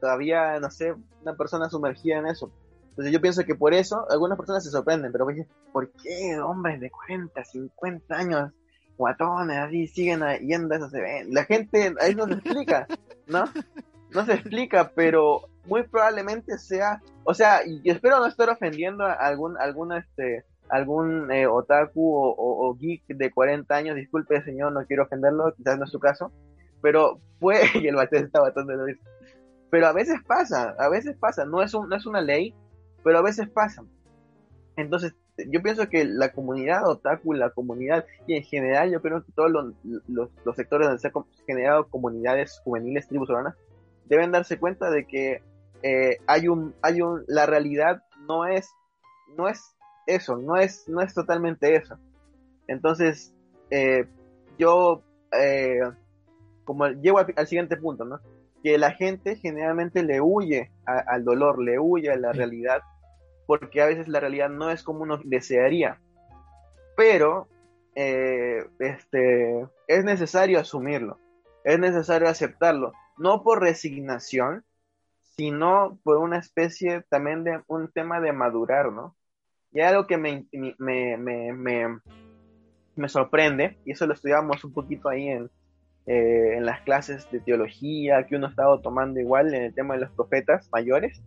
todavía, 0.00 0.60
no 0.60 0.70
sé, 0.70 0.94
una 1.22 1.34
persona 1.34 1.68
sumergida 1.68 2.18
en 2.18 2.26
eso. 2.26 2.50
Entonces 2.90 3.12
yo 3.12 3.20
pienso 3.20 3.44
que 3.44 3.54
por 3.54 3.74
eso 3.74 4.06
algunas 4.10 4.38
personas 4.38 4.64
se 4.64 4.70
sorprenden, 4.70 5.12
pero 5.12 5.26
oye, 5.26 5.46
¿por 5.72 5.90
qué 5.90 6.38
hombres 6.40 6.80
de 6.80 6.90
40, 6.90 7.44
50 7.44 8.14
años, 8.14 8.52
guatones, 8.96 9.58
así, 9.58 9.86
siguen 9.86 10.22
yendo 10.46 10.74
a 10.74 10.78
esos 10.78 10.94
eventos? 10.94 11.34
La 11.34 11.44
gente 11.44 11.94
ahí 12.00 12.14
no 12.14 12.26
se 12.26 12.34
explica, 12.34 12.86
¿no? 13.26 13.44
No 14.12 14.24
se 14.24 14.34
explica, 14.34 14.92
pero 14.94 15.42
muy 15.66 15.82
probablemente 15.84 16.58
sea, 16.58 17.02
o 17.24 17.34
sea, 17.34 17.60
y 17.66 17.88
espero 17.90 18.18
no 18.18 18.26
estar 18.26 18.48
ofendiendo 18.50 19.04
a 19.04 19.12
algún, 19.12 19.56
algún, 19.58 19.92
este, 19.92 20.44
algún 20.68 21.30
eh, 21.30 21.46
otaku 21.46 22.14
o, 22.14 22.74
geek 22.78 23.06
de 23.08 23.30
40 23.30 23.74
años, 23.74 23.96
disculpe 23.96 24.42
señor, 24.42 24.72
no 24.72 24.86
quiero 24.86 25.04
ofenderlo, 25.04 25.54
quizás 25.56 25.78
no 25.78 25.84
es 25.84 25.90
su 25.90 26.00
caso, 26.00 26.32
pero 26.82 27.20
fue, 27.40 27.60
y 27.74 27.86
el 27.88 27.96
bate 27.96 28.18
está 28.18 28.40
batando 28.40 28.76
de 28.84 28.98
pero 29.70 29.88
a 29.88 29.92
veces 29.92 30.20
pasa, 30.26 30.74
a 30.78 30.88
veces 30.88 31.16
pasa, 31.16 31.44
no 31.44 31.62
es, 31.62 31.74
un, 31.74 31.88
no 31.88 31.96
es 31.96 32.06
una 32.06 32.20
ley, 32.20 32.54
pero 33.02 33.18
a 33.18 33.22
veces 33.22 33.48
pasa. 33.48 33.84
Entonces, 34.76 35.14
yo 35.48 35.62
pienso 35.62 35.88
que 35.88 36.04
la 36.04 36.32
comunidad 36.32 36.88
otaku, 36.88 37.32
la 37.32 37.50
comunidad, 37.50 38.06
y 38.26 38.36
en 38.36 38.42
general 38.44 38.90
yo 38.90 39.02
creo 39.02 39.24
que 39.24 39.32
todos 39.32 39.50
los, 39.50 39.74
los, 40.08 40.56
sectores 40.56 40.86
donde 40.86 41.00
se 41.00 41.08
han 41.08 41.24
generado 41.46 41.88
comunidades 41.88 42.60
juveniles, 42.64 43.08
tribus 43.08 43.28
urbanas, 43.28 43.56
deben 44.06 44.32
darse 44.32 44.58
cuenta 44.58 44.90
de 44.90 45.06
que 45.06 45.42
eh, 45.82 46.18
hay 46.26 46.48
un, 46.48 46.74
hay 46.82 47.00
un, 47.00 47.24
la 47.28 47.46
realidad 47.46 48.02
no 48.26 48.46
es, 48.46 48.70
no 49.36 49.48
es 49.48 49.76
eso, 50.06 50.36
no 50.36 50.56
es, 50.56 50.88
no 50.88 51.00
es 51.00 51.14
totalmente 51.14 51.76
eso. 51.76 51.98
Entonces, 52.66 53.34
eh, 53.70 54.06
yo, 54.58 55.02
eh, 55.32 55.80
como 56.64 56.88
llego 56.88 57.18
al, 57.18 57.46
siguiente 57.46 57.76
punto, 57.76 58.04
¿no? 58.04 58.20
que 58.62 58.78
la 58.78 58.92
gente 58.92 59.36
generalmente 59.36 60.02
le 60.02 60.20
huye 60.20 60.72
al 60.84 61.24
dolor, 61.24 61.62
le 61.62 61.78
huye 61.78 62.10
a 62.10 62.16
la 62.16 62.32
realidad, 62.32 62.82
porque 63.46 63.80
a 63.80 63.86
veces 63.86 64.08
la 64.08 64.18
realidad 64.18 64.48
no 64.48 64.70
es 64.70 64.82
como 64.82 65.02
uno 65.02 65.20
desearía. 65.22 66.00
Pero 66.96 67.46
este, 67.94 69.68
es 69.86 70.04
necesario 70.04 70.58
asumirlo, 70.58 71.18
es 71.62 71.78
necesario 71.78 72.28
aceptarlo, 72.28 72.92
no 73.18 73.44
por 73.44 73.60
resignación, 73.60 74.64
sino 75.36 75.98
por 76.02 76.18
una 76.18 76.38
especie 76.38 77.02
también 77.08 77.44
de 77.44 77.60
un 77.66 77.90
tema 77.92 78.20
de 78.20 78.32
madurar, 78.32 78.92
¿no? 78.92 79.14
Y 79.72 79.80
algo 79.80 80.06
que 80.06 80.16
me, 80.16 80.46
me, 80.78 81.16
me, 81.18 82.00
me, 82.94 83.08
sorprende, 83.08 83.76
y 83.84 83.92
eso 83.92 84.06
lo 84.06 84.14
estudiamos 84.14 84.64
un 84.64 84.72
poquito 84.72 85.08
ahí 85.10 85.28
en, 85.28 85.50
eh, 86.06 86.54
en 86.56 86.64
las 86.64 86.80
clases 86.80 87.30
de 87.30 87.40
teología 87.40 88.26
que 88.26 88.36
uno 88.36 88.46
ha 88.46 88.50
estado 88.50 88.80
tomando 88.80 89.20
igual 89.20 89.52
en 89.52 89.64
el 89.64 89.74
tema 89.74 89.94
de 89.94 90.00
los 90.00 90.10
profetas 90.12 90.70
mayores, 90.72 91.20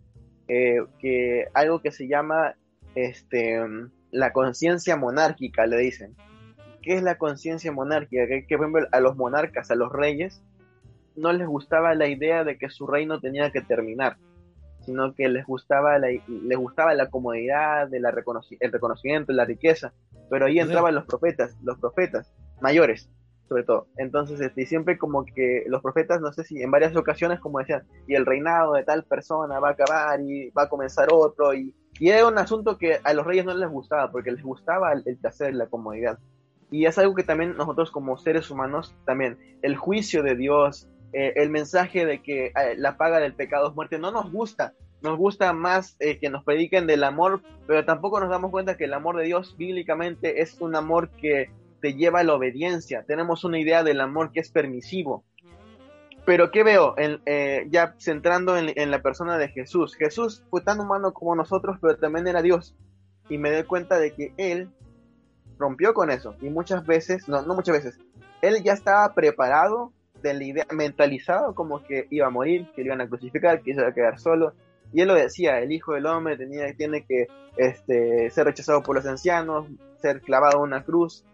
eh, 0.48 0.78
que 0.98 1.46
algo 1.54 1.80
que 1.80 1.92
se 1.92 2.08
llama 2.08 2.56
este, 2.96 3.60
la 4.10 4.32
conciencia 4.32 4.96
monárquica, 4.96 5.66
le 5.66 5.78
dicen. 5.78 6.16
¿Qué 6.82 6.94
es 6.94 7.02
la 7.02 7.18
conciencia 7.18 7.70
monárquica? 7.70 8.26
Que, 8.26 8.46
que, 8.46 8.58
a 8.90 9.00
los 9.00 9.16
monarcas, 9.16 9.70
a 9.70 9.76
los 9.76 9.92
reyes, 9.92 10.42
no 11.16 11.32
les 11.32 11.46
gustaba 11.46 11.94
la 11.94 12.08
idea 12.08 12.44
de 12.44 12.58
que 12.58 12.70
su 12.70 12.86
reino 12.86 13.20
tenía 13.20 13.50
que 13.50 13.60
terminar, 13.60 14.16
sino 14.80 15.14
que 15.14 15.28
les 15.28 15.46
gustaba 15.46 15.98
la, 15.98 16.08
les 16.08 16.58
gustaba 16.58 16.94
la 16.94 17.10
comodidad, 17.10 17.88
de 17.88 18.00
la 18.00 18.10
el 18.10 18.72
reconocimiento, 18.72 19.32
la 19.32 19.44
riqueza. 19.44 19.92
Pero 20.28 20.46
ahí 20.46 20.58
entraban 20.58 20.94
los 20.94 21.04
profetas, 21.06 21.56
los 21.62 21.78
profetas 21.78 22.32
mayores, 22.60 23.10
sobre 23.48 23.64
todo. 23.64 23.88
Entonces, 23.96 24.40
este, 24.40 24.64
siempre 24.64 24.96
como 24.96 25.24
que 25.24 25.64
los 25.66 25.82
profetas, 25.82 26.20
no 26.20 26.32
sé 26.32 26.44
si 26.44 26.62
en 26.62 26.70
varias 26.70 26.94
ocasiones, 26.94 27.40
como 27.40 27.58
decían, 27.58 27.82
y 28.06 28.14
el 28.14 28.24
reinado 28.24 28.74
de 28.74 28.84
tal 28.84 29.04
persona 29.04 29.58
va 29.58 29.70
a 29.70 29.72
acabar 29.72 30.20
y 30.20 30.50
va 30.50 30.62
a 30.62 30.68
comenzar 30.68 31.08
otro, 31.10 31.52
y, 31.52 31.74
y 31.98 32.10
era 32.10 32.28
un 32.28 32.38
asunto 32.38 32.78
que 32.78 33.00
a 33.02 33.12
los 33.12 33.26
reyes 33.26 33.44
no 33.44 33.54
les 33.54 33.68
gustaba, 33.68 34.10
porque 34.12 34.30
les 34.30 34.42
gustaba 34.42 34.92
el, 34.92 35.16
placer, 35.16 35.54
la 35.54 35.66
comodidad. 35.66 36.18
Y 36.70 36.86
es 36.86 36.96
algo 36.98 37.16
que 37.16 37.24
también 37.24 37.56
nosotros 37.56 37.90
como 37.90 38.16
seres 38.16 38.50
humanos, 38.50 38.94
también 39.04 39.36
el 39.62 39.76
juicio 39.76 40.22
de 40.22 40.36
Dios, 40.36 40.88
eh, 41.12 41.32
el 41.36 41.50
mensaje 41.50 42.06
de 42.06 42.22
que 42.22 42.46
eh, 42.46 42.52
la 42.76 42.96
paga 42.96 43.18
del 43.18 43.34
pecado 43.34 43.68
es 43.68 43.74
muerte 43.74 43.98
no 43.98 44.10
nos 44.10 44.30
gusta. 44.30 44.74
Nos 45.02 45.16
gusta 45.16 45.52
más 45.52 45.96
eh, 45.98 46.18
que 46.18 46.28
nos 46.28 46.44
prediquen 46.44 46.86
del 46.86 47.04
amor, 47.04 47.42
pero 47.66 47.84
tampoco 47.84 48.20
nos 48.20 48.28
damos 48.28 48.50
cuenta 48.50 48.76
que 48.76 48.84
el 48.84 48.92
amor 48.92 49.16
de 49.16 49.24
Dios 49.24 49.56
bíblicamente 49.56 50.42
es 50.42 50.60
un 50.60 50.76
amor 50.76 51.08
que 51.10 51.50
te 51.80 51.94
lleva 51.94 52.20
a 52.20 52.24
la 52.24 52.34
obediencia. 52.34 53.04
Tenemos 53.06 53.44
una 53.44 53.58
idea 53.58 53.82
del 53.82 54.00
amor 54.00 54.30
que 54.32 54.40
es 54.40 54.50
permisivo. 54.50 55.24
Pero 56.26 56.50
¿qué 56.50 56.62
veo? 56.62 56.94
ya 57.70 57.94
centrando 57.98 58.58
en, 58.58 58.72
en, 58.76 58.90
la 58.90 59.00
persona 59.00 59.38
de 59.38 59.48
Jesús. 59.48 59.96
Jesús 59.96 60.44
fue 60.50 60.60
tan 60.60 60.78
humano 60.78 61.14
como 61.14 61.34
nosotros, 61.34 61.78
pero 61.80 61.96
también 61.96 62.28
era 62.28 62.42
Dios. 62.42 62.76
Y 63.30 63.38
me 63.38 63.50
doy 63.50 63.64
cuenta 63.64 63.98
de 63.98 64.12
que 64.12 64.34
Él 64.36 64.68
rompió 65.58 65.94
con 65.94 66.10
eso. 66.10 66.36
Y 66.42 66.50
muchas 66.50 66.84
veces, 66.86 67.26
no, 67.26 67.40
no 67.40 67.54
muchas 67.54 67.82
veces, 67.82 67.98
Él 68.42 68.62
ya 68.62 68.74
estaba 68.74 69.14
preparado 69.14 69.94
de 70.22 70.34
la 70.34 70.44
idea, 70.44 70.66
mentalizado 70.70 71.54
como 71.54 71.82
que 71.82 72.06
iba 72.10 72.26
a 72.26 72.30
morir, 72.30 72.68
que 72.74 72.82
le 72.82 72.88
iban 72.88 73.00
a 73.00 73.08
crucificar, 73.08 73.62
que 73.62 73.70
iba 73.72 73.86
a 73.86 73.94
quedar 73.94 74.18
solo. 74.18 74.54
Y 74.92 75.00
él 75.00 75.08
lo 75.08 75.14
decía, 75.14 75.60
el 75.60 75.72
Hijo 75.72 75.94
del 75.94 76.06
Hombre 76.06 76.36
tenía, 76.36 76.72
tiene 76.74 77.04
que 77.04 77.28
este, 77.56 78.30
ser 78.30 78.46
rechazado 78.46 78.82
por 78.82 78.96
los 78.96 79.06
ancianos, 79.06 79.66
ser 80.00 80.20
clavado 80.20 80.58
a 80.58 80.62
una 80.62 80.84
cruz. 80.84 81.24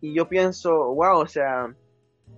Y 0.00 0.14
yo 0.14 0.28
pienso, 0.28 0.94
wow, 0.94 1.18
o 1.18 1.26
sea, 1.26 1.74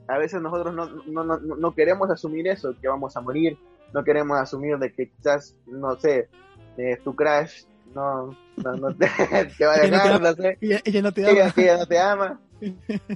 a 0.08 0.18
veces 0.18 0.40
nosotros 0.40 0.74
no, 0.74 0.86
no, 1.06 1.24
no, 1.24 1.38
no 1.38 1.74
queremos 1.74 2.10
asumir 2.10 2.48
eso, 2.48 2.74
que 2.80 2.88
vamos 2.88 3.16
a 3.16 3.20
morir, 3.20 3.58
no 3.92 4.04
queremos 4.04 4.38
asumir 4.38 4.78
de 4.78 4.92
que 4.92 5.08
quizás, 5.10 5.56
no 5.66 5.96
sé, 5.96 6.28
eh, 6.76 6.98
tu 7.02 7.14
crash 7.14 7.64
no, 7.94 8.36
no, 8.56 8.94
te, 8.94 9.06
va 9.64 9.74
a 9.74 9.78
dejar, 9.78 10.20
no, 10.20 10.34
sé. 10.34 10.58
Ella, 10.60 11.02
no 11.02 11.12
te 11.12 11.24
ama. 11.24 11.52
Ella, 11.56 11.76
no 11.78 11.86
te 11.86 11.98
ama. 11.98 12.40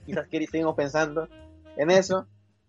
Quizás 0.07 0.26
seguimos 0.31 0.76
pensando 0.76 1.29
en 1.76 1.91
eso. 1.91 2.26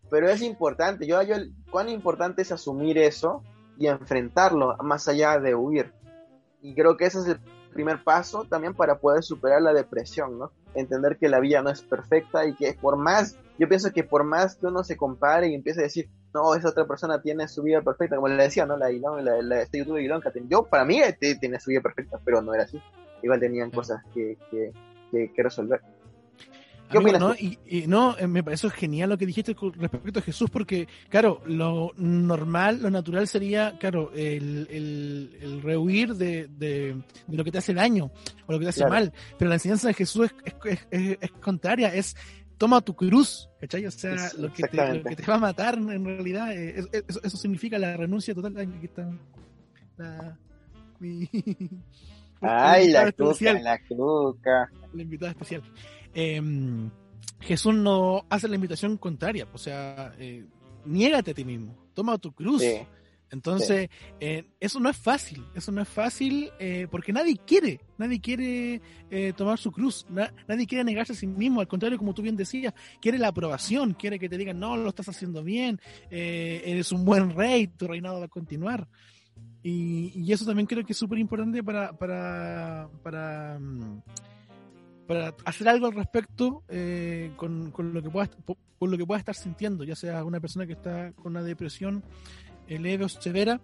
Pero 0.10 0.30
es 0.30 0.41
importante, 0.41 1.05
yo, 1.05 1.22
yo, 1.22 1.36
cuán 1.72 1.89
importante 1.89 2.41
es 2.41 2.51
asumir 2.51 2.97
eso 2.97 3.43
y 3.78 3.88
enfrentarlo 3.88 4.76
más 4.82 5.07
allá 5.07 5.39
de 5.39 5.55
huir. 5.55 5.93
Y 6.62 6.76
creo 6.76 6.97
que 6.97 7.05
ese 7.05 7.20
es 7.20 7.28
el 7.28 7.39
primer 7.74 8.03
paso 8.03 8.45
también 8.45 8.74
para 8.74 8.99
poder 8.99 9.24
superar 9.24 9.62
la 9.62 9.74
depresión, 9.74 10.38
¿no? 10.38 10.51
Entender 10.74 11.18
que 11.18 11.30
la 11.30 11.39
vida 11.39 11.62
no 11.62 11.70
es 11.70 11.82
perfecta 11.82 12.45
y 12.45 12.55
que 12.55 12.74
por 12.74 12.97
más, 12.97 13.38
yo 13.57 13.68
pienso 13.68 13.91
que 13.91 14.03
por 14.03 14.24
más 14.24 14.55
que 14.55 14.68
uno 14.68 14.84
se 14.84 14.97
compare 14.97 15.47
y 15.47 15.55
empiece 15.55 15.80
a 15.80 15.84
decir, 15.84 16.10
no, 16.34 16.53
esa 16.55 16.70
otra 16.70 16.86
persona 16.86 17.22
tiene 17.22 17.47
su 17.47 17.64
vida 17.64 17.82
perfecta, 17.82 18.16
como 18.16 18.28
le 18.28 18.43
decía, 18.43 18.66
¿no? 18.66 18.78
La, 18.78 18.89
la, 18.91 19.41
la 19.41 19.62
este 19.62 19.80
youtuber 19.80 20.01
Ilon, 20.01 20.22
yo 20.47 20.64
para 20.64 20.86
mí 20.86 20.99
tiene 21.39 21.60
su 21.60 21.70
vida 21.70 21.82
perfecta, 21.82 22.20
pero 22.24 22.41
no 22.41 22.53
era 22.53 22.64
así. 22.64 22.82
Igual 23.22 23.39
tenían 23.39 23.72
cosas 23.72 24.03
que, 24.14 24.38
que, 24.51 25.32
que 25.34 25.43
resolver. 25.43 25.82
¿Qué 26.90 26.98
opinas? 26.98 27.20
No, 27.20 27.36
y, 27.36 27.58
no, 27.88 28.18
eh, 28.18 28.28
me 28.28 28.44
parece 28.44 28.70
genial 28.70 29.10
lo 29.10 29.18
que 29.18 29.26
dijiste 29.26 29.56
respecto 29.76 30.20
a 30.20 30.22
Jesús, 30.22 30.50
porque, 30.50 30.88
claro, 31.10 31.42
lo 31.46 31.92
normal, 31.98 32.82
lo 32.82 32.90
natural 32.90 33.28
sería, 33.28 33.78
claro, 33.80 34.12
el, 34.16 34.68
el, 34.70 35.62
rehuir 35.62 36.16
de, 36.16 36.48
de, 36.48 37.02
lo 37.28 37.44
que 37.44 37.52
te 37.52 37.60
hace 37.60 37.74
daño 37.74 38.12
o 38.48 38.52
lo 38.52 38.60
que 38.60 38.66
te 38.66 38.70
hace 38.70 38.86
mal. 38.88 39.14
Pero 39.38 39.50
la 39.50 39.56
enseñanza 39.56 39.88
de 39.88 39.94
Jesús 39.94 40.32
es, 40.46 40.80
es, 40.90 41.18
es, 41.22 41.32
contraria, 41.40 41.94
es 41.94 42.16
toma 42.58 42.82
tu 42.82 42.96
cruz, 42.96 43.50
¿cachai? 43.60 43.86
O 43.86 43.92
sea, 43.92 44.16
lo, 44.38 44.52
que 44.52 44.64
te, 44.64 44.94
lo 44.96 45.04
que 45.04 45.16
te 45.16 45.26
va 45.26 45.36
a 45.36 45.40
matar 45.40 45.76
en 45.76 46.04
realidad, 46.04 46.52
eh, 46.54 46.84
eso, 47.08 47.22
eso, 47.24 47.38
significa 47.38 47.78
la 47.78 47.96
renuncia 47.96 48.34
total. 48.34 48.58
Aquí 48.58 48.86
está 48.86 49.10
la, 49.98 50.38
mi, 51.00 51.30
Ay, 52.42 52.92
la 52.92 53.12
cuca, 53.12 53.54
la 53.54 53.80
cuca. 53.88 54.72
La 54.94 55.02
invitada 55.02 55.32
especial. 55.32 55.62
Em, 56.14 56.89
Jesús 57.41 57.74
no 57.74 58.26
hace 58.30 58.47
la 58.47 58.55
invitación 58.55 58.97
contraria, 58.97 59.47
o 59.53 59.57
sea, 59.57 60.14
eh, 60.20 60.45
niégate 60.86 61.32
a 61.32 61.34
ti 61.34 61.45
mismo, 61.45 61.76
toma 61.93 62.18
tu 62.18 62.32
cruz. 62.32 62.64
Entonces, 63.32 63.89
eh, 64.20 64.45
eso 64.60 64.80
no 64.80 64.89
es 64.89 64.97
fácil, 64.97 65.45
eso 65.53 65.72
no 65.72 65.84
es 65.84 65.88
fácil 65.88 66.49
eh, 66.60 66.88
porque 66.89 67.14
nadie 67.14 67.38
quiere, 67.38 67.80
nadie 67.99 68.20
quiere 68.20 68.82
tomar 69.38 69.60
su 69.60 69.72
cruz, 69.72 70.07
nadie 70.10 70.66
quiere 70.66 70.84
negarse 70.84 71.14
a 71.14 71.16
sí 71.16 71.28
mismo, 71.28 71.62
al 71.62 71.68
contrario, 71.68 71.99
como 71.99 72.16
tú 72.16 72.24
bien 72.24 72.36
decías, 72.36 72.74
quiere 72.99 73.20
la 73.20 73.28
aprobación, 73.28 73.93
quiere 73.93 74.18
que 74.18 74.30
te 74.30 74.38
digan, 74.38 74.60
no, 74.60 74.76
lo 74.76 74.89
estás 74.89 75.10
haciendo 75.10 75.43
bien, 75.43 75.80
eres 76.10 76.91
un 76.91 77.05
buen 77.05 77.36
rey, 77.36 77.68
tu 77.68 77.88
reinado 77.88 78.20
va 78.20 78.26
a 78.26 78.30
continuar. 78.30 78.88
Y, 79.62 80.32
eso 80.32 80.45
también 80.45 80.66
creo 80.66 80.86
que 80.86 80.93
es 80.93 80.97
súper 80.97 81.20
importante 81.20 81.62
para, 81.64 81.91
para, 81.91 82.89
para 83.03 83.60
mm, 83.60 84.01
para 85.10 85.36
hacer 85.43 85.68
algo 85.68 85.88
al 85.88 85.93
respecto 85.93 86.64
eh, 86.68 87.32
con, 87.36 87.74
lo 87.76 88.03
que 88.03 88.12
pueda, 88.12 88.30
con 88.78 88.91
lo 88.91 88.95
que 88.95 89.07
pueda 89.07 89.18
estar 89.18 89.34
sintiendo, 89.34 89.84
ya 89.84 89.95
sea 89.95 90.24
una 90.24 90.39
persona 90.39 90.68
que 90.68 90.74
está 90.74 91.14
con 91.14 91.32
una 91.32 91.41
depresión 91.41 92.03
leve 92.68 93.05
o 93.05 93.10
severa, 93.10 93.60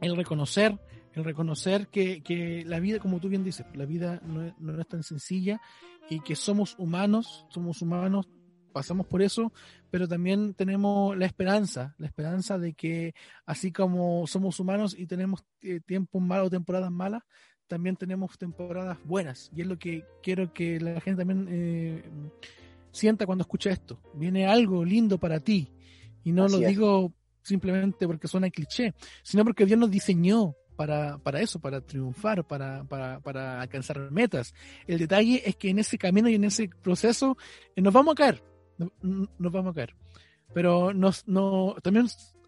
el 0.00 0.16
reconocer, 0.16 0.80
el 1.12 1.22
reconocer 1.22 1.88
que, 1.88 2.22
que, 2.22 2.64
la 2.64 2.80
vida, 2.80 2.98
como 2.98 3.20
tú 3.20 3.28
bien 3.28 3.44
dices, 3.44 3.66
la 3.74 3.84
vida 3.84 4.22
no 4.24 4.42
es, 4.42 4.54
no 4.58 4.80
es 4.80 4.88
tan 4.88 5.02
sencilla 5.02 5.60
y 6.08 6.20
que 6.20 6.34
somos 6.34 6.76
humanos, 6.78 7.44
somos 7.50 7.82
humanos, 7.82 8.26
pasamos 8.72 9.06
por 9.06 9.20
eso, 9.20 9.52
pero 9.90 10.08
también 10.08 10.54
tenemos 10.54 11.14
la 11.14 11.26
esperanza, 11.26 11.94
la 11.98 12.06
esperanza 12.06 12.56
de 12.56 12.72
que 12.72 13.14
así 13.44 13.70
como 13.70 14.26
somos 14.26 14.58
humanos 14.60 14.96
y 14.98 15.06
tenemos 15.06 15.44
eh, 15.60 15.80
tiempos 15.84 16.22
malos, 16.22 16.48
temporadas 16.48 16.90
malas, 16.90 17.22
también 17.68 17.96
tenemos 17.96 18.38
temporadas 18.38 18.98
buenas 19.04 19.50
y 19.54 19.62
es 19.62 19.66
lo 19.66 19.78
que 19.78 20.04
quiero 20.22 20.52
que 20.52 20.80
la 20.80 21.00
gente 21.00 21.24
también 21.24 21.48
eh, 21.50 22.02
sienta 22.92 23.26
cuando 23.26 23.42
escucha 23.42 23.70
esto. 23.70 24.00
Viene 24.14 24.46
algo 24.46 24.84
lindo 24.84 25.18
para 25.18 25.40
ti 25.40 25.72
y 26.22 26.32
no 26.32 26.48
lo 26.48 26.58
digo 26.58 27.12
simplemente 27.42 28.06
porque 28.06 28.28
suena 28.28 28.50
cliché, 28.50 28.94
sino 29.22 29.44
porque 29.44 29.66
Dios 29.66 29.78
nos 29.78 29.90
diseñó 29.90 30.54
para, 30.76 31.18
para 31.18 31.40
eso, 31.40 31.60
para 31.60 31.80
triunfar, 31.80 32.44
para, 32.46 32.84
para, 32.84 33.20
para 33.20 33.60
alcanzar 33.60 34.10
metas. 34.10 34.54
El 34.86 34.98
detalle 34.98 35.42
es 35.44 35.56
que 35.56 35.70
en 35.70 35.78
ese 35.78 35.98
camino 35.98 36.28
y 36.28 36.34
en 36.34 36.44
ese 36.44 36.68
proceso 36.82 37.36
eh, 37.76 37.82
nos 37.82 37.92
vamos 37.92 38.12
a 38.12 38.16
caer, 38.16 38.42
nos 38.98 39.52
vamos 39.52 39.72
a 39.72 39.74
caer. 39.74 39.94
Pero 40.52 40.92
nos, 40.92 41.26
no, 41.26 41.76
también 41.82 42.06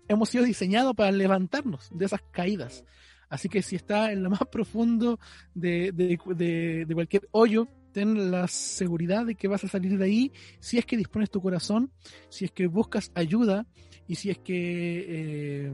hemos 0.09 0.29
sido 0.29 0.45
diseñados 0.45 0.95
para 0.95 1.11
levantarnos 1.12 1.89
de 1.93 2.05
esas 2.05 2.23
caídas. 2.31 2.85
Así 3.29 3.49
que 3.49 3.62
si 3.62 3.77
está 3.77 4.12
en 4.12 4.22
lo 4.22 4.31
más 4.31 4.47
profundo 4.51 5.18
de, 5.55 5.93
de, 5.93 6.95
cualquier 6.95 7.29
hoyo, 7.33 7.68
ten 7.93 8.31
la 8.31 8.47
seguridad 8.49 9.27
de 9.27 9.35
que 9.35 9.49
vas 9.49 9.64
a 9.64 9.68
salir 9.68 9.97
de 9.99 10.05
ahí 10.05 10.33
si 10.61 10.79
es 10.79 10.87
que 10.87 10.97
dispones 10.97 11.31
tu 11.31 11.41
corazón, 11.41 11.91
si 12.29 12.45
es 12.45 12.53
que 12.53 12.66
buscas 12.66 13.11
ayuda 13.14 13.66
y 14.07 14.16
si 14.16 14.31
es 14.31 14.39
que 14.39 15.05
eh, 15.09 15.72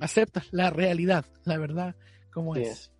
aceptas 0.00 0.48
la 0.50 0.70
realidad, 0.70 1.24
la 1.44 1.58
verdad, 1.58 1.94
como 2.32 2.56
es. 2.56 2.90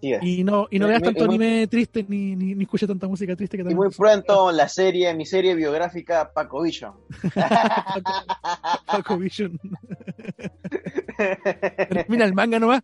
Y 0.00 0.44
no, 0.44 0.68
y 0.70 0.78
no 0.78 0.88
veas 0.88 1.02
tanto 1.02 1.24
anime 1.24 1.66
triste 1.68 2.04
ni, 2.06 2.36
ni, 2.36 2.54
ni 2.54 2.64
escuches 2.64 2.86
tanta 2.86 3.08
música 3.08 3.34
triste 3.34 3.56
que 3.56 3.70
Y 3.70 3.74
muy 3.74 3.90
pronto 3.90 4.52
la 4.52 4.68
serie, 4.68 5.12
mi 5.14 5.24
serie 5.24 5.54
biográfica 5.54 6.32
Paco 6.32 6.62
Vision. 6.62 6.92
Paco, 8.86 9.16
Vision. 9.16 9.58
Mira, 12.08 12.24
el 12.24 12.34
manga 12.34 12.58
nomás. 12.58 12.82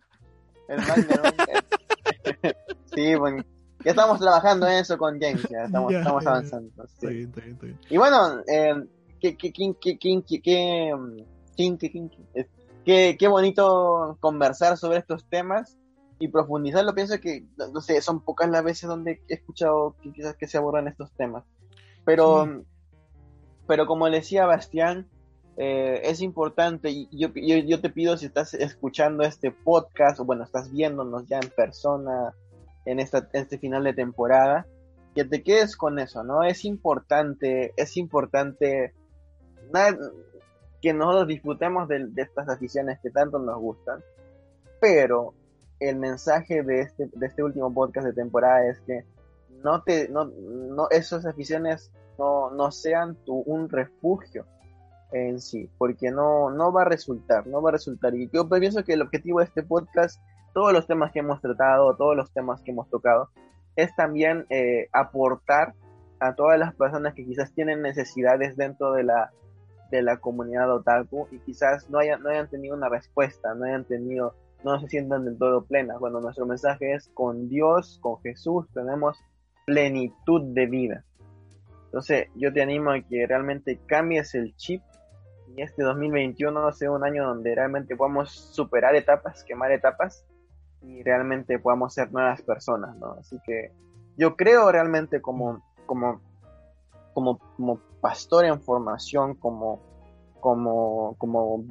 El 0.67 0.77
manga 0.77 1.15
nomás. 1.15 1.33
sí, 2.95 3.15
bueno. 3.15 3.43
Ya 3.83 3.91
estamos 3.91 4.19
trabajando 4.19 4.67
en 4.67 4.73
eso 4.75 4.97
con 4.97 5.19
James, 5.19 5.45
ya 5.49 5.65
estamos, 5.65 5.93
estamos 5.93 6.25
avanzando. 6.25 6.87
Sí. 6.87 6.93
Está 6.93 7.09
bien, 7.09 7.27
está 7.27 7.41
bien, 7.41 7.53
está 7.53 7.65
bien. 7.65 7.79
Y 7.89 7.97
bueno, 7.97 8.39
eh, 8.47 8.75
qué, 9.19 9.35
qué, 9.35 9.51
qué, 9.51 9.75
qué, 9.79 9.99
qué, 9.99 10.23
qué, 10.25 10.41
qué, 12.85 13.17
qué 13.19 13.27
bonito 13.27 14.17
conversar 14.21 14.77
sobre 14.77 14.99
estos 14.99 15.25
temas 15.25 15.77
y 16.19 16.29
profundizarlo, 16.29 16.95
pienso 16.95 17.19
que, 17.19 17.43
no 17.57 17.81
sé, 17.81 18.01
son 18.01 18.21
pocas 18.21 18.49
las 18.49 18.63
veces 18.63 18.87
donde 18.87 19.21
he 19.27 19.33
escuchado 19.33 19.97
que 20.01 20.13
quizás 20.13 20.37
que 20.37 20.47
se 20.47 20.57
abordan 20.57 20.87
estos 20.87 21.11
temas. 21.11 21.43
Pero, 22.05 22.63
pero 23.67 23.85
como 23.85 24.09
decía 24.09 24.45
Bastián, 24.45 25.09
eh, 25.55 26.01
es 26.03 26.21
importante 26.21 26.89
y 26.89 27.07
yo, 27.11 27.29
yo, 27.33 27.79
te 27.79 27.89
pido 27.89 28.17
si 28.17 28.25
estás 28.25 28.55
escuchando 28.55 29.23
este 29.23 29.51
podcast 29.51 30.19
o 30.19 30.25
bueno, 30.25 30.43
estás 30.43 30.71
viéndonos 30.71 31.27
ya 31.27 31.39
en 31.39 31.49
persona 31.49 32.33
en, 32.85 32.99
esta, 32.99 33.29
este 33.33 33.59
final 33.59 33.83
de 33.83 33.93
temporada, 33.93 34.65
que 35.13 35.25
te 35.25 35.43
quedes 35.43 35.77
con 35.77 35.99
eso, 35.99 36.23
¿no? 36.23 36.43
Es 36.43 36.65
importante, 36.65 37.73
es 37.77 37.97
importante 37.97 38.93
que 40.81 40.93
nosotros 40.93 41.27
disfrutemos 41.27 41.87
de, 41.87 42.07
de 42.07 42.21
estas 42.23 42.49
aficiones 42.49 42.99
que 43.01 43.11
tanto 43.11 43.37
nos 43.37 43.59
gustan, 43.59 44.03
pero 44.81 45.33
el 45.79 45.97
mensaje 45.97 46.63
de 46.63 46.81
este, 46.81 47.09
de 47.13 47.27
este 47.27 47.43
último 47.43 47.71
podcast 47.73 48.07
de 48.07 48.13
temporada 48.13 48.67
es 48.67 48.79
que 48.81 49.05
no 49.63 49.83
te, 49.83 50.09
no, 50.09 50.25
no, 50.25 50.89
esas 50.89 51.25
aficiones 51.25 51.91
no, 52.17 52.51
no 52.51 52.71
sean 52.71 53.15
tu, 53.23 53.35
un 53.35 53.69
refugio 53.69 54.45
en 55.13 55.39
sí, 55.39 55.69
porque 55.77 56.11
no, 56.11 56.49
no 56.49 56.73
va 56.73 56.81
a 56.81 56.85
resultar, 56.85 57.47
no 57.47 57.61
va 57.61 57.69
a 57.69 57.73
resultar. 57.73 58.15
Y 58.15 58.29
yo 58.33 58.49
pienso 58.49 58.83
que 58.83 58.93
el 58.93 59.01
objetivo 59.01 59.39
de 59.39 59.45
este 59.45 59.63
podcast, 59.63 60.21
todos 60.53 60.73
los 60.73 60.87
temas 60.87 61.11
que 61.11 61.19
hemos 61.19 61.39
tratado, 61.39 61.95
todos 61.95 62.15
los 62.15 62.31
temas 62.31 62.61
que 62.61 62.71
hemos 62.71 62.89
tocado, 62.89 63.29
es 63.75 63.95
también 63.95 64.45
eh, 64.49 64.89
aportar 64.91 65.73
a 66.19 66.35
todas 66.35 66.59
las 66.59 66.73
personas 66.75 67.13
que 67.13 67.25
quizás 67.25 67.53
tienen 67.53 67.81
necesidades 67.81 68.55
dentro 68.55 68.93
de 68.93 69.03
la 69.03 69.31
de 69.93 70.01
la 70.01 70.17
comunidad 70.17 70.73
otaku 70.73 71.27
y 71.31 71.37
quizás 71.39 71.87
no 71.89 71.99
hayan, 71.99 72.23
no 72.23 72.29
hayan 72.29 72.49
tenido 72.49 72.75
una 72.75 72.89
respuesta, 72.89 73.53
no 73.53 73.65
hayan 73.65 73.85
tenido, 73.85 74.33
no 74.63 74.79
se 74.79 74.87
sientan 74.87 75.23
del 75.23 75.37
todo 75.37 75.65
plenas. 75.65 75.99
Cuando 75.99 76.19
nuestro 76.19 76.47
mensaje 76.47 76.93
es 76.93 77.09
con 77.13 77.47
Dios, 77.47 77.99
con 78.01 78.19
Jesús, 78.21 78.65
tenemos 78.73 79.19
plenitud 79.65 80.41
de 80.55 80.65
vida. 80.65 81.03
Entonces 81.85 82.27
yo 82.35 82.51
te 82.51 82.63
animo 82.63 82.89
a 82.89 83.01
que 83.01 83.27
realmente 83.27 83.79
cambies 83.85 84.33
el 84.33 84.55
chip 84.55 84.81
y 85.55 85.61
este 85.61 85.83
2021 85.83 86.71
sea 86.73 86.91
un 86.91 87.03
año 87.03 87.27
donde 87.27 87.53
realmente 87.53 87.95
podamos 87.95 88.31
superar 88.31 88.95
etapas, 88.95 89.43
quemar 89.43 89.71
etapas 89.71 90.25
y 90.81 91.03
realmente 91.03 91.59
podamos 91.59 91.93
ser 91.93 92.11
nuevas 92.11 92.41
personas, 92.41 92.97
¿no? 92.97 93.13
Así 93.13 93.39
que 93.45 93.71
yo 94.17 94.35
creo 94.35 94.71
realmente 94.71 95.21
como, 95.21 95.63
como, 95.85 96.21
como, 97.13 97.39
como 97.55 97.79
pastor 98.01 98.45
en 98.45 98.61
formación, 98.61 99.35
como, 99.35 99.79
como, 100.39 101.15
como 101.17 101.65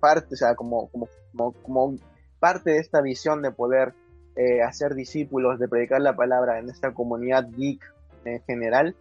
parte, 0.00 0.34
o 0.34 0.36
sea, 0.36 0.54
como, 0.54 0.88
como, 0.90 1.52
como, 1.62 1.96
parte 2.40 2.70
de 2.70 2.78
esta 2.78 3.00
visión 3.00 3.42
de 3.42 3.50
poder 3.50 3.94
eh, 4.36 4.62
hacer 4.62 4.94
discípulos, 4.94 5.58
de 5.58 5.68
predicar 5.68 6.00
la 6.00 6.16
palabra 6.16 6.58
en 6.58 6.70
esta 6.70 6.92
comunidad 6.92 7.48
geek 7.50 7.82
en 8.24 8.42
general, 8.42 8.96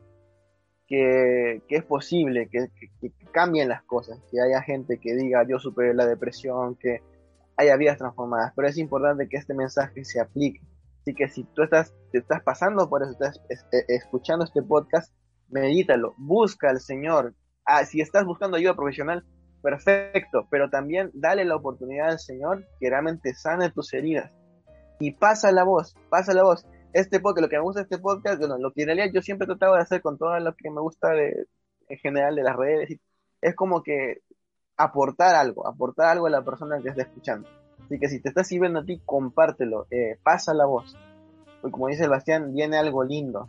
que, 0.87 1.61
es 1.67 1.83
posible 1.83 2.49
que, 2.49 2.69
cambien 3.31 3.69
las 3.69 3.83
cosas, 3.83 4.19
que 4.31 4.39
haya 4.39 4.61
gente 4.61 4.99
que 4.99 5.15
diga 5.15 5.45
yo 5.47 5.59
superé 5.59 5.93
la 5.93 6.05
depresión, 6.05 6.75
que 6.75 7.01
haya 7.57 7.75
vidas 7.77 7.97
transformadas, 7.97 8.53
pero 8.55 8.67
es 8.67 8.77
importante 8.77 9.27
que 9.27 9.37
este 9.37 9.53
mensaje 9.53 10.03
se 10.03 10.19
aplique. 10.19 10.61
Así 11.01 11.13
que 11.13 11.27
si 11.27 11.43
tú 11.43 11.63
estás, 11.63 11.93
te 12.11 12.19
estás 12.19 12.41
pasando 12.43 12.89
por 12.89 13.03
eso, 13.03 13.11
estás 13.11 13.39
eh, 13.71 13.85
escuchando 13.89 14.45
este 14.45 14.63
podcast, 14.63 15.13
medítalo, 15.49 16.15
busca 16.17 16.69
al 16.69 16.79
Señor. 16.79 17.33
Ah, 17.65 17.85
si 17.85 18.01
estás 18.01 18.25
buscando 18.25 18.57
ayuda 18.57 18.75
profesional, 18.75 19.23
perfecto, 19.61 20.47
pero 20.49 20.69
también 20.69 21.11
dale 21.13 21.45
la 21.45 21.55
oportunidad 21.55 22.09
al 22.09 22.19
Señor 22.19 22.67
que 22.79 22.89
realmente 22.89 23.33
sane 23.33 23.71
tus 23.71 23.93
heridas. 23.93 24.35
Y 24.99 25.11
pasa 25.11 25.51
la 25.51 25.63
voz, 25.63 25.95
pasa 26.09 26.33
la 26.33 26.43
voz 26.43 26.65
este 26.95 27.19
podcast, 27.19 27.41
lo 27.43 27.49
que 27.49 27.57
me 27.57 27.63
gusta 27.63 27.81
de 27.81 27.83
este 27.83 27.97
podcast, 27.97 28.39
bueno, 28.39 28.57
lo 28.57 28.71
que 28.71 28.83
en 28.83 28.87
realidad 28.87 29.11
yo 29.13 29.21
siempre 29.21 29.43
he 29.43 29.47
tratado 29.47 29.75
de 29.75 29.81
hacer 29.81 30.01
con 30.01 30.17
todo 30.17 30.39
lo 30.39 30.55
que 30.55 30.71
me 30.71 30.79
gusta 30.79 31.09
de, 31.09 31.45
en 31.89 31.97
general 31.97 32.35
de 32.35 32.43
las 32.43 32.55
redes, 32.55 32.97
es 33.41 33.55
como 33.55 33.83
que 33.83 34.21
aportar 34.77 35.35
algo, 35.35 35.67
aportar 35.67 36.07
algo 36.07 36.27
a 36.27 36.29
la 36.29 36.45
persona 36.45 36.79
que 36.81 36.87
está 36.89 37.01
escuchando. 37.01 37.49
Así 37.83 37.99
que 37.99 38.07
si 38.07 38.21
te 38.21 38.29
está 38.29 38.45
sirviendo 38.45 38.79
a 38.79 38.85
ti, 38.85 39.01
compártelo, 39.05 39.87
eh, 39.91 40.17
pasa 40.23 40.53
la 40.53 40.65
voz. 40.65 40.95
Porque 41.59 41.73
como 41.73 41.89
dice 41.89 42.03
Sebastián, 42.03 42.53
viene 42.53 42.77
algo 42.77 43.03
lindo. 43.03 43.45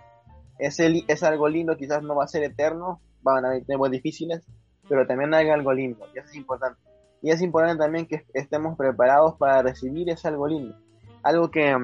Ese, 0.59 1.05
es 1.07 1.23
algo 1.23 1.49
lindo, 1.49 1.77
quizás 1.77 2.03
no 2.03 2.17
va 2.17 2.25
a 2.25 2.29
ser 2.29 2.43
eterno, 2.43 3.01
van 3.23 3.45
a 3.45 3.49
haber 3.51 3.65
tiempos 3.65 3.93
difíciles, 3.93 4.45
pero 4.89 5.07
también 5.07 5.33
hay 5.35 5.51
algo 5.51 5.73
lindo, 5.73 6.05
y 6.13 6.19
eso 6.19 6.29
es 6.29 6.35
importante. 6.35 6.81
Y 7.23 7.31
es 7.31 7.41
importante 7.43 7.79
también 7.85 8.07
que 8.07 8.25
estemos 8.35 8.77
preparados 8.77 9.37
para 9.37 9.63
recibir 9.63 10.11
ese 10.11 10.27
algo 10.27 10.49
lindo. 10.49 10.77
Algo 11.23 11.51
que, 11.51 11.77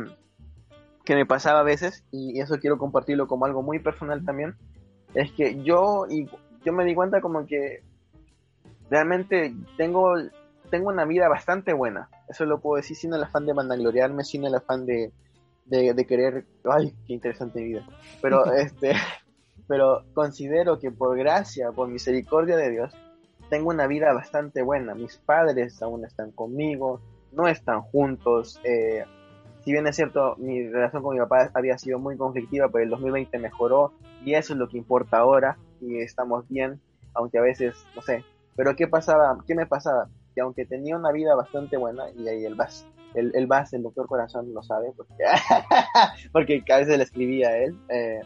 que 1.05 1.15
me 1.15 1.27
pasaba 1.27 1.61
a 1.61 1.65
veces, 1.65 2.05
y 2.11 2.41
eso 2.41 2.59
quiero 2.59 2.79
compartirlo 2.79 3.27
como 3.27 3.47
algo 3.47 3.63
muy 3.63 3.79
personal 3.79 4.25
también, 4.25 4.55
es 5.15 5.33
que 5.33 5.63
yo, 5.63 6.07
y 6.09 6.29
yo 6.65 6.73
me 6.73 6.85
di 6.85 6.95
cuenta 6.95 7.21
como 7.21 7.47
que 7.47 7.83
realmente 8.91 9.55
tengo, 9.77 10.15
tengo 10.71 10.89
una 10.89 11.05
vida 11.05 11.29
bastante 11.29 11.73
buena. 11.73 12.09
Eso 12.29 12.45
lo 12.45 12.61
puedo 12.61 12.77
decir 12.77 12.97
sin 12.97 13.13
el 13.15 13.23
afán 13.23 13.47
de 13.47 13.53
vanagloriarme, 13.53 14.25
sin 14.25 14.45
el 14.45 14.55
afán 14.55 14.87
de, 14.87 15.13
de, 15.67 16.07
querer, 16.07 16.45
ay, 16.65 16.95
qué 17.07 17.15
interesante 17.15 17.63
vida. 17.63 17.87
Pero, 18.21 18.45
este, 18.53 18.93
pero 19.67 20.05
considero 20.15 20.79
que 20.79 20.91
por 20.91 21.17
gracia, 21.17 21.73
por 21.73 21.89
misericordia 21.89 22.57
de 22.57 22.71
Dios, 22.71 22.93
tengo 23.51 23.71
una 23.71 23.87
vida 23.87 24.13
bastante 24.13 24.63
buena. 24.63 24.95
Mis 24.95 25.17
padres 25.19 25.83
aún 25.83 26.05
están 26.05 26.31
conmigo, 26.31 27.01
no 27.33 27.49
están 27.49 27.83
juntos. 27.83 28.61
Eh, 28.65 29.05
si 29.65 29.73
bien 29.73 29.87
es 29.87 29.97
cierto, 29.97 30.37
mi 30.39 30.69
relación 30.69 31.03
con 31.03 31.15
mi 31.15 31.21
papá 31.21 31.51
había 31.55 31.79
sido 31.79 31.99
muy 31.99 32.17
conflictiva, 32.17 32.69
pero 32.69 32.85
el 32.85 32.91
2020 32.91 33.39
mejoró 33.39 33.93
y 34.25 34.35
eso 34.35 34.53
es 34.53 34.59
lo 34.59 34.69
que 34.69 34.79
importa 34.79 35.19
ahora 35.19 35.57
y 35.81 35.99
estamos 35.99 36.49
bien, 36.49 36.81
aunque 37.15 37.39
a 37.39 37.43
veces, 37.43 37.77
no 37.95 38.03
sé. 38.03 38.25
Pero 38.57 38.75
¿qué 38.77 38.89
pasaba? 38.89 39.39
¿Qué 39.47 39.55
me 39.55 39.67
pasaba? 39.67 40.09
Que 40.35 40.41
aunque 40.41 40.67
tenía 40.67 40.97
una 40.97 41.13
vida 41.13 41.35
bastante 41.35 41.77
buena, 41.77 42.05
y 42.11 42.29
ahí 42.29 42.45
el 42.45 42.55
Bas, 42.55 42.87
el, 43.15 43.33
el 43.35 43.47
Bas, 43.47 43.73
el 43.73 43.83
doctor 43.83 44.07
Corazón 44.07 44.53
lo 44.53 44.63
sabe, 44.63 44.93
porque, 44.97 45.25
porque 46.33 46.73
a 46.73 46.79
veces 46.79 46.99
le 46.99 47.05
escribía 47.05 47.49
a 47.49 47.59
él, 47.59 47.79
eh, 47.89 48.21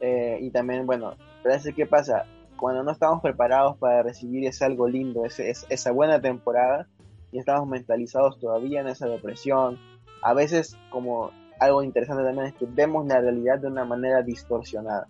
eh, 0.00 0.38
y 0.40 0.50
también, 0.50 0.86
bueno, 0.86 1.14
pero 1.42 1.56
¿qué 1.74 1.86
pasa? 1.86 2.24
Cuando 2.58 2.82
no 2.82 2.90
estamos 2.90 3.22
preparados 3.22 3.78
para 3.78 4.02
recibir 4.02 4.46
ese 4.46 4.64
algo 4.64 4.88
lindo, 4.88 5.24
ese, 5.24 5.50
esa 5.50 5.92
buena 5.92 6.20
temporada, 6.20 6.86
y 7.32 7.38
estamos 7.38 7.68
mentalizados 7.68 8.38
todavía 8.38 8.80
en 8.80 8.88
esa 8.88 9.06
depresión, 9.06 9.78
a 10.22 10.34
veces 10.34 10.76
como 10.90 11.30
algo 11.60 11.82
interesante 11.82 12.24
también 12.24 12.46
es 12.46 12.54
que 12.54 12.66
vemos 12.66 13.06
la 13.06 13.20
realidad 13.20 13.58
de 13.58 13.68
una 13.68 13.84
manera 13.84 14.22
distorsionada. 14.22 15.08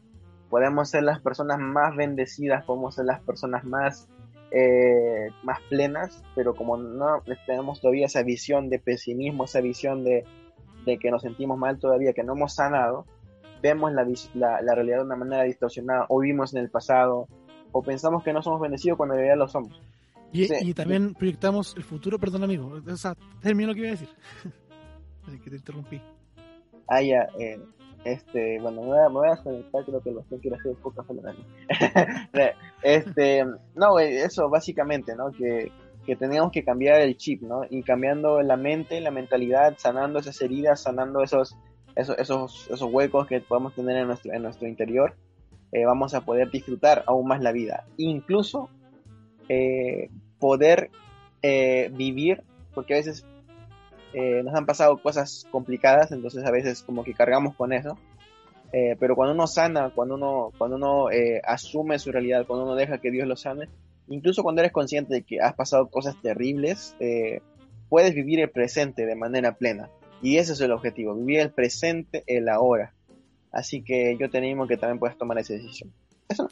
Podemos 0.51 0.91
ser 0.91 1.05
las 1.05 1.21
personas 1.21 1.59
más 1.61 1.95
bendecidas, 1.95 2.65
podemos 2.65 2.97
ser 2.97 3.05
las 3.05 3.21
personas 3.21 3.65
más, 3.65 4.09
eh, 4.51 5.29
más 5.45 5.61
plenas, 5.69 6.25
pero 6.35 6.55
como 6.55 6.77
no 6.77 7.23
tenemos 7.47 7.81
todavía 7.81 8.07
esa 8.07 8.25
visión 8.25 8.69
de 8.69 8.81
pesimismo, 8.81 9.45
esa 9.45 9.61
visión 9.61 10.03
de, 10.03 10.25
que 10.85 11.11
nos 11.11 11.23
sentimos 11.23 11.57
mal 11.57 11.79
todavía, 11.79 12.13
que 12.13 12.25
no 12.25 12.33
hemos 12.33 12.55
sanado, 12.55 13.07
vemos 13.63 13.93
la, 13.93 14.05
la, 14.61 14.75
realidad 14.75 14.99
de 14.99 15.05
una 15.05 15.17
manera 15.17 15.45
distorsionada, 15.45 16.07
o 16.09 16.19
vivimos 16.19 16.53
en 16.53 16.63
el 16.63 16.69
pasado, 16.71 17.29
o 17.71 17.83
pensamos 17.83 18.25
que 18.25 18.33
no 18.33 18.43
somos 18.43 18.61
bendecidos 18.61 18.97
cuando 18.97 19.15
en 19.15 19.21
realidad 19.21 19.39
lo 19.39 19.47
somos. 19.47 19.81
Y, 20.33 20.75
también 20.75 21.15
proyectamos 21.15 21.77
el 21.77 21.85
futuro, 21.85 22.19
perdón 22.19 22.43
amigo, 22.43 22.81
o 22.85 22.97
sea, 22.97 23.15
termino 23.41 23.69
lo 23.69 23.75
que 23.75 23.81
iba 23.81 23.89
a 23.89 23.93
decir. 23.93 24.09
que 25.43 25.51
te 25.51 25.57
interrumpí. 25.57 26.01
Ah, 26.89 27.03
ya, 27.03 27.29
eh, 27.39 27.61
este, 28.05 28.59
bueno, 28.61 28.83
me 28.83 29.09
voy 29.09 29.29
a, 29.29 29.33
desconectar, 29.33 29.85
creo 29.85 30.01
que 30.01 30.11
lo 30.11 30.27
que 30.27 30.39
quiero 30.39 30.57
hacer 30.57 30.73
es 30.73 30.79
poca 30.79 31.05
Este, 32.83 33.45
no, 33.75 33.99
eso 33.99 34.49
básicamente, 34.49 35.15
¿no? 35.15 35.31
Que, 35.31 35.71
que 36.07 36.17
teníamos 36.17 36.51
que 36.51 36.65
cambiar 36.65 37.01
el 37.01 37.17
chip, 37.17 37.43
¿no? 37.43 37.63
Y 37.69 37.83
cambiando 37.83 38.43
la 38.43 38.57
mente, 38.57 39.01
la 39.01 39.11
mentalidad, 39.11 39.75
sanando 39.79 40.19
esas 40.19 40.41
heridas, 40.41 40.83
sanando 40.83 41.23
esos, 41.23 41.57
esos, 41.95 42.19
esos, 42.19 42.69
esos 42.71 42.93
huecos 42.93 43.27
que 43.27 43.41
podemos 43.41 43.75
tener 43.75 43.99
en 43.99 44.07
nuestro, 44.07 44.33
en 44.33 44.43
nuestro 44.43 44.67
interior, 44.67 45.15
eh, 45.73 45.85
vamos 45.85 46.15
a 46.15 46.23
poder 46.23 46.51
disfrutar 46.51 47.05
aún 47.07 47.29
más 47.29 47.41
la 47.43 47.53
vida. 47.53 47.85
Incluso 47.97 48.71
eh, 49.49 50.09
poder 50.39 50.91
eh, 51.43 51.91
vivir, 51.93 52.43
porque 52.75 52.95
a 52.95 52.97
veces 52.97 53.27
eh, 54.13 54.43
nos 54.43 54.55
han 54.55 54.67
pasado 54.67 54.99
cosas 54.99 55.47
complicadas, 55.51 56.13
entonces 56.13 56.45
a 56.45 56.51
veces 56.51 56.83
como 56.83 57.05
que 57.05 57.15
cargamos 57.15 57.55
con 57.55 57.73
eso. 57.73 57.97
Eh, 58.73 58.97
pero 59.01 59.17
cuando 59.17 59.35
uno 59.35 59.47
sana, 59.47 59.91
cuando 59.95 60.15
uno, 60.15 60.53
cuando 60.57 60.77
uno 60.77 61.11
eh, 61.11 61.41
asume 61.45 61.99
su 61.99 62.13
realidad, 62.13 62.47
cuando 62.47 62.65
uno 62.65 62.77
deja 62.77 62.99
que 62.99 63.11
Dios 63.11 63.27
lo 63.27 63.37
sane, 63.37 63.69
incluso 64.09 64.43
cuando 64.43 64.63
eres 64.63 64.73
consciente 64.73 65.15
de 65.15 65.23
que 65.23 65.41
has 65.41 65.55
pasado 65.55 65.89
cosas 65.89 66.21
terribles, 66.23 66.95
puedes 67.89 68.15
vivir 68.15 68.41
el 68.41 68.51
presente 68.51 69.07
de 69.07 69.17
manera 69.17 69.57
plena. 69.57 69.91
Y 70.23 70.37
ese 70.37 70.53
es 70.53 70.61
el 70.61 70.73
objetivo, 70.73 71.15
vivir 71.15 71.41
el 71.41 71.51
presente, 71.51 72.23
el 72.27 72.49
ahora. 72.49 72.93
Así 73.53 73.83
que 73.83 74.17
yo 74.19 74.31
te 74.31 74.39
animo 74.39 74.67
que 74.67 74.77
también 74.77 74.99
puedas 74.99 75.19
tomar 75.19 75.39
esa 75.39 75.55
decisión. 75.55 75.93
Eso. 76.29 76.49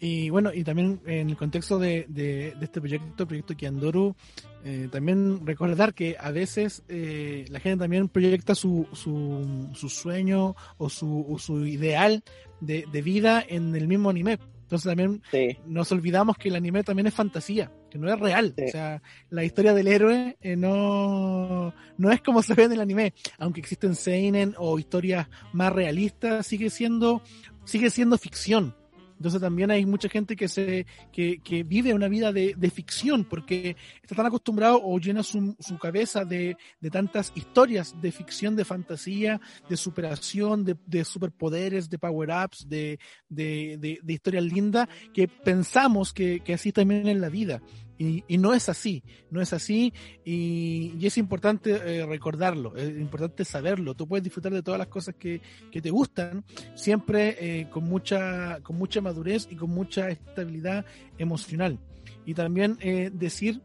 Y 0.00 0.30
bueno, 0.30 0.50
y 0.52 0.64
también 0.64 1.00
en 1.04 1.28
el 1.28 1.36
contexto 1.36 1.78
de, 1.78 2.06
de, 2.08 2.54
este 2.60 2.80
proyecto, 2.80 3.26
proyecto 3.26 3.54
Kiandoru, 3.54 4.16
eh, 4.64 4.88
también 4.90 5.46
recordar 5.46 5.92
que 5.92 6.16
a 6.18 6.30
veces 6.30 6.82
eh, 6.88 7.44
la 7.50 7.60
gente 7.60 7.84
también 7.84 8.08
proyecta 8.08 8.54
su, 8.54 8.88
su, 8.92 9.68
su 9.74 9.90
sueño 9.90 10.56
o 10.78 10.88
su, 10.88 11.36
su 11.38 11.66
ideal 11.66 12.24
de, 12.60 12.86
de, 12.90 13.02
vida 13.02 13.44
en 13.46 13.76
el 13.76 13.86
mismo 13.86 14.08
anime. 14.08 14.38
Entonces 14.62 14.88
también 14.88 15.20
nos 15.66 15.90
olvidamos 15.90 16.38
que 16.38 16.48
el 16.48 16.54
anime 16.54 16.84
también 16.84 17.08
es 17.08 17.14
fantasía, 17.14 17.72
que 17.90 17.98
no 17.98 18.08
es 18.10 18.18
real. 18.18 18.54
O 18.56 18.70
sea, 18.70 19.02
la 19.28 19.44
historia 19.44 19.74
del 19.74 19.88
héroe 19.88 20.38
eh, 20.40 20.54
no, 20.54 21.74
no 21.98 22.12
es 22.12 22.22
como 22.22 22.40
se 22.40 22.54
ve 22.54 22.64
en 22.64 22.72
el 22.72 22.80
anime. 22.80 23.12
Aunque 23.38 23.60
existen 23.60 23.96
seinen 23.96 24.54
o 24.56 24.78
historias 24.78 25.28
más 25.52 25.72
realistas, 25.72 26.46
sigue 26.46 26.70
siendo, 26.70 27.20
sigue 27.64 27.90
siendo 27.90 28.16
ficción. 28.16 28.76
Entonces 29.20 29.42
también 29.42 29.70
hay 29.70 29.84
mucha 29.84 30.08
gente 30.08 30.34
que 30.34 30.48
se 30.48 30.86
que, 31.12 31.42
que 31.42 31.62
vive 31.62 31.92
una 31.92 32.08
vida 32.08 32.32
de, 32.32 32.54
de, 32.56 32.70
ficción 32.70 33.26
porque 33.26 33.76
está 34.02 34.14
tan 34.14 34.24
acostumbrado 34.24 34.80
o 34.82 34.98
llena 34.98 35.22
su, 35.22 35.54
su 35.60 35.76
cabeza 35.76 36.24
de, 36.24 36.56
de, 36.80 36.90
tantas 36.90 37.30
historias 37.34 37.94
de 38.00 38.12
ficción, 38.12 38.56
de 38.56 38.64
fantasía, 38.64 39.38
de 39.68 39.76
superación, 39.76 40.64
de, 40.64 40.74
de 40.86 41.04
superpoderes, 41.04 41.90
de 41.90 41.98
power-ups, 41.98 42.66
de, 42.66 42.98
historias 44.08 44.44
lindas, 44.44 44.88
que 45.12 45.28
pensamos 45.28 46.14
que, 46.14 46.40
que 46.40 46.54
así 46.54 46.72
también 46.72 47.06
en 47.06 47.20
la 47.20 47.28
vida. 47.28 47.60
Y, 48.02 48.38
no 48.38 48.54
es 48.54 48.70
así, 48.70 49.02
no 49.30 49.42
es 49.42 49.52
así 49.52 49.92
y, 50.24 51.04
es 51.04 51.18
importante 51.18 51.72
eh, 51.72 52.06
recordarlo, 52.06 52.74
es 52.74 52.88
importante 52.88 53.44
saberlo. 53.44 53.94
Tú 53.94 54.08
puedes 54.08 54.24
disfrutar 54.24 54.54
de 54.54 54.62
todas 54.62 54.78
las 54.78 54.88
cosas 54.88 55.16
que, 55.16 55.42
que 55.70 55.82
te 55.82 55.90
gustan, 55.90 56.42
siempre 56.74 57.36
eh, 57.38 57.68
con, 57.68 57.84
mucha, 57.84 58.60
con 58.62 58.76
mucha 58.76 59.02
madurez 59.02 59.48
y 59.50 59.56
con 59.56 59.68
mucha 59.68 60.08
estabilidad 60.08 60.86
emocional. 61.18 61.78
Y 62.24 62.32
también 62.32 62.78
eh, 62.80 63.10
decir, 63.12 63.60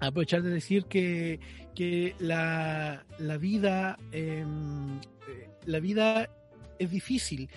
aprovechar 0.00 0.42
de 0.42 0.48
decir 0.48 0.86
que, 0.86 1.38
que 1.74 2.14
la, 2.20 3.04
la 3.18 3.36
vida, 3.36 3.98
em, 4.12 4.98
la 5.66 5.80
vida 5.80 6.30
es 6.78 6.90
difícil, 6.90 7.50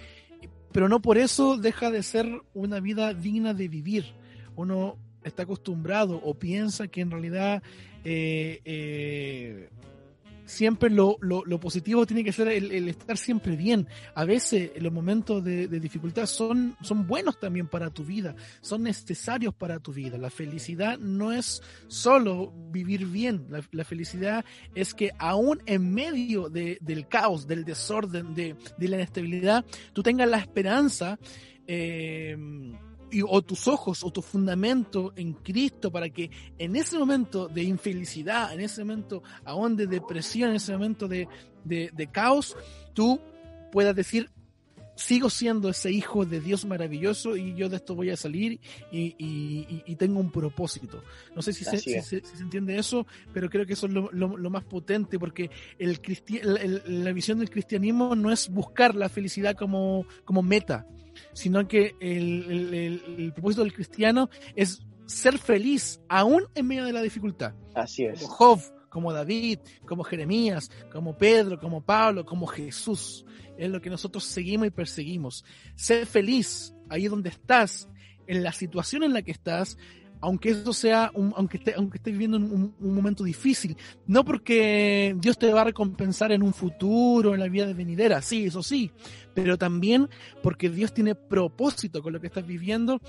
pero 0.73 0.89
no 0.89 1.01
por 1.01 1.17
eso 1.17 1.55
deja 1.55 1.89
de 1.89 2.03
ser 2.03 2.27
una 2.53 2.81
vida 2.81 3.13
digna 3.13 3.53
de 3.53 3.69
vivir. 3.69 4.07
Uno 4.57 4.97
está 5.23 5.43
acostumbrado 5.43 6.19
o 6.23 6.33
piensa 6.33 6.87
que 6.87 7.01
en 7.01 7.11
realidad 7.11 7.63
eh, 8.03 8.61
eh, 8.65 9.69
siempre 10.51 10.89
lo, 10.89 11.17
lo, 11.21 11.59
positivo 11.59 12.05
tiene 12.05 12.23
que 12.23 12.33
ser 12.33 12.49
el, 12.49 12.89
estar 12.89 13.17
siempre 13.17 13.55
bien. 13.55 13.87
A 14.15 14.25
veces 14.25 14.71
los 14.81 14.91
momentos 14.91 15.43
de, 15.43 15.67
dificultad 15.67 16.25
son, 16.25 16.75
son 16.81 17.07
buenos 17.07 17.39
también 17.39 17.67
para 17.67 17.89
tu 17.89 18.03
vida, 18.03 18.35
son 18.59 18.83
necesarios 18.83 19.53
para 19.53 19.79
tu 19.79 19.93
vida. 19.93 20.17
La 20.17 20.29
felicidad 20.29 20.97
no 20.99 21.31
es 21.31 21.61
solo 21.87 22.51
vivir 22.71 23.05
bien, 23.05 23.47
la, 23.71 23.83
felicidad 23.85 24.43
es 24.75 24.93
que 24.93 25.11
aún 25.17 25.61
en 25.65 25.93
medio 25.93 26.49
del 26.49 27.07
caos, 27.07 27.47
del 27.47 27.63
desorden, 27.63 28.35
de, 28.35 28.55
de 28.77 28.87
la 28.87 28.97
inestabilidad, 28.97 29.65
tú 29.93 30.03
tengas 30.03 30.29
la 30.29 30.37
esperanza. 30.37 31.17
Eh, 31.67 32.35
o 33.27 33.41
tus 33.41 33.67
ojos 33.67 34.03
o 34.03 34.11
tu 34.11 34.21
fundamento 34.21 35.13
en 35.15 35.33
Cristo 35.33 35.91
para 35.91 36.09
que 36.09 36.29
en 36.57 36.75
ese 36.75 36.97
momento 36.97 37.47
de 37.47 37.63
infelicidad, 37.63 38.53
en 38.53 38.61
ese 38.61 38.81
momento 38.81 39.23
aún 39.43 39.75
de 39.75 39.87
depresión, 39.87 40.51
en 40.51 40.55
ese 40.57 40.73
momento 40.73 41.07
de, 41.07 41.27
caos, 42.11 42.55
tú 42.93 43.19
puedas 43.71 43.95
decir, 43.95 44.29
sigo 44.95 45.29
siendo 45.29 45.69
ese 45.69 45.91
hijo 45.91 46.25
de 46.25 46.39
Dios 46.39 46.65
maravilloso 46.65 47.35
y 47.35 47.55
yo 47.55 47.69
de 47.69 47.77
esto 47.77 47.95
voy 47.95 48.09
a 48.11 48.17
salir 48.17 48.59
y, 48.91 49.95
tengo 49.95 50.19
un 50.19 50.31
propósito. 50.31 51.03
No 51.35 51.41
sé 51.41 51.53
si 51.53 51.63
se, 51.63 52.23
entiende 52.39 52.77
eso, 52.77 53.05
pero 53.33 53.49
creo 53.49 53.65
que 53.65 53.73
eso 53.73 53.87
es 53.87 53.93
lo, 53.93 54.49
más 54.49 54.63
potente 54.63 55.19
porque 55.19 55.49
el, 55.77 55.99
la 56.85 57.11
visión 57.13 57.39
del 57.39 57.49
cristianismo 57.49 58.15
no 58.15 58.31
es 58.31 58.49
buscar 58.49 58.95
la 58.95 59.09
felicidad 59.09 59.55
como, 59.55 60.05
como 60.25 60.41
meta, 60.41 60.87
sino 61.33 61.67
que 61.67 61.95
el, 61.99 63.31
propósito 63.33 63.63
del 63.63 63.73
cristiano 63.73 64.29
es 64.55 64.81
ser 65.05 65.37
feliz 65.37 66.01
aún 66.07 66.43
en 66.55 66.67
medio 66.67 66.85
de 66.85 66.93
la 66.93 67.01
dificultad. 67.01 67.53
Así 67.75 68.05
es. 68.05 68.21
Como 68.21 68.33
Job, 68.33 68.61
como 68.89 69.13
David, 69.13 69.59
como 69.85 70.03
Jeremías, 70.03 70.69
como 70.91 71.17
Pedro, 71.17 71.59
como 71.59 71.81
Pablo, 71.81 72.25
como 72.25 72.47
Jesús. 72.47 73.25
Es 73.57 73.69
lo 73.69 73.81
que 73.81 73.89
nosotros 73.89 74.23
seguimos 74.23 74.67
y 74.67 74.71
perseguimos. 74.71 75.45
Ser 75.75 76.05
feliz 76.05 76.73
ahí 76.89 77.07
donde 77.07 77.29
estás, 77.29 77.89
en 78.27 78.43
la 78.43 78.51
situación 78.51 79.03
en 79.03 79.13
la 79.13 79.21
que 79.21 79.31
estás, 79.31 79.77
aunque 80.21 80.51
eso 80.51 80.73
sea, 80.73 81.11
un, 81.13 81.33
aunque, 81.35 81.57
esté, 81.57 81.73
aunque 81.75 81.97
estés 81.97 82.13
viviendo 82.13 82.37
un, 82.37 82.75
momento 82.79 83.23
difícil, 83.23 83.75
no 84.07 84.23
porque 84.23 85.15
Dios 85.19 85.37
te 85.37 85.51
va 85.51 85.61
a 85.61 85.65
recompensar 85.65 86.31
en 86.31 86.43
un 86.43 86.53
futuro, 86.53 87.33
en 87.33 87.39
la 87.39 87.47
vida 87.47 87.65
de 87.65 87.73
venidera, 87.73 88.21
sí, 88.21 88.45
eso 88.45 88.63
sí, 88.63 88.91
pero 89.33 89.57
también 89.57 90.07
porque 90.43 90.69
Dios 90.69 90.93
tiene 90.93 91.15
propósito 91.15 92.01
con 92.01 92.13
lo 92.13 92.21
que 92.21 92.27
estás 92.27 92.45
viviendo 92.45 93.01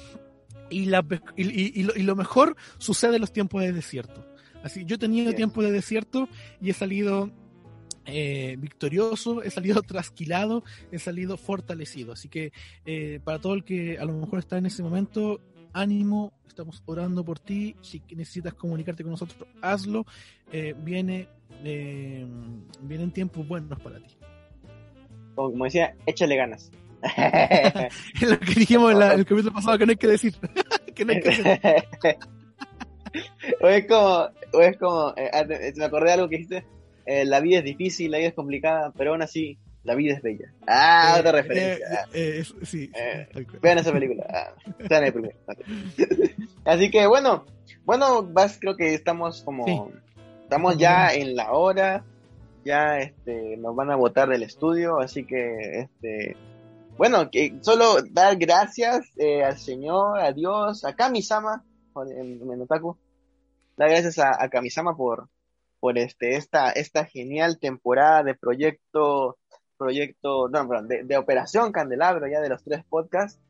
y, 0.71 0.87
la, 0.87 1.05
y, 1.37 1.83
lo, 1.83 2.17
mejor 2.17 2.57
sucede 2.79 3.17
en 3.17 3.21
los 3.21 3.33
tiempos 3.33 3.63
de 3.63 3.73
desierto. 3.73 4.27
Así, 4.63 4.85
yo 4.87 4.95
he 4.95 4.99
tenido 4.99 5.35
tiempo 5.35 5.63
de 5.63 5.71
desierto 5.71 6.29
y 6.61 6.71
he 6.71 6.73
salido 6.73 7.31
eh, 8.07 8.57
victorioso, 8.59 9.43
he 9.43 9.51
salido 9.51 9.83
trasquilado, 9.83 10.65
he 10.91 10.99
salido 10.99 11.37
fortalecido. 11.37 12.13
Así 12.13 12.29
que 12.29 12.53
eh, 12.85 13.21
para 13.23 13.39
todo 13.39 13.55
el 13.55 13.65
que 13.65 13.99
a 13.99 14.05
lo 14.05 14.15
mejor 14.15 14.39
está 14.39 14.59
en 14.59 14.67
ese 14.67 14.83
momento, 14.83 15.41
ánimo, 15.73 16.33
estamos 16.47 16.83
orando 16.87 17.25
por 17.25 17.39
ti, 17.39 17.77
si 17.81 18.03
necesitas 18.15 18.55
comunicarte 18.55 19.03
con 19.03 19.13
nosotros, 19.13 19.49
hazlo, 19.61 20.07
eh, 20.53 20.75
viene, 20.77 21.29
eh, 21.65 22.27
vienen 22.83 23.11
tiempos 23.11 23.47
buenos 23.47 23.81
para 23.81 23.99
ti. 23.99 24.17
Como 25.35 25.65
decía, 25.65 25.97
échale 26.07 26.37
ganas. 26.37 26.71
es 28.21 28.29
lo 28.29 28.39
que 28.39 28.55
dijimos 28.55 28.93
en 28.93 29.03
el 29.03 29.25
capítulo 29.25 29.53
pasado 29.53 29.79
que 29.79 29.87
no 29.87 29.91
hay 29.91 29.97
que 29.97 30.07
decir. 30.07 30.35
que 30.95 31.05
no 31.05 31.13
hay 31.13 31.21
que 31.21 31.29
decir. 31.31 31.61
o 33.61 33.69
es 33.69 33.87
como, 33.87 34.29
o 34.53 34.61
es 34.61 34.77
como, 34.77 35.15
eh, 35.17 35.73
me 35.77 35.85
acordé 35.85 36.07
de 36.07 36.13
algo 36.13 36.29
que 36.29 36.37
dijiste, 36.37 36.65
eh, 37.07 37.25
la 37.25 37.41
vida 37.41 37.59
es 37.59 37.65
difícil, 37.65 38.11
la 38.11 38.19
vida 38.19 38.29
es 38.29 38.35
complicada, 38.35 38.93
pero 38.97 39.13
aún 39.13 39.23
así 39.23 39.59
la 39.85 39.95
vida 39.95 40.15
es 40.15 40.23
bella. 40.23 40.53
Ah, 40.67 41.17
otra 41.19 41.31
eh, 41.31 41.43
referencia. 41.43 41.87
Eh, 42.13 42.41
eh, 42.41 42.45
sí, 42.63 42.91
vean 43.61 43.79
esa 43.79 43.93
película. 43.93 44.25
Ah, 44.29 44.99
el 44.99 45.13
primero. 45.13 45.37
Así 46.65 46.91
que 46.91 47.07
bueno, 47.07 47.45
bueno, 47.85 48.23
vas, 48.23 48.59
creo 48.61 48.77
que 48.77 48.95
estamos 48.95 49.43
como, 49.43 49.91
estamos 50.43 50.77
ya 50.77 51.13
en 51.13 51.35
la 51.35 51.53
hora, 51.53 52.05
ya 52.65 52.99
este, 52.99 53.57
nos 53.57 53.75
van 53.75 53.91
a 53.91 53.97
votar 53.97 54.29
del 54.29 54.45
estudio, 54.45 55.01
así 55.01 55.25
que 55.25 55.81
este, 55.81 56.37
bueno, 56.97 57.29
que 57.31 57.59
solo 57.63 57.97
dar 58.09 58.37
gracias 58.37 59.11
al 59.45 59.59
Señor, 59.59 60.21
a 60.21 60.33
Dios, 60.33 60.85
a 60.85 60.95
Kamisama, 60.95 61.65
en, 61.97 62.41
en 62.49 62.61
Otaku, 62.61 62.97
dar 63.77 63.91
gracias 63.91 64.21
a, 64.21 64.41
a 64.41 64.49
Kamisama 64.49 64.97
por, 64.97 65.29
por 65.81 65.99
este, 65.99 66.37
esta, 66.37 66.71
esta 66.71 67.05
genial 67.07 67.59
temporada 67.59 68.23
de 68.23 68.37
proyecto 68.37 69.39
proyecto, 69.83 70.49
no, 70.49 70.69
perdón, 70.69 70.89
de, 70.89 71.17
Operación 71.17 71.73
Candelabro, 71.73 72.27
ya 72.29 72.41
de 72.41 72.49
los 72.49 72.63
tres 72.63 72.85
podcasts. 72.89 73.41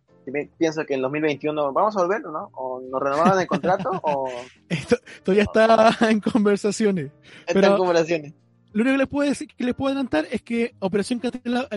Pienso 0.57 0.85
que 0.87 0.95
en 0.95 1.03
2021 1.03 1.72
vamos 1.72 1.97
a 1.97 2.03
volver, 2.03 2.22
¿no? 2.22 2.49
¿O 2.55 2.80
nos 2.80 3.03
renovaron 3.03 3.41
el 3.41 3.47
contrato? 3.47 3.91
o... 4.05 4.28
Esto, 4.68 4.97
todavía 5.24 5.43
está 5.45 5.91
en 6.11 6.20
conversaciones. 6.20 7.11
Está 7.47 7.66
en 7.66 7.76
conversaciones. 7.76 8.35
Lo 8.72 8.83
único 8.83 8.95
que 8.95 8.99
les 8.99 9.09
puedo 9.09 9.28
decir, 9.28 9.49
que 9.49 9.64
les 9.64 9.74
puedo 9.74 9.89
adelantar 9.89 10.26
es 10.30 10.43
que 10.43 10.74
Operación 10.78 11.18
Candelabro, 11.18 11.68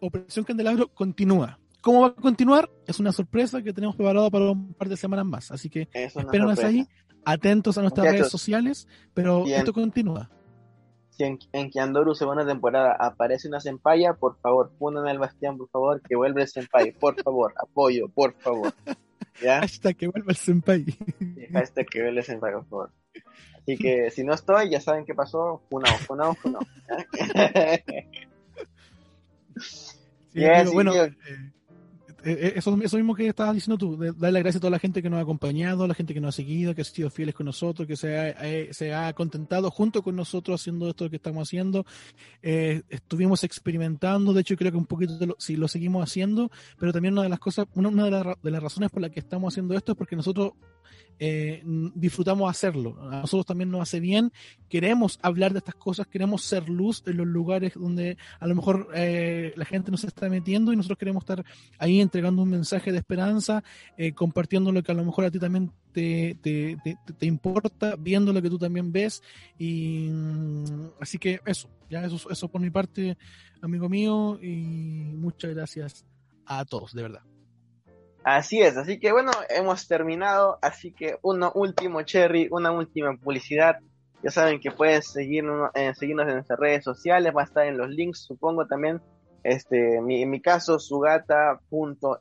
Operación 0.00 0.44
Candelabro 0.44 0.88
continúa. 0.88 1.58
¿Cómo 1.80 2.02
va 2.02 2.08
a 2.08 2.14
continuar? 2.14 2.70
Es 2.86 3.00
una 3.00 3.12
sorpresa 3.12 3.62
que 3.62 3.72
tenemos 3.72 3.96
preparado 3.96 4.30
para 4.30 4.50
un 4.50 4.74
par 4.74 4.88
de 4.88 4.96
semanas 4.96 5.26
más. 5.26 5.50
Así 5.50 5.68
que 5.68 5.88
espérenos 5.92 6.58
ahí, 6.60 6.86
atentos 7.24 7.78
a 7.78 7.82
nuestras 7.82 8.12
redes 8.12 8.28
sociales, 8.28 8.86
pero 9.12 9.44
esto 9.46 9.72
continúa 9.72 10.30
si 11.18 11.24
en, 11.24 11.38
en 11.52 11.70
Kiandoru 11.70 12.14
segunda 12.14 12.46
temporada 12.46 12.96
aparece 12.98 13.48
una 13.48 13.58
senpaya, 13.60 14.14
por 14.14 14.38
favor, 14.38 14.70
funden 14.78 15.08
al 15.08 15.18
Bastián, 15.18 15.58
por 15.58 15.68
favor, 15.68 16.00
que 16.00 16.14
vuelva 16.14 16.42
el 16.42 16.48
senpai, 16.48 16.92
por 16.92 17.20
favor, 17.20 17.52
apoyo, 17.60 18.08
por 18.08 18.34
favor. 18.34 18.72
¿Ya? 19.42 19.58
Hasta 19.62 19.92
que 19.94 20.06
vuelva 20.06 20.30
el 20.30 20.36
senpai. 20.36 20.86
hasta 21.54 21.84
que 21.84 22.02
vuelva 22.02 22.20
el 22.20 22.24
senpai, 22.24 22.52
por 22.52 22.66
favor. 22.66 22.92
Así 23.56 23.76
que 23.76 24.10
si 24.12 24.22
no 24.22 24.32
estoy, 24.32 24.70
ya 24.70 24.80
saben 24.80 25.04
qué 25.04 25.14
pasó, 25.14 25.60
funao, 25.68 25.98
funao, 25.98 26.34
funao. 26.34 26.62
sí, 29.56 30.44
bueno, 30.72 30.94
eh, 30.94 31.12
eso, 32.24 32.78
eso 32.82 32.96
mismo 32.96 33.14
que 33.14 33.28
estabas 33.28 33.54
diciendo 33.54 33.78
tú, 33.78 33.96
darle 33.96 34.32
las 34.32 34.42
gracias 34.42 34.56
a 34.56 34.60
toda 34.60 34.70
la 34.72 34.78
gente 34.78 35.02
que 35.02 35.10
nos 35.10 35.18
ha 35.18 35.22
acompañado, 35.22 35.84
a 35.84 35.88
la 35.88 35.94
gente 35.94 36.14
que 36.14 36.20
nos 36.20 36.34
ha 36.34 36.36
seguido, 36.36 36.74
que 36.74 36.82
ha 36.82 36.84
sido 36.84 37.10
fieles 37.10 37.34
con 37.34 37.46
nosotros, 37.46 37.86
que 37.86 37.96
se 37.96 38.16
ha, 38.16 38.28
eh, 38.46 38.68
se 38.72 38.92
ha 38.94 39.12
contentado 39.12 39.70
junto 39.70 40.02
con 40.02 40.16
nosotros 40.16 40.60
haciendo 40.60 40.88
esto 40.88 41.08
que 41.08 41.16
estamos 41.16 41.48
haciendo. 41.48 41.86
estuvimos 42.42 43.44
experimentando, 43.44 44.32
de 44.32 44.40
hecho 44.40 44.56
creo 44.56 44.72
que 44.72 44.78
un 44.78 44.86
poquito 44.86 45.36
si 45.38 45.56
lo 45.56 45.68
seguimos 45.68 46.02
haciendo, 46.02 46.50
pero 46.78 46.92
también 46.92 47.14
una 47.14 47.22
de 47.22 47.28
las 47.28 47.38
cosas, 47.38 47.66
una, 47.74 47.88
una 47.88 48.04
de, 48.06 48.34
de 48.42 48.50
las 48.50 48.62
razones 48.62 48.90
por 48.90 49.02
las 49.02 49.10
que 49.10 49.20
estamos 49.20 49.54
haciendo 49.54 49.76
esto 49.76 49.92
es 49.92 49.98
porque 49.98 50.16
nosotros 50.16 50.52
eh, 51.18 51.62
disfrutamos 51.64 52.48
hacerlo. 52.48 52.96
A 53.10 53.20
nosotros 53.20 53.46
también 53.46 53.70
nos 53.70 53.82
hace 53.82 54.00
bien. 54.00 54.32
Queremos 54.68 55.18
hablar 55.22 55.52
de 55.52 55.58
estas 55.58 55.74
cosas, 55.74 56.06
queremos 56.06 56.42
ser 56.42 56.68
luz 56.68 57.02
en 57.06 57.16
los 57.16 57.26
lugares 57.26 57.74
donde 57.74 58.16
a 58.38 58.46
lo 58.46 58.54
mejor 58.54 58.88
eh, 58.94 59.52
la 59.56 59.64
gente 59.64 59.90
nos 59.90 60.04
está 60.04 60.28
metiendo 60.28 60.72
y 60.72 60.76
nosotros 60.76 60.98
queremos 60.98 61.22
estar 61.22 61.44
ahí 61.78 62.00
entregando 62.00 62.42
un 62.42 62.50
mensaje 62.50 62.92
de 62.92 62.98
esperanza, 62.98 63.64
eh, 63.96 64.12
compartiendo 64.12 64.70
lo 64.70 64.82
que 64.82 64.92
a 64.92 64.94
lo 64.94 65.04
mejor 65.04 65.24
a 65.24 65.30
ti 65.30 65.38
también 65.38 65.72
te, 65.92 66.38
te, 66.40 66.76
te, 67.18 67.26
importa, 67.26 67.96
viendo 67.96 68.32
lo 68.32 68.40
que 68.40 68.50
tú 68.50 68.58
también 68.58 68.92
ves. 68.92 69.22
Y 69.58 70.08
mm, 70.10 70.90
así 71.00 71.18
que 71.18 71.40
eso, 71.44 71.68
ya 71.90 72.04
eso, 72.04 72.30
eso 72.30 72.48
por 72.48 72.60
mi 72.60 72.70
parte, 72.70 73.16
amigo 73.60 73.88
mío, 73.88 74.38
y 74.40 75.14
muchas 75.16 75.52
gracias 75.54 76.04
a 76.46 76.64
todos, 76.64 76.92
de 76.94 77.02
verdad. 77.02 77.22
Así 78.30 78.60
es, 78.60 78.76
así 78.76 79.00
que 79.00 79.10
bueno, 79.10 79.30
hemos 79.48 79.88
terminado, 79.88 80.58
así 80.60 80.92
que 80.92 81.16
uno 81.22 81.50
último 81.54 82.02
cherry, 82.02 82.46
una 82.50 82.70
última 82.70 83.16
publicidad. 83.16 83.78
Ya 84.22 84.30
saben 84.30 84.60
que 84.60 84.70
pueden 84.70 85.00
seguirnos, 85.00 85.70
eh, 85.74 85.94
seguirnos 85.94 86.28
en 86.28 86.34
nuestras 86.34 86.58
redes 86.58 86.84
sociales, 86.84 87.32
va 87.34 87.40
a 87.40 87.44
estar 87.46 87.64
en 87.66 87.78
los 87.78 87.88
links, 87.88 88.26
supongo 88.26 88.66
también. 88.66 89.00
Este, 89.44 89.96
en 89.96 90.28
mi 90.28 90.42
caso, 90.42 90.78
sugata.mbn, 90.78 92.20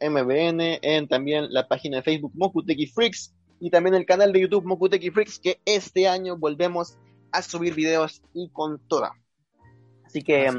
en 0.81 1.07
también 1.09 1.51
la 1.51 1.67
página 1.67 1.97
de 1.97 2.03
Facebook 2.03 2.31
Mokuteki 2.35 2.87
Freaks, 2.87 3.35
y 3.59 3.69
también 3.69 3.93
el 3.93 4.05
canal 4.05 4.31
de 4.31 4.39
YouTube 4.39 4.63
Mokuteki 4.63 5.11
Freaks, 5.11 5.39
que 5.39 5.59
este 5.65 6.07
año 6.07 6.37
volvemos 6.37 6.97
a 7.33 7.41
subir 7.41 7.75
videos 7.75 8.21
y 8.33 8.49
con 8.53 8.79
toda. 8.87 9.11
Así 10.05 10.21
que 10.21 10.49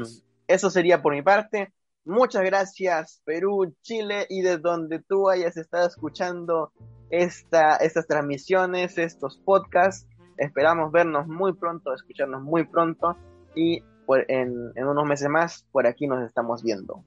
eso 0.47 0.69
sería 0.69 1.01
por 1.01 1.15
mi 1.15 1.23
parte. 1.23 1.73
Muchas 2.09 2.43
gracias 2.43 3.21
Perú, 3.23 3.75
Chile 3.83 4.25
y 4.29 4.41
de 4.41 4.57
donde 4.57 4.99
tú 4.99 5.29
hayas 5.29 5.57
estado 5.57 5.87
escuchando 5.87 6.73
esta, 7.11 7.75
estas 7.75 8.07
transmisiones, 8.07 8.97
estos 8.97 9.37
podcasts. 9.45 10.07
Esperamos 10.37 10.91
vernos 10.91 11.27
muy 11.27 11.53
pronto, 11.53 11.93
escucharnos 11.93 12.41
muy 12.41 12.65
pronto 12.65 13.15
y 13.55 13.83
en, 14.27 14.71
en 14.75 14.87
unos 14.87 15.05
meses 15.05 15.29
más 15.29 15.65
por 15.71 15.85
aquí 15.85 16.07
nos 16.07 16.25
estamos 16.25 16.63
viendo. 16.63 17.03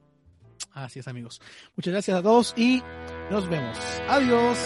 Así 0.71 0.99
es 0.99 1.07
amigos. 1.09 1.41
Muchas 1.75 1.91
gracias 1.91 2.17
a 2.17 2.23
todos 2.23 2.53
y 2.55 2.81
nos 3.29 3.49
vemos. 3.49 3.77
Adiós. 4.07 4.57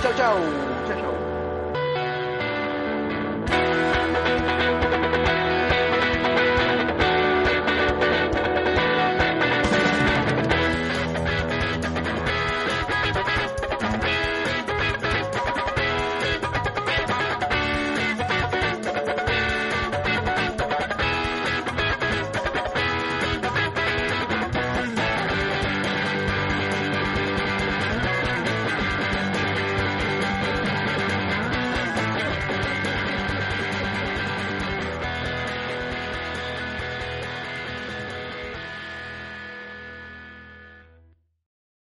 Chao, 0.00 0.12
chao. 0.16 0.38
Chao, 0.86 1.00
chao. 1.00 1.33